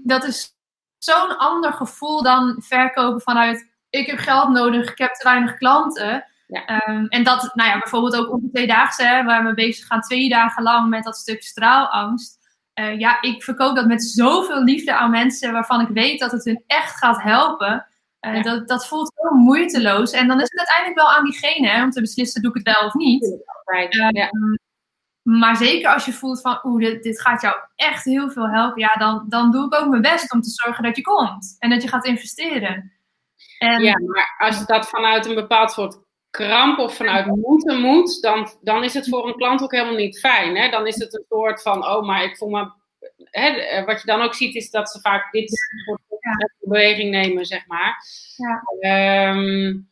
dat 0.03 0.23
is 0.23 0.57
zo'n 0.97 1.37
ander 1.37 1.73
gevoel 1.73 2.23
dan 2.23 2.61
verkopen 2.61 3.21
vanuit, 3.21 3.71
ik 3.89 4.07
heb 4.07 4.17
geld 4.17 4.49
nodig, 4.49 4.91
ik 4.91 4.97
heb 4.97 5.13
te 5.13 5.23
weinig 5.23 5.57
klanten. 5.57 6.25
Ja. 6.47 6.87
Um, 6.89 7.07
en 7.07 7.23
dat, 7.23 7.51
nou 7.53 7.69
ja, 7.69 7.79
bijvoorbeeld 7.79 8.15
ook 8.15 8.31
op 8.31 8.41
de 8.41 8.49
tweedaagse, 8.49 9.23
waar 9.25 9.45
we 9.45 9.53
bezig 9.53 9.87
gaan 9.87 10.01
twee 10.01 10.29
dagen 10.29 10.63
lang 10.63 10.89
met 10.89 11.03
dat 11.03 11.17
stuk 11.17 11.43
straalangst. 11.43 12.44
Uh, 12.79 12.99
ja, 12.99 13.21
ik 13.21 13.43
verkoop 13.43 13.75
dat 13.75 13.85
met 13.85 14.03
zoveel 14.03 14.63
liefde 14.63 14.95
aan 14.95 15.11
mensen 15.11 15.51
waarvan 15.51 15.81
ik 15.81 15.87
weet 15.87 16.19
dat 16.19 16.31
het 16.31 16.45
hun 16.45 16.63
echt 16.67 16.97
gaat 16.97 17.21
helpen. 17.21 17.87
Uh, 18.21 18.35
ja. 18.35 18.41
dat, 18.41 18.67
dat 18.67 18.87
voelt 18.87 19.11
zo 19.15 19.35
moeiteloos. 19.35 20.11
En 20.11 20.27
dan 20.27 20.41
is 20.41 20.49
het 20.49 20.57
uiteindelijk 20.57 20.97
wel 20.97 21.15
aan 21.15 21.23
diegene 21.23 21.67
hè, 21.67 21.83
om 21.83 21.89
te 21.89 22.01
beslissen, 22.01 22.41
doe 22.41 22.51
ik 22.51 22.65
het 22.65 22.75
wel 22.77 22.87
of 22.87 22.93
niet. 22.93 23.23
Uh, 23.23 24.09
ja. 24.09 24.29
Maar 25.21 25.55
zeker 25.55 25.93
als 25.93 26.05
je 26.05 26.13
voelt 26.13 26.41
van, 26.41 26.59
oeh, 26.63 26.83
dit, 26.83 27.03
dit, 27.03 27.21
gaat 27.21 27.41
jou 27.41 27.55
echt 27.75 28.03
heel 28.03 28.29
veel 28.29 28.49
helpen. 28.49 28.81
Ja, 28.81 28.93
dan, 28.93 29.25
dan 29.29 29.51
doe 29.51 29.65
ik 29.65 29.75
ook 29.75 29.89
mijn 29.89 30.01
best 30.01 30.33
om 30.33 30.41
te 30.41 30.49
zorgen 30.49 30.83
dat 30.83 30.95
je 30.95 31.01
komt. 31.01 31.55
En 31.59 31.69
dat 31.69 31.81
je 31.81 31.87
gaat 31.87 32.05
investeren. 32.05 32.91
En, 33.59 33.81
ja, 33.81 33.99
maar 33.99 34.35
als 34.37 34.65
dat 34.65 34.89
vanuit 34.89 35.25
een 35.25 35.35
bepaald 35.35 35.71
soort 35.71 35.97
kramp 36.35 36.79
of 36.79 36.95
vanuit 36.95 37.25
moeten 37.25 37.81
moet, 37.81 38.21
dan, 38.21 38.49
dan 38.61 38.83
is 38.83 38.93
het 38.93 39.09
voor 39.09 39.27
een 39.27 39.35
klant 39.35 39.61
ook 39.63 39.71
helemaal 39.71 39.95
niet 39.95 40.19
fijn. 40.19 40.57
Hè? 40.57 40.69
Dan 40.69 40.87
is 40.87 40.95
het 40.95 41.13
een 41.13 41.25
soort 41.29 41.61
van, 41.61 41.87
oh, 41.87 42.05
maar 42.05 42.23
ik 42.23 42.37
voel 42.37 42.49
me. 42.49 42.71
Hè, 43.23 43.83
wat 43.85 44.01
je 44.01 44.07
dan 44.07 44.21
ook 44.21 44.33
ziet, 44.33 44.55
is 44.55 44.69
dat 44.69 44.89
ze 44.89 44.99
vaak 44.99 45.31
dit 45.31 45.49
soort 45.85 46.01
ja. 46.19 46.49
beweging 46.59 47.11
nemen, 47.11 47.45
zeg 47.45 47.67
maar. 47.67 47.95
Ja. 48.35 49.29
Um, 49.29 49.89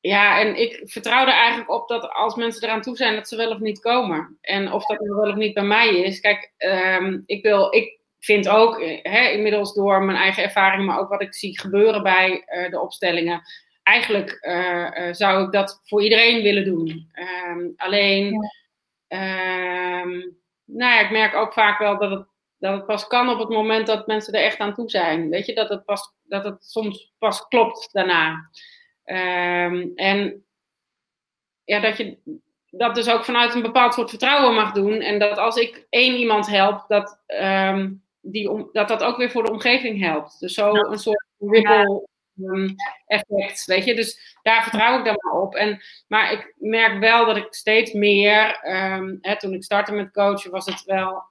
ja, 0.00 0.40
en 0.40 0.60
ik 0.60 0.80
vertrouw 0.84 1.26
er 1.26 1.32
eigenlijk 1.32 1.70
op 1.70 1.88
dat 1.88 2.10
als 2.10 2.34
mensen 2.34 2.62
eraan 2.62 2.82
toe 2.82 2.96
zijn, 2.96 3.14
dat 3.14 3.28
ze 3.28 3.36
wel 3.36 3.50
of 3.50 3.58
niet 3.58 3.80
komen. 3.80 4.38
En 4.40 4.72
of 4.72 4.86
dat 4.86 4.98
wel 4.98 5.30
of 5.30 5.34
niet 5.34 5.54
bij 5.54 5.62
mij 5.62 5.88
is. 5.88 6.20
Kijk, 6.20 6.52
um, 6.58 7.22
ik, 7.26 7.42
wil, 7.42 7.74
ik 7.74 7.98
vind 8.18 8.48
ook, 8.48 8.80
hè, 9.02 9.28
inmiddels 9.28 9.74
door 9.74 10.02
mijn 10.02 10.18
eigen 10.18 10.42
ervaring, 10.42 10.86
maar 10.86 10.98
ook 10.98 11.08
wat 11.08 11.22
ik 11.22 11.34
zie 11.34 11.60
gebeuren 11.60 12.02
bij 12.02 12.30
uh, 12.30 12.70
de 12.70 12.80
opstellingen, 12.80 13.42
eigenlijk 13.84 14.38
uh, 14.40 15.06
uh, 15.06 15.12
zou 15.12 15.44
ik 15.44 15.52
dat 15.52 15.80
voor 15.84 16.02
iedereen 16.02 16.42
willen 16.42 16.64
doen. 16.64 17.10
Um, 17.48 17.72
alleen, 17.76 18.50
ja. 19.08 20.00
um, 20.00 20.36
nou 20.64 20.92
ja, 20.92 21.00
ik 21.00 21.10
merk 21.10 21.34
ook 21.34 21.52
vaak 21.52 21.78
wel 21.78 21.98
dat 21.98 22.10
het, 22.10 22.26
dat 22.58 22.76
het 22.76 22.86
pas 22.86 23.06
kan 23.06 23.28
op 23.28 23.38
het 23.38 23.48
moment 23.48 23.86
dat 23.86 24.06
mensen 24.06 24.32
er 24.32 24.44
echt 24.44 24.58
aan 24.58 24.74
toe 24.74 24.90
zijn. 24.90 25.28
Weet 25.30 25.46
je, 25.46 25.54
dat 25.54 25.68
het, 25.68 25.84
pas, 25.84 26.12
dat 26.22 26.44
het 26.44 26.64
soms 26.64 27.12
pas 27.18 27.48
klopt 27.48 27.88
daarna. 27.92 28.50
Um, 29.04 29.92
en 29.94 30.44
ja, 31.64 31.80
dat 31.80 31.96
je 31.96 32.18
dat 32.70 32.94
dus 32.94 33.10
ook 33.10 33.24
vanuit 33.24 33.54
een 33.54 33.62
bepaald 33.62 33.94
soort 33.94 34.10
vertrouwen 34.10 34.54
mag 34.54 34.72
doen. 34.72 35.00
En 35.00 35.18
dat 35.18 35.38
als 35.38 35.56
ik 35.56 35.86
één 35.90 36.14
iemand 36.14 36.46
help, 36.46 36.84
dat 36.88 37.18
um, 37.26 38.02
die, 38.20 38.68
dat, 38.72 38.88
dat 38.88 39.02
ook 39.02 39.16
weer 39.16 39.30
voor 39.30 39.44
de 39.44 39.52
omgeving 39.52 40.00
helpt. 40.00 40.40
Dus 40.40 40.54
zo 40.54 40.74
een 40.74 40.98
soort 40.98 41.24
ripple 41.38 42.08
um, 42.40 42.74
effect, 43.06 43.64
weet 43.64 43.84
je. 43.84 43.94
Dus 43.94 44.38
daar 44.42 44.62
vertrouw 44.62 44.98
ik 44.98 45.04
dan 45.04 45.16
maar 45.18 45.40
op. 45.40 45.54
En, 45.54 45.82
maar 46.08 46.32
ik 46.32 46.54
merk 46.58 46.98
wel 46.98 47.26
dat 47.26 47.36
ik 47.36 47.54
steeds 47.54 47.92
meer, 47.92 48.58
hè, 49.20 49.38
toen 49.38 49.54
ik 49.54 49.64
startte 49.64 49.92
met 49.92 50.12
coachen, 50.12 50.50
was 50.50 50.66
het 50.66 50.82
wel, 50.84 51.22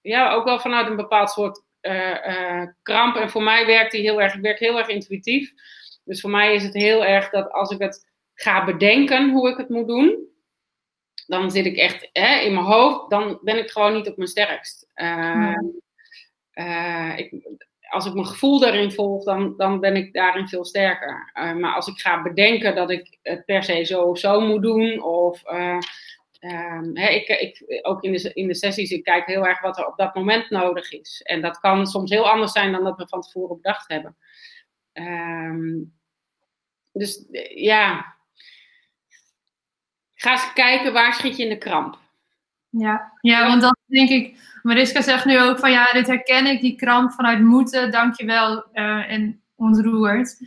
ja, 0.00 0.32
ook 0.32 0.44
wel 0.44 0.60
vanuit 0.60 0.86
een 0.86 0.96
bepaald 0.96 1.30
soort 1.30 1.62
uh, 1.82 2.26
uh, 2.26 2.66
kramp. 2.82 3.16
En 3.16 3.30
voor 3.30 3.42
mij 3.42 3.66
werkt 3.66 3.92
die 3.92 4.00
heel 4.00 4.20
erg, 4.20 4.34
ik 4.34 4.40
werk 4.40 4.58
heel 4.58 4.78
erg 4.78 4.88
intuïtief. 4.88 5.52
Dus 6.04 6.20
voor 6.20 6.30
mij 6.30 6.54
is 6.54 6.62
het 6.62 6.74
heel 6.74 7.04
erg 7.04 7.30
dat 7.30 7.52
als 7.52 7.70
ik 7.70 7.78
het 7.78 8.08
ga 8.34 8.64
bedenken 8.64 9.30
hoe 9.30 9.50
ik 9.50 9.56
het 9.56 9.68
moet 9.68 9.88
doen, 9.88 10.28
dan 11.26 11.50
zit 11.50 11.66
ik 11.66 11.76
echt 11.76 12.08
hè, 12.12 12.38
in 12.38 12.54
mijn 12.54 12.66
hoofd, 12.66 13.10
dan 13.10 13.38
ben 13.42 13.58
ik 13.58 13.70
gewoon 13.70 13.94
niet 13.94 14.08
op 14.08 14.16
mijn 14.16 14.28
sterkst. 14.28 14.90
Uh, 14.94 15.56
uh, 16.54 17.18
ik, 17.18 17.32
als 17.90 18.06
ik 18.06 18.14
mijn 18.14 18.26
gevoel 18.26 18.60
daarin 18.60 18.92
volg, 18.92 19.24
dan, 19.24 19.56
dan 19.56 19.80
ben 19.80 19.96
ik 19.96 20.12
daarin 20.12 20.48
veel 20.48 20.64
sterker. 20.64 21.30
Uh, 21.34 21.52
maar 21.52 21.74
als 21.74 21.86
ik 21.86 21.98
ga 21.98 22.22
bedenken 22.22 22.74
dat 22.74 22.90
ik 22.90 23.18
het 23.22 23.44
per 23.44 23.62
se 23.62 23.84
zo 23.84 24.02
of 24.02 24.18
zo 24.18 24.40
moet 24.40 24.62
doen, 24.62 25.02
of 25.02 25.42
um, 25.52 26.96
hè, 26.96 27.08
ik, 27.08 27.28
ik, 27.28 27.80
ook 27.82 28.02
in 28.02 28.12
de, 28.12 28.32
in 28.32 28.46
de 28.46 28.54
sessies, 28.54 28.90
ik 28.90 29.04
kijk 29.04 29.26
heel 29.26 29.46
erg 29.46 29.60
wat 29.60 29.78
er 29.78 29.86
op 29.86 29.96
dat 29.96 30.14
moment 30.14 30.50
nodig 30.50 30.92
is. 30.92 31.20
En 31.22 31.40
dat 31.40 31.60
kan 31.60 31.86
soms 31.86 32.10
heel 32.10 32.30
anders 32.30 32.52
zijn 32.52 32.72
dan 32.72 32.84
dat 32.84 32.96
we 32.96 33.08
van 33.08 33.20
tevoren 33.20 33.56
bedacht 33.56 33.88
hebben. 33.88 34.16
Um, 34.92 35.98
dus 36.92 37.24
ja, 37.54 38.16
ga 40.14 40.32
eens 40.32 40.52
kijken 40.52 40.92
waar 40.92 41.14
schiet 41.14 41.36
je 41.36 41.42
in 41.42 41.48
de 41.48 41.58
kramp. 41.58 41.98
Ja, 42.70 43.12
ja 43.20 43.46
want 43.46 43.60
dat 43.60 43.78
denk 43.86 44.08
ik. 44.08 44.48
Mariska 44.62 45.00
zegt 45.00 45.24
nu 45.24 45.40
ook 45.40 45.58
van 45.58 45.70
ja, 45.70 45.92
dit 45.92 46.06
herken 46.06 46.46
ik, 46.46 46.60
die 46.60 46.76
kramp 46.76 47.12
vanuit 47.12 47.40
moeten, 47.40 47.90
dankjewel 47.90 48.66
uh, 48.72 49.10
en 49.10 49.42
ontroerd. 49.54 50.38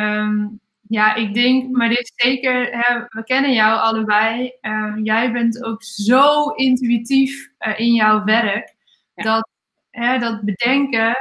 Um, 0.00 0.60
ja, 0.88 1.14
ik 1.14 1.34
denk, 1.34 1.76
maar 1.76 1.88
dit 1.88 2.12
zeker, 2.14 2.68
hè, 2.70 3.04
we 3.08 3.24
kennen 3.24 3.52
jou 3.52 3.78
allebei. 3.78 4.52
Uh, 4.62 4.94
jij 5.02 5.32
bent 5.32 5.64
ook 5.64 5.82
zo 5.82 6.48
intuïtief 6.48 7.50
uh, 7.58 7.78
in 7.80 7.92
jouw 7.92 8.24
werk. 8.24 8.74
Ja. 9.14 9.22
Dat, 9.22 9.48
hè, 9.90 10.18
dat 10.18 10.42
bedenken, 10.42 11.16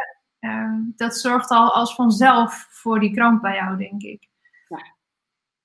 dat 0.96 1.18
zorgt 1.18 1.50
al 1.50 1.74
als 1.74 1.96
vanzelf 1.96 2.68
voor 2.70 3.00
die 3.00 3.14
kramp 3.14 3.42
bij 3.42 3.56
jou, 3.56 3.78
denk 3.78 4.02
ik. 4.02 4.27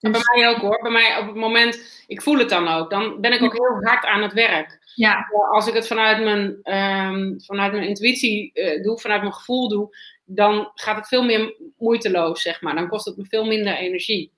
En 0.02 0.12
bij 0.12 0.20
mij 0.34 0.48
ook 0.48 0.56
hoor. 0.56 0.82
Bij 0.82 0.90
mij 0.90 1.18
op 1.18 1.26
het 1.26 1.34
moment, 1.34 2.04
ik 2.06 2.22
voel 2.22 2.38
het 2.38 2.48
dan 2.48 2.68
ook. 2.68 2.90
Dan 2.90 3.20
ben 3.20 3.32
ik 3.32 3.42
ook 3.42 3.52
heel 3.52 3.82
hard 3.82 4.04
aan 4.04 4.22
het 4.22 4.32
werk. 4.32 4.78
Ja. 4.94 5.28
Als 5.50 5.66
ik 5.66 5.74
het 5.74 5.86
vanuit 5.86 6.22
mijn, 6.22 6.74
um, 7.12 7.40
vanuit 7.40 7.72
mijn 7.72 7.88
intuïtie 7.88 8.50
uh, 8.54 8.82
doe, 8.82 9.00
vanuit 9.00 9.20
mijn 9.20 9.34
gevoel 9.34 9.68
doe, 9.68 9.96
dan 10.24 10.70
gaat 10.74 10.96
het 10.96 11.08
veel 11.08 11.24
meer 11.24 11.54
moeiteloos, 11.78 12.42
zeg 12.42 12.60
maar. 12.60 12.74
Dan 12.74 12.88
kost 12.88 13.04
het 13.04 13.16
me 13.16 13.24
veel 13.26 13.44
minder 13.44 13.74
energie. 13.74 14.32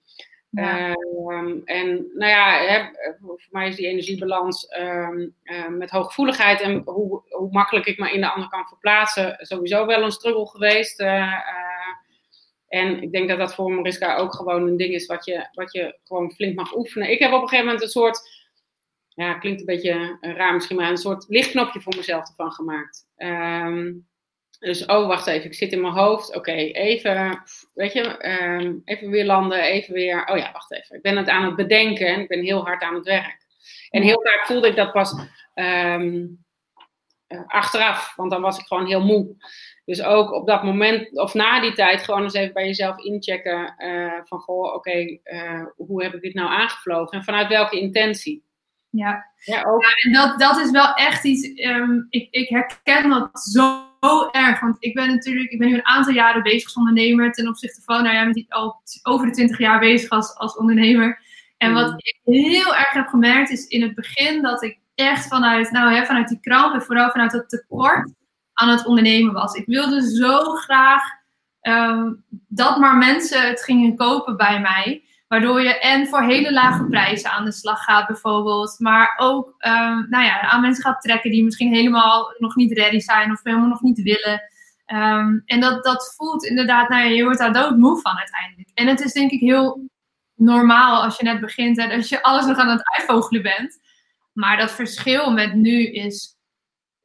Ja. 0.51 0.89
Um, 1.29 1.63
en 1.65 2.11
nou 2.15 2.31
ja, 2.31 2.59
hè, 2.59 2.85
voor 3.21 3.41
mij 3.51 3.69
is 3.69 3.77
die 3.77 3.87
energiebalans 3.87 4.67
um, 4.81 5.35
uh, 5.45 5.69
met 5.69 5.91
hooggevoeligheid 5.91 6.61
en 6.61 6.83
hoe, 6.85 7.23
hoe 7.29 7.49
makkelijk 7.51 7.87
ik 7.87 7.99
me 7.99 8.13
in 8.13 8.21
de 8.21 8.33
ander 8.33 8.49
kan 8.49 8.67
verplaatsen, 8.67 9.37
sowieso 9.39 9.87
wel 9.87 10.03
een 10.03 10.11
struggle 10.11 10.49
geweest. 10.49 11.01
Uh, 11.01 11.33
en 12.75 13.03
ik 13.03 13.13
denk 13.13 13.29
dat 13.29 13.39
dat 13.39 13.55
voor 13.55 13.73
Mariska 13.73 14.17
ook 14.17 14.35
gewoon 14.35 14.67
een 14.67 14.77
ding 14.77 14.95
is 14.95 15.07
wat 15.07 15.25
je, 15.25 15.49
wat 15.53 15.73
je 15.73 15.99
gewoon 16.05 16.33
flink 16.33 16.57
mag 16.57 16.77
oefenen. 16.77 17.11
Ik 17.11 17.19
heb 17.19 17.33
op 17.33 17.43
een 17.43 17.49
gegeven 17.49 17.65
moment 17.65 17.83
een 17.83 17.89
soort, 17.89 18.21
ja, 19.09 19.35
klinkt 19.35 19.61
een 19.61 19.67
beetje 19.67 20.17
raar 20.21 20.55
misschien, 20.55 20.77
maar 20.77 20.91
een 20.91 20.97
soort 20.97 21.25
lichtknopje 21.29 21.81
voor 21.81 21.97
mezelf 21.97 22.29
ervan 22.29 22.53
gemaakt. 22.53 23.07
Um, 23.17 24.07
dus, 24.59 24.87
oh, 24.87 25.07
wacht 25.07 25.27
even, 25.27 25.47
ik 25.47 25.55
zit 25.55 25.73
in 25.73 25.81
mijn 25.81 25.93
hoofd. 25.93 26.35
Oké, 26.35 26.53
even, 26.53 27.43
weet 27.75 27.93
je, 27.93 28.29
um, 28.29 28.83
even 28.85 29.11
weer 29.11 29.25
landen, 29.25 29.61
even 29.61 29.95
weer. 29.95 30.27
Oh 30.27 30.37
ja, 30.37 30.53
wacht 30.53 30.73
even. 30.73 30.97
Ik 30.97 31.03
ben 31.03 31.17
het 31.17 31.29
aan 31.29 31.45
het 31.45 31.57
bedenken 31.57 32.07
en 32.07 32.21
ik 32.21 32.29
ben 32.29 32.43
heel 32.43 32.65
hard 32.65 32.83
aan 32.83 32.95
het 32.95 33.05
werk. 33.05 33.47
En 33.91 34.03
heel 34.03 34.23
vaak 34.23 34.47
voelde 34.47 34.69
ik 34.69 34.77
dat 34.77 34.93
pas 34.93 35.15
um, 35.55 36.45
achteraf, 37.47 38.15
want 38.17 38.31
dan 38.31 38.41
was 38.41 38.59
ik 38.59 38.67
gewoon 38.67 38.87
heel 38.87 39.05
moe. 39.05 39.37
Dus 39.85 40.03
ook 40.03 40.33
op 40.33 40.47
dat 40.47 40.63
moment, 40.63 41.19
of 41.19 41.35
na 41.35 41.61
die 41.61 41.73
tijd, 41.73 42.03
gewoon 42.03 42.23
eens 42.23 42.35
even 42.35 42.55
bij 42.55 42.67
jezelf 42.67 42.99
inchecken. 42.99 43.75
Uh, 43.79 44.21
van, 44.25 44.39
goh, 44.39 44.65
oké, 44.65 44.75
okay, 44.75 45.21
uh, 45.25 45.67
hoe 45.77 46.03
heb 46.03 46.15
ik 46.15 46.21
dit 46.21 46.35
nou 46.35 46.49
aangevlogen? 46.49 47.19
En 47.19 47.25
vanuit 47.25 47.49
welke 47.49 47.81
intentie? 47.81 48.45
Ja, 48.91 49.25
ja, 49.39 49.63
ook. 49.63 49.83
ja 49.83 49.89
en 49.89 50.13
dat, 50.13 50.39
dat 50.39 50.59
is 50.59 50.71
wel 50.71 50.95
echt 50.95 51.25
iets, 51.25 51.65
um, 51.65 52.07
ik, 52.11 52.29
ik 52.31 52.49
herken 52.49 53.11
dat 53.11 53.41
zo 53.41 53.85
erg. 54.31 54.61
Want 54.61 54.77
ik 54.79 54.95
ben 54.95 55.09
natuurlijk, 55.09 55.51
ik 55.51 55.59
ben 55.59 55.69
nu 55.69 55.75
een 55.75 55.87
aantal 55.87 56.13
jaren 56.13 56.43
bezig 56.43 56.65
als 56.65 56.75
ondernemer. 56.75 57.33
Ten 57.33 57.49
opzichte 57.49 57.83
van, 57.83 58.03
nou 58.03 58.15
ja, 58.15 58.25
met 58.25 58.45
al 58.49 58.83
over 59.03 59.27
de 59.27 59.33
20 59.33 59.59
jaar 59.59 59.79
bezig 59.79 60.11
als, 60.11 60.35
als 60.37 60.57
ondernemer. 60.57 61.23
En 61.57 61.73
wat 61.73 61.91
mm. 61.91 61.99
ik 61.99 62.21
heel 62.25 62.75
erg 62.75 62.91
heb 62.91 63.07
gemerkt 63.07 63.51
is 63.51 63.67
in 63.67 63.83
het 63.83 63.95
begin 63.95 64.43
dat 64.43 64.63
ik 64.63 64.79
echt 64.95 65.27
vanuit, 65.27 65.71
nou, 65.71 65.95
hè, 65.95 66.05
vanuit 66.05 66.29
die 66.29 66.41
kramp 66.41 66.75
en 66.75 66.83
vooral 66.83 67.11
vanuit 67.11 67.31
dat 67.31 67.49
tekort 67.49 68.13
aan 68.55 68.69
het 68.69 68.87
ondernemen 68.87 69.33
was. 69.33 69.55
Ik 69.55 69.67
wilde 69.67 70.11
zo 70.17 70.39
graag 70.55 71.03
ehm, 71.61 72.13
dat 72.49 72.79
maar 72.79 72.97
mensen 72.97 73.49
het 73.49 73.63
gingen 73.63 73.97
kopen 73.97 74.37
bij 74.37 74.61
mij. 74.61 75.05
Waardoor 75.29 75.63
je 75.63 75.79
en 75.79 76.07
voor 76.07 76.23
hele 76.23 76.53
lage 76.53 76.85
prijzen 76.85 77.31
aan 77.31 77.45
de 77.45 77.53
slag 77.53 77.85
gaat, 77.85 78.07
bijvoorbeeld. 78.07 78.77
Maar 78.79 79.15
ook 79.17 79.47
um, 79.47 80.07
nou 80.09 80.25
ja, 80.25 80.41
aan 80.41 80.61
mensen 80.61 80.85
gaat 80.85 81.01
trekken 81.01 81.31
die 81.31 81.45
misschien 81.45 81.75
helemaal 81.75 82.35
nog 82.39 82.55
niet 82.55 82.73
ready 82.73 82.99
zijn 82.99 83.31
of 83.31 83.41
helemaal 83.43 83.69
nog 83.69 83.83
niet 83.83 84.03
willen. 84.03 84.43
Um, 84.87 85.43
en 85.45 85.61
dat, 85.61 85.85
dat 85.85 86.15
voelt 86.17 86.45
inderdaad, 86.45 86.89
nou 86.89 87.05
ja, 87.05 87.11
je 87.11 87.25
wordt 87.25 87.39
daar 87.39 87.53
doodmoe 87.53 88.01
van 88.01 88.19
uiteindelijk. 88.19 88.71
En 88.75 88.87
het 88.87 89.01
is 89.01 89.13
denk 89.13 89.31
ik 89.31 89.41
heel 89.41 89.89
normaal 90.35 91.03
als 91.03 91.17
je 91.17 91.25
net 91.25 91.41
begint 91.41 91.79
en 91.79 91.91
als 91.91 92.09
je 92.09 92.23
alles 92.23 92.47
nog 92.47 92.57
aan 92.57 92.69
het 92.69 92.97
uitvogelen 92.97 93.43
bent. 93.43 93.81
Maar 94.33 94.57
dat 94.57 94.73
verschil 94.73 95.33
met 95.33 95.55
nu 95.55 95.87
is 95.87 96.34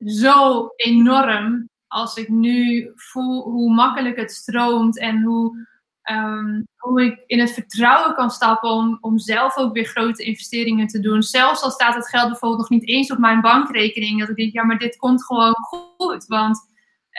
zo 0.05 0.67
enorm. 0.75 1.69
Als 1.87 2.15
ik 2.15 2.29
nu 2.29 2.91
voel 2.95 3.43
hoe 3.43 3.73
makkelijk 3.73 4.17
het 4.17 4.31
stroomt 4.31 4.99
en 4.99 5.21
hoe, 5.21 5.67
um, 6.11 6.67
hoe 6.77 7.03
ik 7.03 7.23
in 7.25 7.39
het 7.39 7.51
vertrouwen 7.51 8.15
kan 8.15 8.29
stappen 8.29 8.69
om, 8.69 8.97
om 9.01 9.17
zelf 9.17 9.57
ook 9.57 9.73
weer 9.73 9.85
grote 9.85 10.23
investeringen 10.23 10.87
te 10.87 10.99
doen. 10.99 11.23
Zelfs 11.23 11.61
al 11.61 11.71
staat 11.71 11.95
het 11.95 12.09
geld 12.09 12.29
bijvoorbeeld 12.29 12.59
nog 12.59 12.69
niet 12.69 12.89
eens 12.89 13.11
op 13.11 13.17
mijn 13.17 13.41
bankrekening. 13.41 14.19
Dat 14.19 14.29
ik 14.29 14.35
denk, 14.35 14.53
ja, 14.53 14.63
maar 14.63 14.77
dit 14.77 14.97
komt 14.97 15.25
gewoon 15.25 15.55
goed. 15.55 16.25
Want 16.25 16.59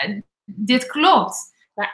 uh, 0.06 0.20
dit 0.44 0.86
klopt. 0.86 1.36
Ja, 1.74 1.90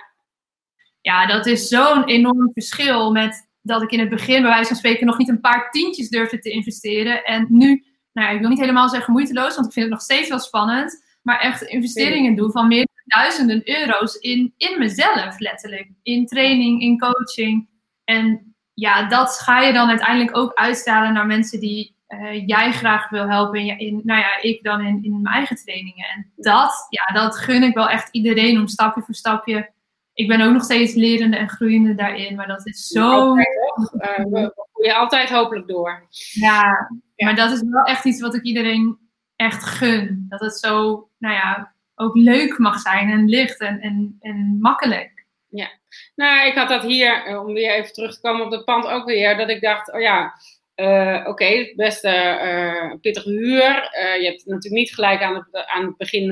ja 1.01 1.27
dat 1.27 1.47
is 1.47 1.69
zo'n 1.69 2.05
enorm 2.05 2.51
verschil 2.53 3.13
met 3.13 3.49
dat 3.67 3.83
ik 3.83 3.91
in 3.91 4.01
het 4.01 4.09
begin 4.09 4.43
bij 4.43 4.51
wijze 4.51 4.69
van 4.69 4.77
spreken 4.77 5.07
nog 5.07 5.19
niet 5.19 5.29
een 5.29 5.41
paar 5.41 5.71
tientjes 5.71 6.09
durfde 6.09 6.39
te 6.39 6.51
investeren. 6.51 7.25
En 7.25 7.47
nu, 7.49 7.85
nou 8.17 8.35
ik 8.35 8.41
wil 8.41 8.49
niet 8.49 8.61
helemaal 8.61 8.89
zeggen 8.89 9.13
moeiteloos, 9.13 9.55
want 9.55 9.67
ik 9.67 9.73
vind 9.73 9.85
het 9.85 9.95
nog 9.95 10.03
steeds 10.03 10.29
wel 10.29 10.39
spannend. 10.39 11.05
Maar 11.23 11.41
echt 11.41 11.63
investeringen 11.63 12.35
doen 12.35 12.51
van 12.51 12.69
meer 12.69 12.87
dan 12.87 13.23
duizenden 13.23 13.81
euro's 13.81 14.15
in, 14.15 14.55
in 14.57 14.79
mezelf, 14.79 15.39
letterlijk. 15.39 15.91
In 16.03 16.27
training, 16.27 16.83
in 16.83 16.99
coaching. 16.99 17.69
En 18.05 18.55
ja, 18.75 19.09
dat 19.09 19.39
ga 19.39 19.61
je 19.61 19.73
dan 19.73 19.89
uiteindelijk 19.89 20.37
ook 20.37 20.55
uitstralen 20.55 21.13
naar 21.13 21.27
mensen 21.27 21.61
die 21.61 21.97
uh, 22.09 22.47
jij 22.47 22.73
graag 22.73 23.09
wil 23.09 23.29
helpen. 23.29 23.61
In, 23.61 23.79
in, 23.79 24.01
nou 24.05 24.21
ja, 24.21 24.43
ik 24.43 24.63
dan 24.63 24.81
in, 24.81 25.05
in 25.05 25.21
mijn 25.21 25.35
eigen 25.35 25.57
trainingen. 25.57 26.07
En 26.07 26.33
dat, 26.37 26.87
ja, 26.89 27.15
dat 27.15 27.37
gun 27.37 27.63
ik 27.63 27.75
wel 27.75 27.89
echt 27.89 28.09
iedereen 28.11 28.59
om 28.59 28.69
stapje 28.69 29.03
voor 29.03 29.15
stapje 29.15 29.75
ik 30.17 30.29
ben 30.29 30.41
ook 30.41 30.53
nog 30.53 30.63
steeds 30.63 30.95
lerende 30.95 31.37
en 31.37 31.49
groeiende 31.49 31.95
daarin, 31.95 32.37
maar 32.37 32.47
dat 32.47 32.67
is 32.67 32.87
zo. 32.87 33.11
Altijd, 33.11 33.49
uh, 33.95 34.25
we 34.25 34.53
groeien 34.73 34.97
altijd 34.97 35.31
hopelijk 35.31 35.69
door. 35.69 36.07
Ja, 36.33 36.91
ja, 37.17 37.27
maar 37.27 37.37
dat 37.37 37.51
is 37.53 37.63
wel 37.71 37.85
echt 37.85 38.05
iets 38.05 38.21
wat 38.21 38.35
ik 38.35 38.43
iedereen 38.43 38.99
echt 39.37 39.65
gun. 39.65 40.27
Dat 40.29 40.41
het 40.41 40.59
zo, 40.59 41.09
nou 41.19 41.35
ja, 41.35 41.75
ook 41.95 42.15
leuk 42.17 42.59
mag 42.59 42.79
zijn 42.79 43.11
en 43.11 43.29
licht 43.29 43.61
en, 43.61 43.81
en, 43.81 44.17
en 44.21 44.59
makkelijk. 44.61 45.27
Ja, 45.49 45.69
nou, 46.15 46.47
ik 46.47 46.55
had 46.55 46.69
dat 46.69 46.83
hier, 46.83 47.25
eh, 47.25 47.41
om 47.41 47.53
weer 47.53 47.75
even 47.75 47.93
terug 47.93 48.15
te 48.15 48.21
komen 48.21 48.47
op 48.47 48.53
het 48.53 48.65
pand 48.65 48.87
ook 48.87 49.07
weer, 49.07 49.37
dat 49.37 49.49
ik 49.49 49.61
dacht, 49.61 49.93
oh 49.93 50.01
ja, 50.01 50.35
uh, 50.77 51.19
oké, 51.19 51.29
okay, 51.29 51.73
best 51.77 52.05
uh, 52.05 52.93
pittige 53.01 53.31
huur. 53.31 53.91
Uh, 53.99 54.21
je 54.21 54.27
hebt 54.27 54.47
natuurlijk 54.47 54.75
niet 54.75 54.95
gelijk 54.95 55.23
aan 55.23 55.35
het, 55.35 55.67
aan 55.67 55.85
het 55.85 55.97
begin 55.97 56.29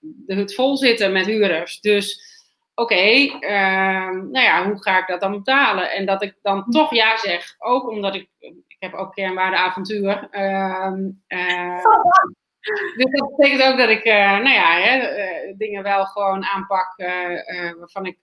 de 0.00 0.34
hut 0.34 0.54
vol 0.54 0.76
zitten 0.76 1.12
met 1.12 1.26
huurders. 1.26 1.80
Dus 1.80 2.20
oké, 2.74 2.94
okay, 2.94 3.26
nou 4.10 4.40
ja, 4.40 4.68
hoe 4.68 4.82
ga 4.82 4.98
ik 4.98 5.06
dat 5.06 5.20
dan 5.20 5.32
betalen? 5.32 5.92
En 5.92 6.06
dat 6.06 6.22
ik 6.22 6.34
dan 6.42 6.62
hm. 6.62 6.70
toch 6.70 6.94
ja 6.94 7.16
zeg, 7.16 7.54
ook 7.58 7.88
omdat 7.88 8.14
ik, 8.14 8.28
ik 8.78 8.90
heb 8.90 8.94
ook 8.94 9.12
kernwaarde 9.12 9.56
avontuur. 9.56 10.28
Uh, 10.30 10.92
dus 12.96 13.10
dat 13.10 13.36
betekent 13.36 13.62
ook 13.62 13.78
dat 13.78 13.88
ik, 13.88 14.04
uh, 14.04 14.14
nou 14.14 14.48
ja, 14.48 14.80
hè, 14.80 15.18
uh, 15.18 15.54
dingen 15.56 15.82
wel 15.82 16.04
gewoon 16.04 16.44
aanpak 16.44 16.94
waarvan 17.78 18.06
ik, 18.06 18.16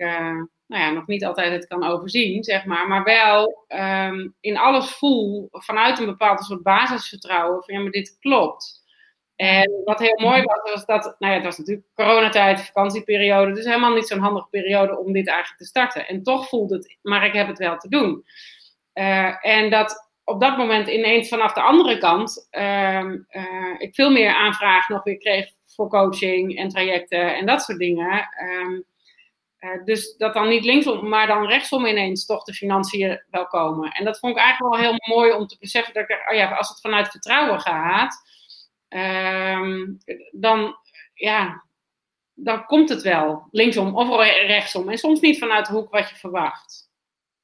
nou 0.67 0.83
ja, 0.83 0.89
nog 0.91 1.07
niet 1.07 1.25
altijd 1.25 1.51
het 1.51 1.67
kan 1.67 1.83
overzien, 1.83 2.43
zeg 2.43 2.65
maar. 2.65 2.87
Maar 2.87 3.03
wel 3.03 3.65
um, 3.67 4.35
in 4.39 4.57
alles 4.57 4.91
voel 4.91 5.47
vanuit 5.51 5.99
een 5.99 6.05
bepaald 6.05 6.43
soort 6.43 6.63
basisvertrouwen 6.63 7.63
van 7.63 7.73
ja, 7.73 7.81
maar 7.81 7.91
dit 7.91 8.17
klopt. 8.19 8.81
En 9.35 9.81
wat 9.85 9.99
heel 9.99 10.19
mooi 10.19 10.43
was, 10.43 10.71
was 10.73 10.85
dat, 10.85 11.15
nou 11.19 11.31
ja, 11.31 11.37
het 11.37 11.43
was 11.43 11.57
natuurlijk 11.57 11.87
coronatijd, 11.95 12.61
vakantieperiode, 12.61 13.53
dus 13.53 13.65
helemaal 13.65 13.93
niet 13.93 14.07
zo'n 14.07 14.19
handige 14.19 14.47
periode 14.49 14.97
om 14.97 15.13
dit 15.13 15.27
eigenlijk 15.27 15.59
te 15.59 15.67
starten. 15.67 16.07
En 16.07 16.23
toch 16.23 16.47
voelde 16.47 16.75
het, 16.75 16.97
maar 17.01 17.25
ik 17.25 17.33
heb 17.33 17.47
het 17.47 17.57
wel 17.57 17.77
te 17.77 17.89
doen. 17.89 18.25
Uh, 18.93 19.45
en 19.45 19.69
dat 19.69 20.02
op 20.23 20.39
dat 20.39 20.57
moment 20.57 20.87
ineens 20.87 21.29
vanaf 21.29 21.53
de 21.53 21.61
andere 21.61 21.97
kant 21.97 22.47
uh, 22.51 23.13
uh, 23.29 23.75
ik 23.77 23.95
veel 23.95 24.11
meer 24.11 24.33
aanvraag 24.33 24.89
nog 24.89 25.03
weer 25.03 25.17
kreeg 25.17 25.51
voor 25.65 25.89
coaching 25.89 26.57
en 26.57 26.69
trajecten 26.69 27.35
en 27.35 27.45
dat 27.45 27.61
soort 27.61 27.79
dingen. 27.79 28.27
Um, 28.43 28.85
dus 29.85 30.17
dat 30.17 30.33
dan 30.33 30.47
niet 30.47 30.63
linksom, 30.63 31.09
maar 31.09 31.27
dan 31.27 31.47
rechtsom 31.47 31.85
ineens 31.85 32.25
toch 32.25 32.43
de 32.43 32.53
financiën 32.53 33.23
wel 33.29 33.47
komen. 33.47 33.91
En 33.91 34.05
dat 34.05 34.19
vond 34.19 34.35
ik 34.35 34.41
eigenlijk 34.41 34.75
wel 34.75 34.83
heel 34.83 35.15
mooi 35.15 35.31
om 35.31 35.47
te 35.47 35.57
beseffen 35.59 35.93
dat 35.93 36.09
ik, 36.09 36.29
oh 36.29 36.35
ja, 36.35 36.55
als 36.55 36.69
het 36.69 36.81
vanuit 36.81 37.09
vertrouwen 37.09 37.59
gaat, 37.59 38.15
um, 38.89 39.97
dan, 40.31 40.75
ja, 41.13 41.63
dan 42.33 42.65
komt 42.65 42.89
het 42.89 43.01
wel 43.01 43.47
linksom 43.51 43.95
of 43.95 44.25
rechtsom. 44.25 44.89
En 44.89 44.97
soms 44.97 45.19
niet 45.19 45.39
vanuit 45.39 45.65
de 45.65 45.73
hoek 45.73 45.91
wat 45.91 46.09
je 46.09 46.15
verwacht. 46.15 46.89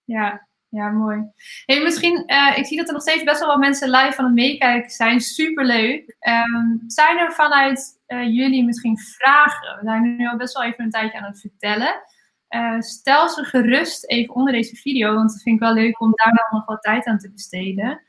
Ja, 0.04 0.49
ja 0.70 0.90
mooi. 0.90 1.24
Hey, 1.66 1.84
misschien, 1.84 2.24
uh, 2.28 2.58
ik 2.58 2.66
zie 2.66 2.78
dat 2.78 2.88
er 2.88 2.94
nog 2.94 3.02
steeds 3.02 3.24
best 3.24 3.40
wel 3.40 3.48
wat 3.48 3.58
mensen 3.58 3.90
live 3.90 4.14
van 4.14 4.26
het 4.26 4.34
meekijken 4.34 4.90
zijn. 4.90 5.20
Superleuk. 5.20 6.16
Um, 6.20 6.84
zijn 6.88 7.18
er 7.18 7.34
vanuit 7.34 8.02
uh, 8.08 8.24
jullie 8.24 8.64
misschien 8.66 8.98
vragen? 8.98 9.78
We 9.78 9.82
zijn 9.84 10.16
nu 10.18 10.28
al 10.28 10.38
best 10.38 10.54
wel 10.54 10.64
even 10.64 10.84
een 10.84 10.92
tijdje 10.92 11.18
aan 11.20 11.32
het 11.32 11.40
vertellen. 11.40 12.02
Uh, 12.50 12.80
stel 12.80 13.30
ze 13.30 13.44
gerust 13.44 14.06
even 14.06 14.36
onder 14.36 14.54
deze 14.54 14.76
video, 14.76 15.14
want 15.14 15.30
dat 15.32 15.42
vind 15.42 15.56
ik 15.56 15.62
wel 15.62 15.74
leuk 15.74 16.02
om 16.02 16.12
daar 16.14 16.34
dan 16.34 16.60
nog 16.60 16.66
wat 16.66 16.82
tijd 16.82 17.06
aan 17.06 17.18
te 17.18 17.32
besteden. 17.32 18.02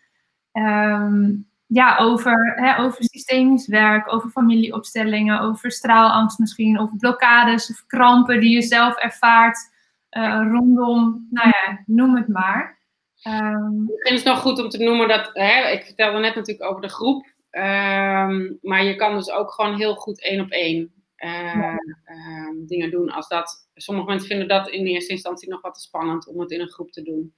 Um, 0.53 1.49
ja, 1.67 1.97
over, 1.97 2.55
hè, 2.57 2.79
over 2.79 3.05
systemisch 3.05 3.67
werk, 3.67 4.13
over 4.13 4.31
familieopstellingen, 4.31 5.41
over 5.41 5.73
straalangst 5.73 6.39
misschien, 6.39 6.79
over 6.79 6.97
blokkades 6.97 7.71
of 7.71 7.87
krampen 7.87 8.41
die 8.41 8.51
je 8.51 8.63
zelf 8.63 8.97
ervaart 8.97 9.70
uh, 10.17 10.49
rondom, 10.53 11.27
nou 11.31 11.49
ja, 11.49 11.83
noem 11.87 12.17
het 12.17 12.29
maar. 12.29 12.79
Um, 13.27 13.85
Misschien 13.85 14.15
is 14.15 14.25
het 14.25 14.33
nog 14.33 14.39
goed 14.41 14.63
om 14.63 14.69
te 14.69 14.83
noemen 14.83 15.09
dat, 15.09 15.31
hè, 15.33 15.71
ik 15.71 15.85
vertelde 15.85 16.19
net 16.19 16.35
natuurlijk 16.35 16.71
over 16.71 16.83
de 16.83 16.89
groep, 16.89 17.27
um, 17.51 18.59
maar 18.63 18.85
je 18.85 18.95
kan 18.97 19.15
dus 19.15 19.31
ook 19.31 19.53
gewoon 19.53 19.77
heel 19.77 19.95
goed 19.95 20.23
één 20.23 20.41
op 20.41 20.51
één 20.51 20.93
uh, 21.25 21.55
ja. 21.55 21.73
uh, 22.05 22.67
dingen 22.67 22.91
doen 22.91 23.11
als 23.11 23.29
dat. 23.29 23.69
Sommige 23.75 24.09
mensen 24.09 24.29
vinden 24.29 24.49
dat 24.49 24.69
in 24.69 24.87
eerste 24.87 25.13
instantie 25.13 25.49
nog 25.49 25.61
wat 25.61 25.75
te 25.75 25.81
spannend 25.81 26.27
om 26.27 26.41
het 26.41 26.51
in 26.51 26.61
een 26.61 26.71
groep 26.71 26.91
te 26.91 27.03
doen. 27.03 27.35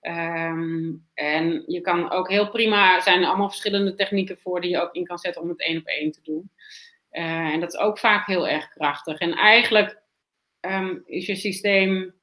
Um, 0.00 1.06
en 1.14 1.64
je 1.66 1.80
kan 1.80 2.10
ook 2.10 2.28
heel 2.28 2.50
prima, 2.50 2.94
er 2.94 3.02
zijn 3.02 3.24
allemaal 3.24 3.48
verschillende 3.48 3.94
technieken 3.94 4.38
voor 4.38 4.60
die 4.60 4.70
je 4.70 4.80
ook 4.80 4.94
in 4.94 5.04
kan 5.04 5.18
zetten 5.18 5.42
om 5.42 5.48
het 5.48 5.60
één 5.60 5.78
op 5.78 5.86
één 5.86 6.12
te 6.12 6.20
doen. 6.22 6.50
Uh, 7.12 7.52
en 7.52 7.60
dat 7.60 7.72
is 7.72 7.78
ook 7.78 7.98
vaak 7.98 8.26
heel 8.26 8.48
erg 8.48 8.68
krachtig. 8.68 9.18
En 9.18 9.32
eigenlijk 9.32 10.02
um, 10.68 11.02
is 11.06 11.26
je 11.26 11.34
systeem 11.34 12.16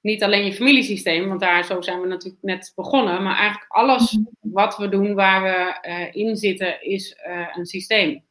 niet 0.00 0.22
alleen 0.22 0.44
je 0.44 0.52
familiesysteem, 0.52 1.28
want 1.28 1.40
daar 1.40 1.64
zo 1.64 1.80
zijn 1.80 2.00
we 2.00 2.06
natuurlijk 2.06 2.42
net 2.42 2.72
begonnen, 2.74 3.22
maar 3.22 3.36
eigenlijk 3.36 3.70
alles 3.70 4.12
mhm. 4.12 4.24
wat 4.40 4.76
we 4.76 4.88
doen 4.88 5.14
waar 5.14 5.42
we 5.42 5.88
uh, 5.88 6.14
in 6.14 6.36
zitten 6.36 6.82
is 6.82 7.18
uh, 7.26 7.48
een 7.52 7.66
systeem. 7.66 8.24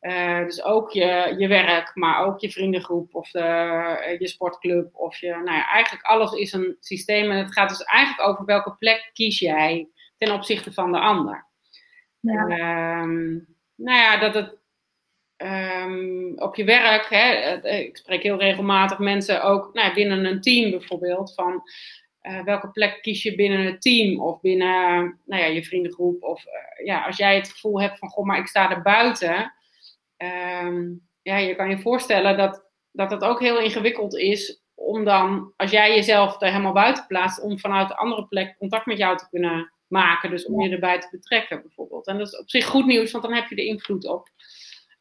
Uh, 0.00 0.44
dus 0.44 0.62
ook 0.62 0.90
je, 0.90 1.34
je 1.38 1.48
werk, 1.48 1.90
maar 1.94 2.24
ook 2.24 2.40
je 2.40 2.50
vriendengroep 2.50 3.14
of 3.14 3.30
de, 3.30 4.16
je 4.18 4.28
sportclub. 4.28 4.94
Of 4.94 5.16
je, 5.16 5.28
nou 5.28 5.56
ja, 5.56 5.68
eigenlijk 5.68 6.04
alles 6.04 6.32
is 6.32 6.52
een 6.52 6.76
systeem. 6.80 7.30
En 7.30 7.36
het 7.36 7.52
gaat 7.52 7.68
dus 7.68 7.82
eigenlijk 7.82 8.28
over 8.28 8.44
welke 8.44 8.76
plek 8.78 9.10
kies 9.12 9.38
jij 9.38 9.88
ten 10.18 10.32
opzichte 10.32 10.72
van 10.72 10.92
de 10.92 10.98
ander. 10.98 11.46
Ja. 12.20 13.00
Um, 13.00 13.46
nou 13.74 13.98
ja, 13.98 14.18
dat 14.18 14.34
het 14.34 14.61
um, 15.42 16.32
op 16.36 16.54
je 16.54 16.64
werk, 16.64 17.06
hè, 17.08 17.56
ik 17.68 17.96
spreek 17.96 18.22
heel 18.22 18.38
regelmatig 18.38 18.98
mensen 18.98 19.42
ook 19.42 19.70
nou, 19.72 19.94
binnen 19.94 20.24
een 20.24 20.40
team 20.40 20.70
bijvoorbeeld. 20.70 21.34
Van 21.34 21.62
uh, 22.22 22.44
welke 22.44 22.70
plek 22.70 23.02
kies 23.02 23.22
je 23.22 23.34
binnen 23.34 23.64
het 23.64 23.82
team 23.82 24.20
of 24.20 24.40
binnen 24.40 25.20
nou 25.24 25.42
ja, 25.42 25.46
je 25.46 25.64
vriendengroep. 25.64 26.22
Of 26.22 26.44
ja, 26.84 27.04
als 27.04 27.16
jij 27.16 27.34
het 27.34 27.48
gevoel 27.48 27.80
hebt 27.80 27.98
van, 27.98 28.08
goh, 28.08 28.24
maar 28.24 28.38
ik 28.38 28.46
sta 28.46 28.70
er 28.70 28.82
buiten 28.82 29.52
um, 30.64 31.02
ja, 31.22 31.36
je 31.36 31.54
kan 31.54 31.70
je 31.70 31.78
voorstellen 31.78 32.36
dat, 32.36 32.64
dat 32.92 33.10
het 33.10 33.22
ook 33.22 33.40
heel 33.40 33.60
ingewikkeld 33.60 34.16
is 34.16 34.62
om 34.74 35.04
dan, 35.04 35.52
als 35.56 35.70
jij 35.70 35.94
jezelf 35.94 36.40
er 36.40 36.50
helemaal 36.50 36.72
buiten 36.72 37.06
plaatst, 37.06 37.40
om 37.40 37.58
vanuit 37.58 37.90
een 37.90 37.96
andere 37.96 38.26
plek 38.26 38.56
contact 38.58 38.86
met 38.86 38.98
jou 38.98 39.16
te 39.16 39.28
kunnen 39.30 39.72
maken. 39.86 40.30
Dus 40.30 40.46
om 40.46 40.60
je 40.60 40.70
erbij 40.70 41.00
te 41.00 41.08
betrekken 41.10 41.62
bijvoorbeeld. 41.62 42.06
En 42.06 42.18
dat 42.18 42.26
is 42.26 42.38
op 42.38 42.50
zich 42.50 42.66
goed 42.66 42.86
nieuws, 42.86 43.10
want 43.10 43.24
dan 43.24 43.34
heb 43.34 43.48
je 43.48 43.56
er 43.56 43.64
invloed 43.64 44.06
op. 44.06 44.28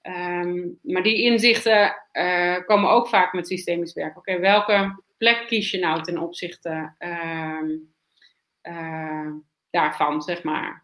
Um, 0.04 0.80
maar 0.82 1.04
die 1.04 1.22
inzichten 1.22 1.96
uh, 2.14 2.58
komen 2.66 2.90
ook 2.90 3.08
vaak 3.08 3.34
met 3.34 3.48
systemisch 3.48 3.94
werk. 3.94 4.18
Oké, 4.18 4.32
okay, 4.32 4.42
welke 4.42 5.04
plek 5.18 5.48
kies 5.48 5.72
je 5.72 5.80
nou 5.80 6.02
ten 6.02 6.18
opzichte 6.18 6.94
uh, 7.00 7.62
uh, 8.64 9.32
daarvan, 9.70 10.22
zeg 10.22 10.44
maar? 10.44 10.84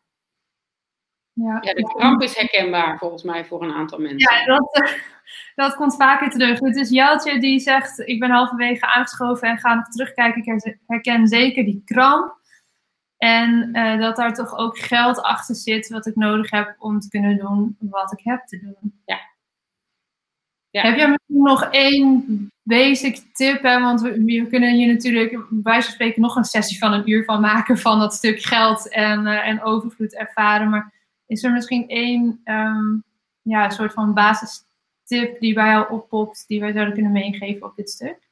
Ja, 1.34 1.58
ja 1.62 1.74
de 1.74 1.84
kramp 1.84 2.22
is 2.22 2.38
herkenbaar 2.38 2.98
volgens 2.98 3.24
mij 3.24 3.46
voor 3.46 3.64
een 3.64 3.74
aantal 3.74 4.00
mensen. 4.00 4.36
Ja, 4.36 4.46
dat, 4.46 4.96
dat 5.56 5.76
komt 5.76 5.96
vaker 5.96 6.30
terug. 6.30 6.60
Het 6.60 6.76
is 6.76 6.90
Jeltje 6.90 7.40
die 7.40 7.60
zegt, 7.60 8.00
ik 8.00 8.20
ben 8.20 8.30
halverwege 8.30 8.94
aangeschoven 8.94 9.48
en 9.48 9.58
ga 9.58 9.74
nog 9.74 9.88
terugkijken. 9.88 10.42
Ik 10.42 10.78
herken 10.88 11.28
zeker 11.28 11.64
die 11.64 11.82
kramp. 11.86 12.36
En 13.18 13.70
uh, 13.74 14.00
dat 14.00 14.16
daar 14.16 14.34
toch 14.34 14.58
ook 14.58 14.78
geld 14.78 15.22
achter 15.22 15.56
zit 15.56 15.88
wat 15.88 16.06
ik 16.06 16.16
nodig 16.16 16.50
heb 16.52 16.76
om 16.80 17.00
te 17.00 17.10
kunnen 17.10 17.38
doen 17.38 17.78
wat 17.80 18.12
ik 18.12 18.20
heb 18.24 18.46
te 18.46 18.60
doen. 18.60 19.02
Ja. 19.06 19.20
ja. 20.70 20.82
Heb 20.82 20.98
jij 20.98 21.08
misschien 21.08 21.44
nog 21.44 21.64
één 21.64 22.50
basic 22.64 23.24
tip? 23.34 23.62
Hè? 23.62 23.80
Want 23.80 24.02
we, 24.02 24.24
we, 24.24 24.48
kunnen 24.48 24.74
hier 24.74 24.94
natuurlijk 24.94 25.32
bij 25.32 25.62
wijze 25.64 25.86
van 25.86 25.94
spreken 25.94 26.22
nog 26.22 26.36
een 26.36 26.44
sessie 26.44 26.78
van 26.78 26.94
een 26.94 27.10
uur 27.10 27.24
van 27.24 27.42
maken 27.42 27.78
van 27.78 28.00
dat 28.00 28.14
stuk 28.14 28.42
geld 28.42 28.90
en, 28.90 29.26
uh, 29.26 29.48
en 29.48 29.62
overvloed 29.62 30.16
ervaren. 30.16 30.70
Maar 30.70 30.94
is 31.26 31.44
er 31.44 31.52
misschien 31.52 31.88
één 31.90 32.42
um, 32.46 33.04
ja, 33.42 33.70
soort 33.70 33.94
van 33.94 34.14
basistip 34.14 35.40
die 35.40 35.54
bij 35.54 35.68
jou 35.68 35.92
oppopt, 35.92 36.48
die 36.48 36.60
wij 36.60 36.72
zouden 36.72 36.94
kunnen 36.94 37.12
meegeven 37.12 37.68
op 37.68 37.76
dit 37.76 37.90
stuk? 37.90 38.26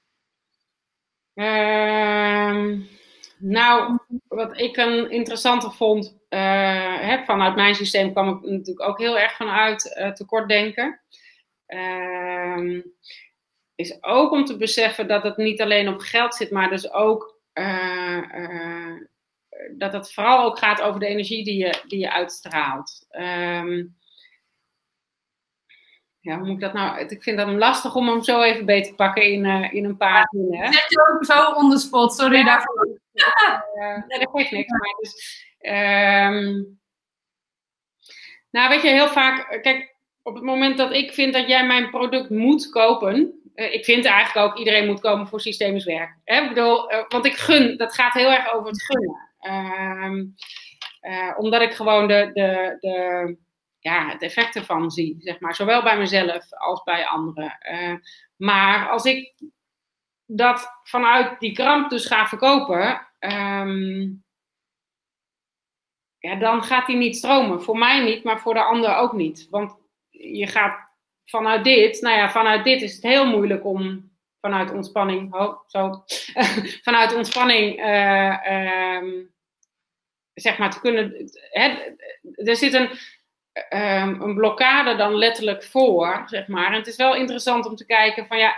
Um 1.33 2.87
nou, 3.37 3.99
wat 4.27 4.59
ik 4.59 4.77
een 4.77 5.11
interessante 5.11 5.71
vond, 5.71 6.17
uh, 6.29 7.23
vanuit 7.23 7.55
mijn 7.55 7.75
systeem 7.75 8.11
kwam 8.11 8.29
ik 8.29 8.49
natuurlijk 8.49 8.89
ook 8.89 8.99
heel 8.99 9.19
erg 9.19 9.35
vanuit 9.35 9.95
uh, 9.99 10.11
tekortdenken. 10.11 10.99
Uh, 11.67 12.83
is 13.75 14.03
ook 14.03 14.31
om 14.31 14.45
te 14.45 14.57
beseffen 14.57 15.07
dat 15.07 15.23
het 15.23 15.37
niet 15.37 15.61
alleen 15.61 15.87
op 15.87 15.99
geld 15.99 16.35
zit, 16.35 16.51
maar 16.51 16.69
dus 16.69 16.91
ook 16.91 17.39
uh, 17.53 18.99
dat 19.77 19.93
het 19.93 20.13
vooral 20.13 20.43
ook 20.43 20.59
gaat 20.59 20.81
over 20.81 20.99
de 20.99 21.07
energie 21.07 21.43
die 21.43 21.57
je, 21.57 21.83
die 21.87 21.99
je 21.99 22.11
uitstraalt. 22.11 23.05
Um, 23.11 23.95
ja, 26.19 26.37
hoe 26.37 26.45
moet 26.45 26.55
ik 26.55 26.59
dat 26.59 26.73
nou? 26.73 26.99
Ik 26.99 27.23
vind 27.23 27.37
dat 27.37 27.47
lastig 27.47 27.95
om 27.95 28.07
hem 28.07 28.23
zo 28.23 28.41
even 28.41 28.65
beter 28.65 28.89
te 28.89 28.95
pakken 28.95 29.23
in, 29.23 29.43
uh, 29.43 29.73
in 29.73 29.85
een 29.85 29.97
paar 29.97 30.27
zinnen. 30.31 30.73
Zet 30.73 30.85
je 30.89 31.11
ook 31.11 31.25
zo 31.25 31.51
on 31.51 31.69
the 31.69 31.77
spot, 31.77 32.13
sorry 32.13 32.37
ja, 32.37 32.43
daarvoor. 32.43 32.94
Nee, 34.07 34.19
dat 34.19 34.29
geeft 34.31 34.51
niks. 34.51 34.71
Maar 34.71 34.95
dus, 34.99 35.45
um, 35.59 36.79
nou, 38.51 38.69
weet 38.69 38.81
je, 38.81 38.87
heel 38.87 39.07
vaak, 39.07 39.61
kijk, 39.61 39.95
op 40.21 40.35
het 40.35 40.43
moment 40.43 40.77
dat 40.77 40.91
ik 40.91 41.13
vind 41.13 41.33
dat 41.33 41.47
jij 41.47 41.65
mijn 41.65 41.89
product 41.89 42.29
moet 42.29 42.69
kopen, 42.69 43.41
uh, 43.55 43.73
ik 43.73 43.85
vind 43.85 44.05
eigenlijk 44.05 44.47
ook 44.47 44.57
iedereen 44.57 44.85
moet 44.85 44.99
komen 44.99 45.27
voor 45.27 45.41
systemisch 45.41 45.85
werk. 45.85 46.17
Hè? 46.23 46.41
Ik 46.41 46.49
bedoel, 46.49 46.91
want 47.07 47.25
ik 47.25 47.35
gun, 47.35 47.77
dat 47.77 47.93
gaat 47.93 48.13
heel 48.13 48.31
erg 48.31 48.53
over 48.53 48.67
het 48.67 48.83
gunnen. 48.83 49.23
Um, 50.03 50.35
omdat 51.37 51.61
ik 51.61 51.73
gewoon 51.73 52.07
de, 52.07 52.29
de, 52.33 52.77
de 52.79 53.37
ja, 53.79 54.09
het 54.09 54.21
effect 54.21 54.55
ervan 54.55 54.91
zie, 54.91 55.15
zeg 55.19 55.39
maar. 55.39 55.55
Zowel 55.55 55.83
bij 55.83 55.97
mezelf 55.97 56.53
als 56.53 56.83
bij 56.83 57.05
anderen. 57.05 57.59
Maar 58.35 58.89
als 58.89 59.03
ik 59.03 59.33
dat 60.25 60.79
vanuit 60.83 61.39
die 61.39 61.51
kramp 61.51 61.89
dus 61.89 62.05
ga 62.05 62.27
verkopen, 62.27 63.07
um, 63.19 64.23
ja, 66.17 66.35
dan 66.35 66.63
gaat 66.63 66.87
die 66.87 66.95
niet 66.95 67.17
stromen. 67.17 67.63
Voor 67.63 67.77
mij 67.77 68.03
niet, 68.03 68.23
maar 68.23 68.39
voor 68.39 68.53
de 68.53 68.63
ander 68.63 68.95
ook 68.95 69.13
niet. 69.13 69.47
Want 69.49 69.77
je 70.09 70.47
gaat 70.47 70.89
vanuit 71.25 71.63
dit, 71.63 72.01
nou 72.01 72.17
ja, 72.17 72.29
vanuit 72.29 72.63
dit 72.63 72.81
is 72.81 72.93
het 72.93 73.03
heel 73.03 73.25
moeilijk 73.25 73.65
om 73.65 74.13
vanuit 74.41 74.71
ontspanning, 74.71 75.33
oh, 75.33 75.59
zo, 75.67 76.03
vanuit 76.87 77.15
ontspanning, 77.15 77.79
uh, 77.79 78.97
um, 78.97 79.33
zeg 80.33 80.57
maar, 80.57 80.71
te 80.71 80.79
kunnen. 80.79 81.31
Hè, 81.51 81.95
er 82.35 82.55
zit 82.55 82.73
een 82.73 82.89
um, 83.69 84.21
een 84.21 84.35
blokkade 84.35 84.95
dan 84.95 85.15
letterlijk 85.15 85.63
voor, 85.63 86.23
zeg 86.25 86.47
maar. 86.47 86.67
En 86.67 86.73
het 86.73 86.87
is 86.87 86.95
wel 86.95 87.15
interessant 87.15 87.65
om 87.65 87.75
te 87.75 87.85
kijken 87.85 88.27
van 88.27 88.37
ja, 88.37 88.55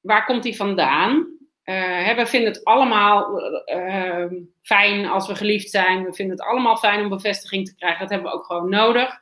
waar 0.00 0.24
komt 0.24 0.42
die 0.42 0.56
vandaan? 0.56 1.38
Uh, 1.64 2.14
we 2.14 2.26
vinden 2.26 2.52
het 2.52 2.64
allemaal 2.64 3.40
uh, 3.66 4.26
fijn 4.62 5.06
als 5.06 5.26
we 5.26 5.34
geliefd 5.34 5.70
zijn. 5.70 6.04
We 6.04 6.14
vinden 6.14 6.36
het 6.36 6.46
allemaal 6.46 6.76
fijn 6.76 7.02
om 7.02 7.08
bevestiging 7.08 7.66
te 7.66 7.74
krijgen. 7.74 8.00
Dat 8.00 8.10
hebben 8.10 8.30
we 8.30 8.36
ook 8.36 8.44
gewoon 8.44 8.68
nodig. 8.68 9.18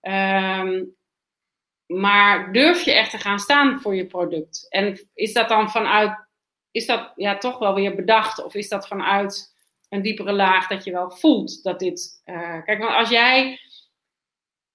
Um, 0.00 0.96
maar 1.86 2.52
durf 2.52 2.82
je 2.82 2.92
echt 2.92 3.10
te 3.10 3.18
gaan 3.18 3.38
staan 3.38 3.80
voor 3.80 3.94
je 3.94 4.06
product? 4.06 4.66
En 4.68 5.08
is 5.14 5.32
dat 5.32 5.48
dan 5.48 5.70
vanuit, 5.70 6.28
is 6.70 6.86
dat 6.86 7.12
ja, 7.16 7.38
toch 7.38 7.58
wel 7.58 7.74
weer 7.74 7.94
bedacht? 7.94 8.44
Of 8.44 8.54
is 8.54 8.68
dat 8.68 8.88
vanuit 8.88 9.54
een 9.88 10.02
diepere 10.02 10.32
laag 10.32 10.66
dat 10.66 10.84
je 10.84 10.92
wel 10.92 11.10
voelt 11.10 11.62
dat 11.62 11.78
dit. 11.78 12.22
Uh, 12.24 12.62
kijk, 12.62 12.82
als 12.82 13.08
jij 13.08 13.58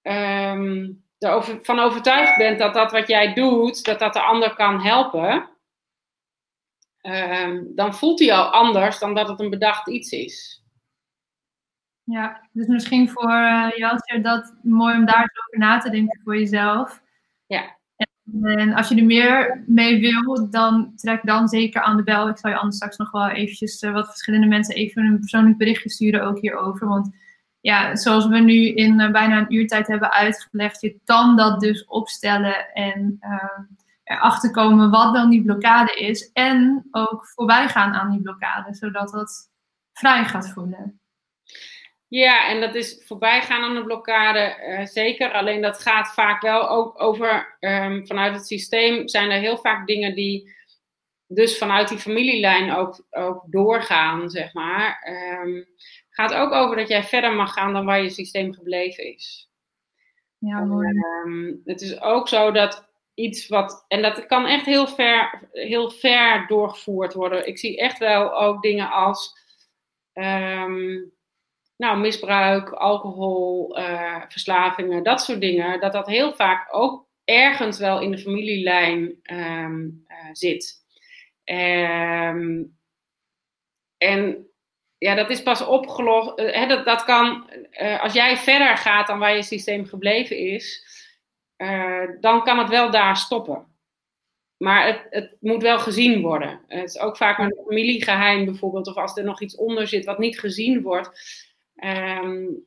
um, 0.02 1.07
erover, 1.18 1.58
van 1.62 1.78
overtuigd 1.78 2.36
bent 2.36 2.58
dat 2.58 2.74
dat 2.74 2.92
wat 2.92 3.08
jij 3.08 3.34
doet, 3.34 3.84
dat 3.84 3.98
dat 3.98 4.12
de 4.12 4.20
ander 4.20 4.54
kan 4.54 4.80
helpen, 4.80 5.48
um, 7.02 7.72
dan 7.74 7.94
voelt 7.94 8.18
hij 8.18 8.32
al 8.32 8.50
anders 8.50 8.98
dan 8.98 9.14
dat 9.14 9.28
het 9.28 9.40
een 9.40 9.50
bedacht 9.50 9.88
iets 9.88 10.10
is. 10.10 10.62
Ja, 12.04 12.48
dus 12.52 12.66
misschien 12.66 13.10
voor 13.10 13.30
uh, 13.30 13.70
Jasper 13.76 14.22
dat 14.22 14.56
mooi 14.62 14.96
om 14.96 15.04
daar 15.04 15.30
over 15.46 15.58
na 15.58 15.78
te 15.78 15.90
denken 15.90 16.20
voor 16.24 16.38
jezelf. 16.38 17.02
Ja. 17.46 17.76
En, 17.96 18.44
en, 18.58 18.74
als 18.74 18.88
je 18.88 18.96
er 18.96 19.04
meer 19.04 19.64
mee 19.66 20.00
wil, 20.00 20.50
dan 20.50 20.92
trek 20.96 21.20
dan 21.24 21.48
zeker 21.48 21.82
aan 21.82 21.96
de 21.96 22.02
bel. 22.02 22.28
Ik 22.28 22.38
zal 22.38 22.50
je 22.50 22.56
anders 22.56 22.76
straks 22.76 22.96
nog 22.96 23.10
wel 23.10 23.28
eventjes 23.28 23.82
uh, 23.82 23.92
wat 23.92 24.06
verschillende 24.06 24.46
mensen 24.46 24.74
even 24.74 25.04
een 25.04 25.18
persoonlijk 25.18 25.58
berichtje 25.58 25.90
sturen 25.90 26.22
ook 26.22 26.40
hierover. 26.40 26.88
Want 26.88 27.16
ja, 27.60 27.96
zoals 27.96 28.26
we 28.26 28.38
nu 28.38 28.68
in 28.68 29.00
uh, 29.00 29.10
bijna 29.10 29.38
een 29.38 29.54
uurtijd 29.54 29.86
hebben 29.86 30.12
uitgelegd, 30.12 30.80
je 30.80 31.00
kan 31.04 31.36
dat 31.36 31.60
dus 31.60 31.84
opstellen 31.84 32.72
en 32.72 33.18
uh, 33.20 33.58
erachter 34.04 34.50
komen 34.50 34.90
wat 34.90 35.14
dan 35.14 35.30
die 35.30 35.42
blokkade 35.42 35.94
is. 35.94 36.30
En 36.32 36.88
ook 36.90 37.26
voorbij 37.26 37.68
gaan 37.68 37.92
aan 37.92 38.10
die 38.10 38.22
blokkade, 38.22 38.74
zodat 38.74 39.10
dat 39.10 39.50
vrij 39.92 40.24
gaat 40.24 40.50
voelen. 40.50 41.00
Ja, 42.08 42.48
en 42.48 42.60
dat 42.60 42.74
is 42.74 43.02
voorbij 43.06 43.42
gaan 43.42 43.62
aan 43.62 43.74
de 43.74 43.84
blokkade, 43.84 44.56
uh, 44.68 44.86
zeker. 44.86 45.32
Alleen 45.32 45.62
dat 45.62 45.80
gaat 45.80 46.12
vaak 46.14 46.42
wel 46.42 46.68
ook 46.68 47.02
over, 47.02 47.56
um, 47.60 48.06
vanuit 48.06 48.34
het 48.34 48.46
systeem 48.46 49.08
zijn 49.08 49.30
er 49.30 49.40
heel 49.40 49.58
vaak 49.58 49.86
dingen 49.86 50.14
die 50.14 50.56
dus 51.26 51.58
vanuit 51.58 51.88
die 51.88 51.98
familielijn 51.98 52.72
ook, 52.72 53.04
ook 53.10 53.42
doorgaan, 53.46 54.30
zeg 54.30 54.52
maar. 54.52 55.14
Um, 55.42 55.66
gaat 56.18 56.34
ook 56.34 56.52
over 56.52 56.76
dat 56.76 56.88
jij 56.88 57.02
verder 57.02 57.32
mag 57.32 57.52
gaan 57.52 57.72
dan 57.72 57.84
waar 57.84 58.02
je 58.02 58.10
systeem 58.10 58.54
gebleven 58.54 59.14
is. 59.14 59.50
Ja, 60.38 60.64
mooi. 60.64 60.88
Ehm, 60.88 61.54
het 61.64 61.80
is 61.80 62.00
ook 62.00 62.28
zo 62.28 62.50
dat 62.50 62.88
iets 63.14 63.48
wat, 63.48 63.84
en 63.88 64.02
dat 64.02 64.26
kan 64.26 64.46
echt 64.46 64.64
heel 64.64 64.86
ver, 64.86 65.48
heel 65.52 65.90
ver 65.90 66.46
doorgevoerd 66.46 67.14
worden. 67.14 67.46
Ik 67.46 67.58
zie 67.58 67.78
echt 67.78 67.98
wel 67.98 68.40
ook 68.40 68.62
dingen 68.62 68.90
als 68.90 69.38
um, 70.12 71.12
nou, 71.76 71.98
misbruik, 71.98 72.70
alcohol, 72.70 73.78
uh, 73.78 74.22
verslavingen, 74.28 75.02
dat 75.02 75.20
soort 75.22 75.40
dingen. 75.40 75.80
Dat 75.80 75.92
dat 75.92 76.06
heel 76.06 76.34
vaak 76.34 76.68
ook 76.70 77.06
ergens 77.24 77.78
wel 77.78 78.00
in 78.00 78.10
de 78.10 78.18
familielijn 78.18 79.20
um, 79.22 80.04
uh, 80.08 80.28
zit. 80.32 80.76
en 83.98 84.48
ja, 84.98 85.14
dat 85.14 85.30
is 85.30 85.42
pas 85.42 85.66
opgelost. 85.66 86.38
Uh, 86.38 86.68
dat, 86.68 86.84
dat 86.84 87.04
kan, 87.04 87.50
uh, 87.80 88.02
als 88.02 88.12
jij 88.12 88.36
verder 88.36 88.76
gaat 88.76 89.06
dan 89.06 89.18
waar 89.18 89.36
je 89.36 89.42
systeem 89.42 89.86
gebleven 89.86 90.36
is, 90.36 90.86
uh, 91.56 92.08
dan 92.20 92.42
kan 92.42 92.58
het 92.58 92.68
wel 92.68 92.90
daar 92.90 93.16
stoppen. 93.16 93.66
Maar 94.56 94.86
het, 94.86 95.06
het 95.10 95.36
moet 95.40 95.62
wel 95.62 95.78
gezien 95.78 96.20
worden. 96.20 96.60
Het 96.66 96.88
is 96.88 96.98
ook 96.98 97.16
vaak 97.16 97.38
een 97.38 97.62
familiegeheim 97.66 98.44
bijvoorbeeld, 98.44 98.86
of 98.86 98.96
als 98.96 99.16
er 99.16 99.24
nog 99.24 99.40
iets 99.40 99.56
onder 99.56 99.88
zit 99.88 100.04
wat 100.04 100.18
niet 100.18 100.40
gezien 100.40 100.82
wordt 100.82 101.10
um, 101.84 102.66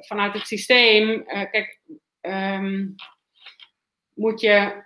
vanuit 0.00 0.32
het 0.32 0.46
systeem. 0.46 1.24
kijk, 1.24 1.80
um, 2.20 2.94
moet 4.14 4.40
je, 4.40 4.84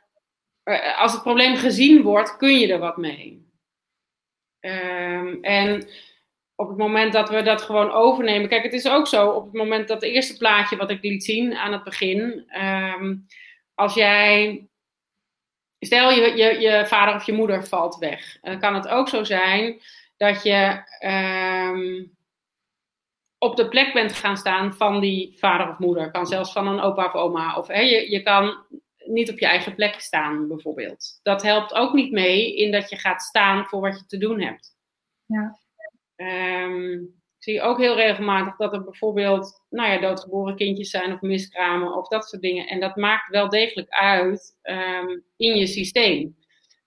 als 0.96 1.12
het 1.12 1.22
probleem 1.22 1.56
gezien 1.56 2.02
wordt, 2.02 2.36
kun 2.36 2.58
je 2.58 2.72
er 2.72 2.78
wat 2.78 2.96
mee. 2.96 3.46
Um, 4.60 5.42
en 5.42 5.88
op 6.61 6.68
het 6.68 6.76
moment 6.76 7.12
dat 7.12 7.28
we 7.28 7.42
dat 7.42 7.62
gewoon 7.62 7.90
overnemen. 7.90 8.48
Kijk, 8.48 8.62
het 8.62 8.72
is 8.72 8.88
ook 8.88 9.06
zo, 9.06 9.28
op 9.28 9.44
het 9.44 9.52
moment 9.52 9.88
dat 9.88 10.00
het 10.02 10.11
eerste 10.11 10.36
plaatje 10.36 10.76
wat 10.76 10.90
ik 10.90 11.02
liet 11.02 11.24
zien 11.24 11.54
aan 11.54 11.72
het 11.72 11.84
begin. 11.84 12.48
Um, 12.62 13.26
als 13.74 13.94
jij. 13.94 14.66
Stel 15.78 16.11
je, 16.11 16.36
je, 16.36 16.61
je 16.61 16.86
vader 16.86 17.14
of 17.14 17.26
je 17.26 17.32
moeder 17.32 17.66
valt 17.66 17.96
weg. 17.96 18.38
Dan 18.40 18.59
kan 18.61 18.74
het 18.74 18.88
ook 18.88 19.09
zo 19.09 19.24
zijn 19.24 19.80
dat 20.16 20.42
je 20.42 20.82
um, 21.06 22.16
op 23.38 23.56
de 23.56 23.68
plek 23.68 23.92
bent 23.92 24.12
gaan 24.12 24.36
staan 24.36 24.74
van 24.74 25.00
die 25.00 25.38
vader 25.38 25.68
of 25.68 25.78
moeder. 25.78 26.11
Kan 26.11 26.26
zelfs 26.26 26.52
van 26.52 26.66
een 26.66 26.80
opa 26.80 27.06
of 27.06 27.14
oma. 27.14 27.56
Of 27.56 27.66
hè, 27.66 27.80
je, 27.80 28.11
je 28.11 28.22
kan 28.22 28.64
niet 29.04 29.30
op 29.30 29.38
je 29.38 29.46
eigen 29.46 29.74
plek 29.74 30.00
staan, 30.00 30.48
bijvoorbeeld. 30.48 31.20
Dat 31.22 31.42
helpt 31.42 31.74
ook 31.74 31.92
niet 31.92 32.12
mee 32.12 32.56
in 32.56 32.72
dat 32.72 32.90
je 32.90 32.96
gaat 32.96 33.22
staan 33.22 33.64
voor 33.64 33.80
wat 33.80 33.98
je 33.98 34.06
te 34.06 34.18
doen 34.18 34.40
hebt. 34.40 34.76
Ja. 35.26 35.59
Um, 36.18 37.16
Ik 37.36 37.44
zie 37.44 37.62
ook 37.62 37.78
heel 37.78 37.94
regelmatig 37.94 38.56
dat 38.56 38.72
er 38.72 38.84
bijvoorbeeld 38.84 39.64
nou 39.70 39.90
ja, 39.90 39.98
doodgeboren 39.98 40.56
kindjes 40.56 40.90
zijn 40.90 41.12
of 41.12 41.20
miskramen 41.20 41.96
of 41.96 42.08
dat 42.08 42.28
soort 42.28 42.42
dingen. 42.42 42.66
En 42.66 42.80
dat 42.80 42.96
maakt 42.96 43.30
wel 43.30 43.48
degelijk 43.48 43.88
uit 43.90 44.58
ehm, 44.62 45.18
in 45.36 45.56
je 45.56 45.66
systeem. 45.66 46.36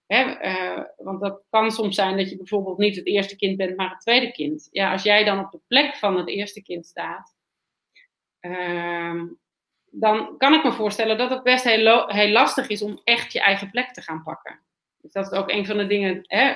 Hè, 0.06 0.22
eh, 0.22 0.84
want 0.96 1.20
dat 1.20 1.44
kan 1.50 1.70
soms 1.70 1.94
zijn 1.94 2.16
dat 2.16 2.30
je 2.30 2.36
bijvoorbeeld 2.36 2.78
niet 2.78 2.96
het 2.96 3.06
eerste 3.06 3.36
kind 3.36 3.56
bent, 3.56 3.76
maar 3.76 3.90
het 3.90 4.00
tweede 4.00 4.32
kind. 4.32 4.68
Ja, 4.70 4.92
als 4.92 5.02
jij 5.02 5.24
dan 5.24 5.38
op 5.38 5.50
de 5.50 5.60
plek 5.66 5.96
van 5.96 6.16
het 6.16 6.28
eerste 6.28 6.62
kind 6.62 6.86
staat, 6.86 7.36
ehm, 8.40 9.26
dan 9.90 10.36
kan 10.38 10.54
ik 10.54 10.64
me 10.64 10.72
voorstellen 10.72 11.18
dat 11.18 11.30
het 11.30 11.42
best 11.42 11.64
heel, 11.64 12.08
heel, 12.08 12.28
lastig 12.28 12.68
is 12.68 12.82
om 12.82 13.00
echt 13.04 13.32
je 13.32 13.40
eigen 13.40 13.70
plek 13.70 13.92
te 13.92 14.02
gaan 14.02 14.22
pakken. 14.22 14.60
Dus 15.00 15.12
dat 15.12 15.32
is 15.32 15.38
ook 15.38 15.50
een 15.50 15.66
van 15.66 15.76
de 15.76 15.86
dingen, 15.86 16.20
hè, 16.22 16.54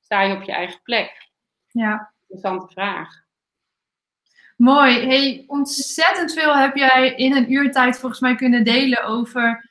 sta 0.00 0.22
je 0.22 0.34
op 0.34 0.42
je 0.42 0.52
eigen 0.52 0.82
plek? 0.82 1.27
Ja. 1.78 2.12
Interessante 2.28 2.72
vraag. 2.72 3.08
Mooi. 4.56 5.06
Hey, 5.06 5.44
ontzettend 5.46 6.32
veel 6.32 6.56
heb 6.56 6.76
jij 6.76 7.14
in 7.14 7.36
een 7.36 7.52
uurtijd 7.52 7.98
volgens 7.98 8.20
mij 8.20 8.34
kunnen 8.34 8.64
delen 8.64 9.04
over 9.04 9.70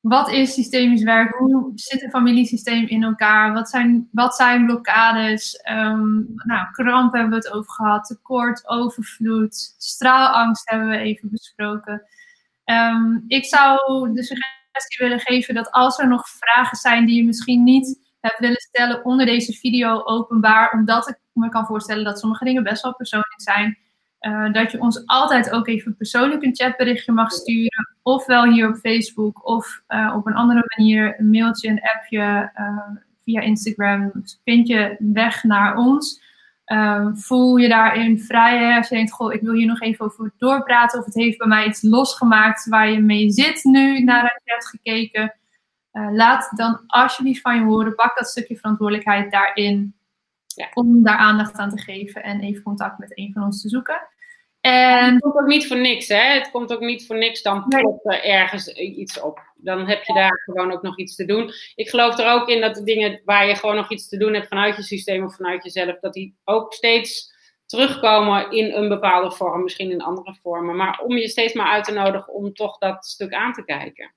wat 0.00 0.30
is 0.30 0.54
systemisch 0.54 1.02
werk? 1.02 1.34
Hoe 1.34 1.72
zit 1.74 2.02
een 2.02 2.10
familiesysteem 2.10 2.86
in 2.86 3.02
elkaar? 3.02 3.52
Wat 3.52 3.68
zijn, 3.68 4.08
wat 4.12 4.34
zijn 4.34 4.66
blokkades? 4.66 5.60
Um, 5.70 6.32
nou, 6.34 6.70
kramp 6.70 7.12
hebben 7.12 7.30
we 7.30 7.36
het 7.36 7.50
over 7.50 7.70
gehad. 7.72 8.06
Tekort, 8.06 8.68
overvloed. 8.68 9.74
Straalangst 9.78 10.70
hebben 10.70 10.88
we 10.88 10.96
even 10.96 11.30
besproken. 11.30 12.02
Um, 12.64 13.24
ik 13.26 13.44
zou 13.44 14.12
de 14.12 14.22
suggestie 14.22 15.06
willen 15.06 15.20
geven 15.20 15.54
dat 15.54 15.70
als 15.70 15.98
er 15.98 16.08
nog 16.08 16.28
vragen 16.28 16.76
zijn 16.76 17.06
die 17.06 17.16
je 17.16 17.24
misschien 17.24 17.62
niet 17.64 18.05
hebt 18.26 18.38
willen 18.38 18.60
stellen 18.60 19.04
onder 19.04 19.26
deze 19.26 19.52
video 19.52 20.02
openbaar, 20.04 20.72
omdat 20.72 21.08
ik 21.08 21.18
me 21.32 21.48
kan 21.48 21.66
voorstellen 21.66 22.04
dat 22.04 22.18
sommige 22.18 22.44
dingen 22.44 22.62
best 22.62 22.82
wel 22.82 22.94
persoonlijk 22.94 23.40
zijn, 23.42 23.78
uh, 24.20 24.52
dat 24.52 24.72
je 24.72 24.80
ons 24.80 25.06
altijd 25.06 25.50
ook 25.50 25.68
even 25.68 25.96
persoonlijk 25.96 26.42
een 26.42 26.54
chatberichtje 26.54 27.12
mag 27.12 27.32
sturen. 27.32 27.96
Ofwel 28.02 28.44
hier 28.44 28.68
op 28.68 28.76
Facebook 28.76 29.48
of 29.48 29.82
uh, 29.88 30.14
op 30.16 30.26
een 30.26 30.34
andere 30.34 30.62
manier 30.76 31.14
een 31.18 31.30
mailtje, 31.30 31.68
een 31.68 31.80
appje 31.94 32.50
uh, 32.58 32.96
via 33.24 33.40
Instagram. 33.40 34.12
Vind 34.44 34.68
je 34.68 34.96
weg 34.98 35.42
naar 35.42 35.76
ons. 35.76 36.24
voel 37.14 37.56
je 37.56 37.68
daarin 37.68 38.20
vrij. 38.20 38.76
Als 38.76 38.88
je 38.88 38.94
denkt, 38.94 39.12
goh, 39.12 39.32
ik 39.32 39.40
wil 39.40 39.52
hier 39.52 39.66
nog 39.66 39.80
even 39.80 40.04
over 40.04 40.32
doorpraten. 40.38 40.98
Of 40.98 41.04
het 41.04 41.14
heeft 41.14 41.38
bij 41.38 41.46
mij 41.46 41.66
iets 41.66 41.82
losgemaakt 41.82 42.68
waar 42.68 42.90
je 42.90 43.00
mee 43.00 43.30
zit 43.30 43.64
nu 43.64 44.00
nadat 44.00 44.40
je 44.44 44.52
hebt 44.52 44.68
gekeken. 44.68 45.34
Laat 46.12 46.50
dan 46.56 46.84
alsjeblieft 46.86 47.40
van 47.40 47.54
je 47.54 47.64
horen. 47.64 47.94
Pak 47.94 48.16
dat 48.16 48.28
stukje 48.28 48.56
verantwoordelijkheid 48.56 49.30
daarin. 49.30 49.96
Ja. 50.46 50.68
Om 50.74 51.02
daar 51.02 51.16
aandacht 51.16 51.56
aan 51.56 51.70
te 51.70 51.80
geven 51.80 52.22
en 52.22 52.40
even 52.40 52.62
contact 52.62 52.98
met 52.98 53.18
een 53.18 53.32
van 53.32 53.42
ons 53.42 53.62
te 53.62 53.68
zoeken. 53.68 54.08
En... 54.60 55.12
Het 55.12 55.22
komt 55.22 55.38
ook 55.38 55.46
niet 55.46 55.66
voor 55.66 55.76
niks, 55.76 56.08
hè? 56.08 56.32
Het 56.32 56.50
komt 56.50 56.72
ook 56.72 56.80
niet 56.80 57.06
voor 57.06 57.18
niks, 57.18 57.42
dan 57.42 57.64
plopt 57.68 58.06
er 58.06 58.24
ergens 58.24 58.68
iets 58.68 59.20
op. 59.20 59.40
Dan 59.54 59.86
heb 59.86 60.02
je 60.02 60.14
daar 60.14 60.42
gewoon 60.44 60.72
ook 60.72 60.82
nog 60.82 60.98
iets 60.98 61.14
te 61.14 61.24
doen. 61.24 61.50
Ik 61.74 61.88
geloof 61.88 62.18
er 62.18 62.32
ook 62.32 62.48
in 62.48 62.60
dat 62.60 62.74
de 62.74 62.82
dingen 62.82 63.20
waar 63.24 63.46
je 63.46 63.54
gewoon 63.54 63.76
nog 63.76 63.90
iets 63.90 64.08
te 64.08 64.16
doen 64.16 64.34
hebt 64.34 64.48
vanuit 64.48 64.76
je 64.76 64.82
systeem 64.82 65.24
of 65.24 65.36
vanuit 65.36 65.64
jezelf, 65.64 65.98
dat 66.00 66.12
die 66.12 66.36
ook 66.44 66.72
steeds 66.72 67.34
terugkomen 67.66 68.50
in 68.50 68.72
een 68.72 68.88
bepaalde 68.88 69.30
vorm, 69.30 69.62
misschien 69.62 69.90
in 69.90 70.02
andere 70.02 70.36
vormen. 70.42 70.76
Maar 70.76 71.00
om 71.00 71.16
je 71.16 71.28
steeds 71.28 71.52
maar 71.52 71.66
uit 71.66 71.84
te 71.84 71.92
nodigen 71.92 72.32
om 72.32 72.54
toch 72.54 72.78
dat 72.78 73.04
stuk 73.06 73.32
aan 73.32 73.52
te 73.52 73.64
kijken. 73.64 74.14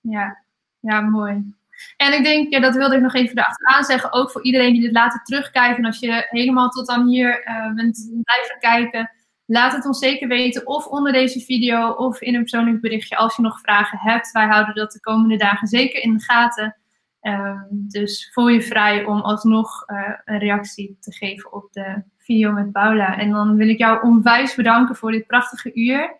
Ja, 0.00 0.45
ja 0.86 1.00
mooi. 1.00 1.54
En 1.96 2.12
ik 2.12 2.24
denk, 2.24 2.52
ja, 2.52 2.60
dat 2.60 2.74
wilde 2.76 2.94
ik 2.94 3.02
nog 3.02 3.14
even 3.14 3.38
erachteraan 3.38 3.84
zeggen, 3.84 4.12
ook 4.12 4.30
voor 4.30 4.44
iedereen 4.44 4.72
die 4.72 4.82
dit 4.82 4.92
later 4.92 5.22
terugkijkt. 5.22 5.78
En 5.78 5.84
als 5.84 5.98
je 5.98 6.26
helemaal 6.28 6.68
tot 6.68 6.86
dan 6.86 7.08
hier 7.08 7.46
uh, 7.48 7.74
bent 7.74 8.10
blijven 8.22 8.58
kijken, 8.58 9.10
laat 9.46 9.72
het 9.72 9.86
ons 9.86 9.98
zeker 9.98 10.28
weten. 10.28 10.66
Of 10.66 10.86
onder 10.86 11.12
deze 11.12 11.40
video 11.40 11.88
of 11.90 12.20
in 12.20 12.34
een 12.34 12.40
persoonlijk 12.40 12.80
berichtje 12.80 13.16
als 13.16 13.36
je 13.36 13.42
nog 13.42 13.60
vragen 13.60 13.98
hebt. 13.98 14.30
Wij 14.30 14.46
houden 14.46 14.74
dat 14.74 14.92
de 14.92 15.00
komende 15.00 15.36
dagen 15.36 15.68
zeker 15.68 16.02
in 16.02 16.12
de 16.12 16.22
gaten. 16.22 16.76
Uh, 17.22 17.62
dus 17.70 18.30
voel 18.32 18.48
je 18.48 18.62
vrij 18.62 19.04
om 19.04 19.20
alsnog 19.20 19.84
uh, 19.86 20.12
een 20.24 20.38
reactie 20.38 20.96
te 21.00 21.12
geven 21.12 21.52
op 21.52 21.72
de 21.72 22.02
video 22.18 22.52
met 22.52 22.72
Paula. 22.72 23.18
En 23.18 23.30
dan 23.30 23.56
wil 23.56 23.68
ik 23.68 23.78
jou 23.78 24.02
onwijs 24.02 24.54
bedanken 24.54 24.96
voor 24.96 25.10
dit 25.10 25.26
prachtige 25.26 25.74
uur. 25.74 26.16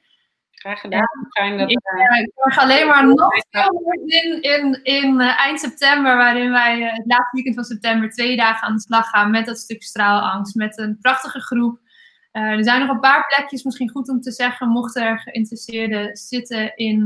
Graag 0.67 0.81
gedaan. 0.81 1.29
Fijn 1.31 1.59
dat, 1.59 1.71
ik, 1.71 1.81
uh, 1.95 2.19
ik 2.21 2.59
alleen 2.59 2.87
maar 2.87 3.07
nog 3.07 3.29
veel 3.51 3.83
meer 3.85 4.23
in, 4.23 4.43
in, 4.43 4.81
in 4.83 5.21
uh, 5.21 5.41
eind 5.41 5.61
september, 5.61 6.17
waarin 6.17 6.51
wij 6.51 6.79
uh, 6.79 6.93
het 6.93 7.07
laatste 7.07 7.31
weekend 7.33 7.55
van 7.55 7.65
september 7.65 8.11
twee 8.11 8.37
dagen 8.37 8.69
aan 8.69 8.75
de 8.75 8.81
slag 8.81 9.09
gaan 9.09 9.31
met 9.31 9.47
dat 9.47 9.59
stuk 9.59 9.83
straalangst. 9.83 10.55
Met 10.55 10.79
een 10.79 10.99
prachtige 11.01 11.41
groep. 11.41 11.79
er 12.31 12.65
zijn 12.65 12.81
nog 12.81 12.89
een 12.89 13.01
paar 13.01 13.27
plekjes, 13.27 13.63
misschien 13.63 13.91
goed 13.91 14.09
om 14.09 14.21
te 14.21 14.33
zeggen, 14.33 14.69
mochten 14.69 15.03
er 15.03 15.19
geïnteresseerden 15.19 16.17
zitten 16.17 16.77
in, 16.77 17.05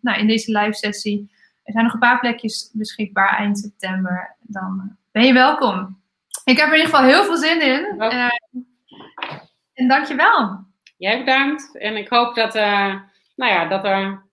nou, 0.00 0.18
in 0.18 0.26
deze 0.26 0.58
live 0.58 0.72
sessie. 0.72 1.30
Er 1.62 1.72
zijn 1.72 1.84
nog 1.84 1.92
een 1.92 2.00
paar 2.00 2.20
plekjes 2.20 2.70
beschikbaar 2.72 3.36
eind 3.36 3.58
september. 3.58 4.36
Dan 4.40 4.96
ben 5.12 5.24
je 5.24 5.32
welkom. 5.32 6.00
Ik 6.44 6.56
heb 6.56 6.66
er 6.66 6.74
in 6.74 6.80
ieder 6.80 6.94
geval 6.94 7.08
heel 7.08 7.24
veel 7.24 7.36
zin 7.36 7.62
in. 7.62 8.00
en 9.74 9.88
dankjewel. 9.88 10.66
Jij 10.98 11.18
bedankt. 11.18 11.76
En 11.76 11.96
ik 11.96 12.08
hoop 12.08 12.34
dat, 12.34 12.56
uh, 12.56 12.94
nou 13.36 13.52
ja, 13.52 13.68
dat 13.68 13.84
er 13.84 14.26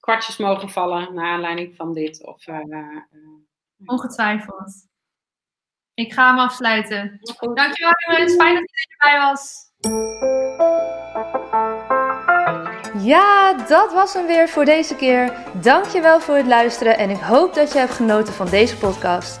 kwartjes 0.00 0.36
mogen 0.36 0.70
vallen 0.70 1.14
naar 1.14 1.32
aanleiding 1.32 1.76
van 1.76 1.92
dit. 1.92 2.26
Of, 2.26 2.46
uh, 2.46 2.58
uh, 2.68 3.02
Ongetwijfeld. 3.84 4.90
Ik 5.94 6.12
ga 6.12 6.28
hem 6.28 6.38
afsluiten. 6.38 7.20
Dankjewel 7.54 7.92
jongens. 8.08 8.34
Fijn 8.34 8.54
dat 8.54 8.70
je 8.70 8.96
erbij 8.98 9.20
was. 9.20 9.70
Ja, 13.04 13.54
dat 13.68 13.92
was 13.92 14.14
hem 14.14 14.26
weer 14.26 14.48
voor 14.48 14.64
deze 14.64 14.96
keer. 14.96 15.32
Dankjewel 15.62 16.20
voor 16.20 16.36
het 16.36 16.46
luisteren 16.46 16.98
en 16.98 17.10
ik 17.10 17.20
hoop 17.20 17.54
dat 17.54 17.72
je 17.72 17.78
hebt 17.78 17.92
genoten 17.92 18.32
van 18.32 18.48
deze 18.48 18.78
podcast. 18.78 19.40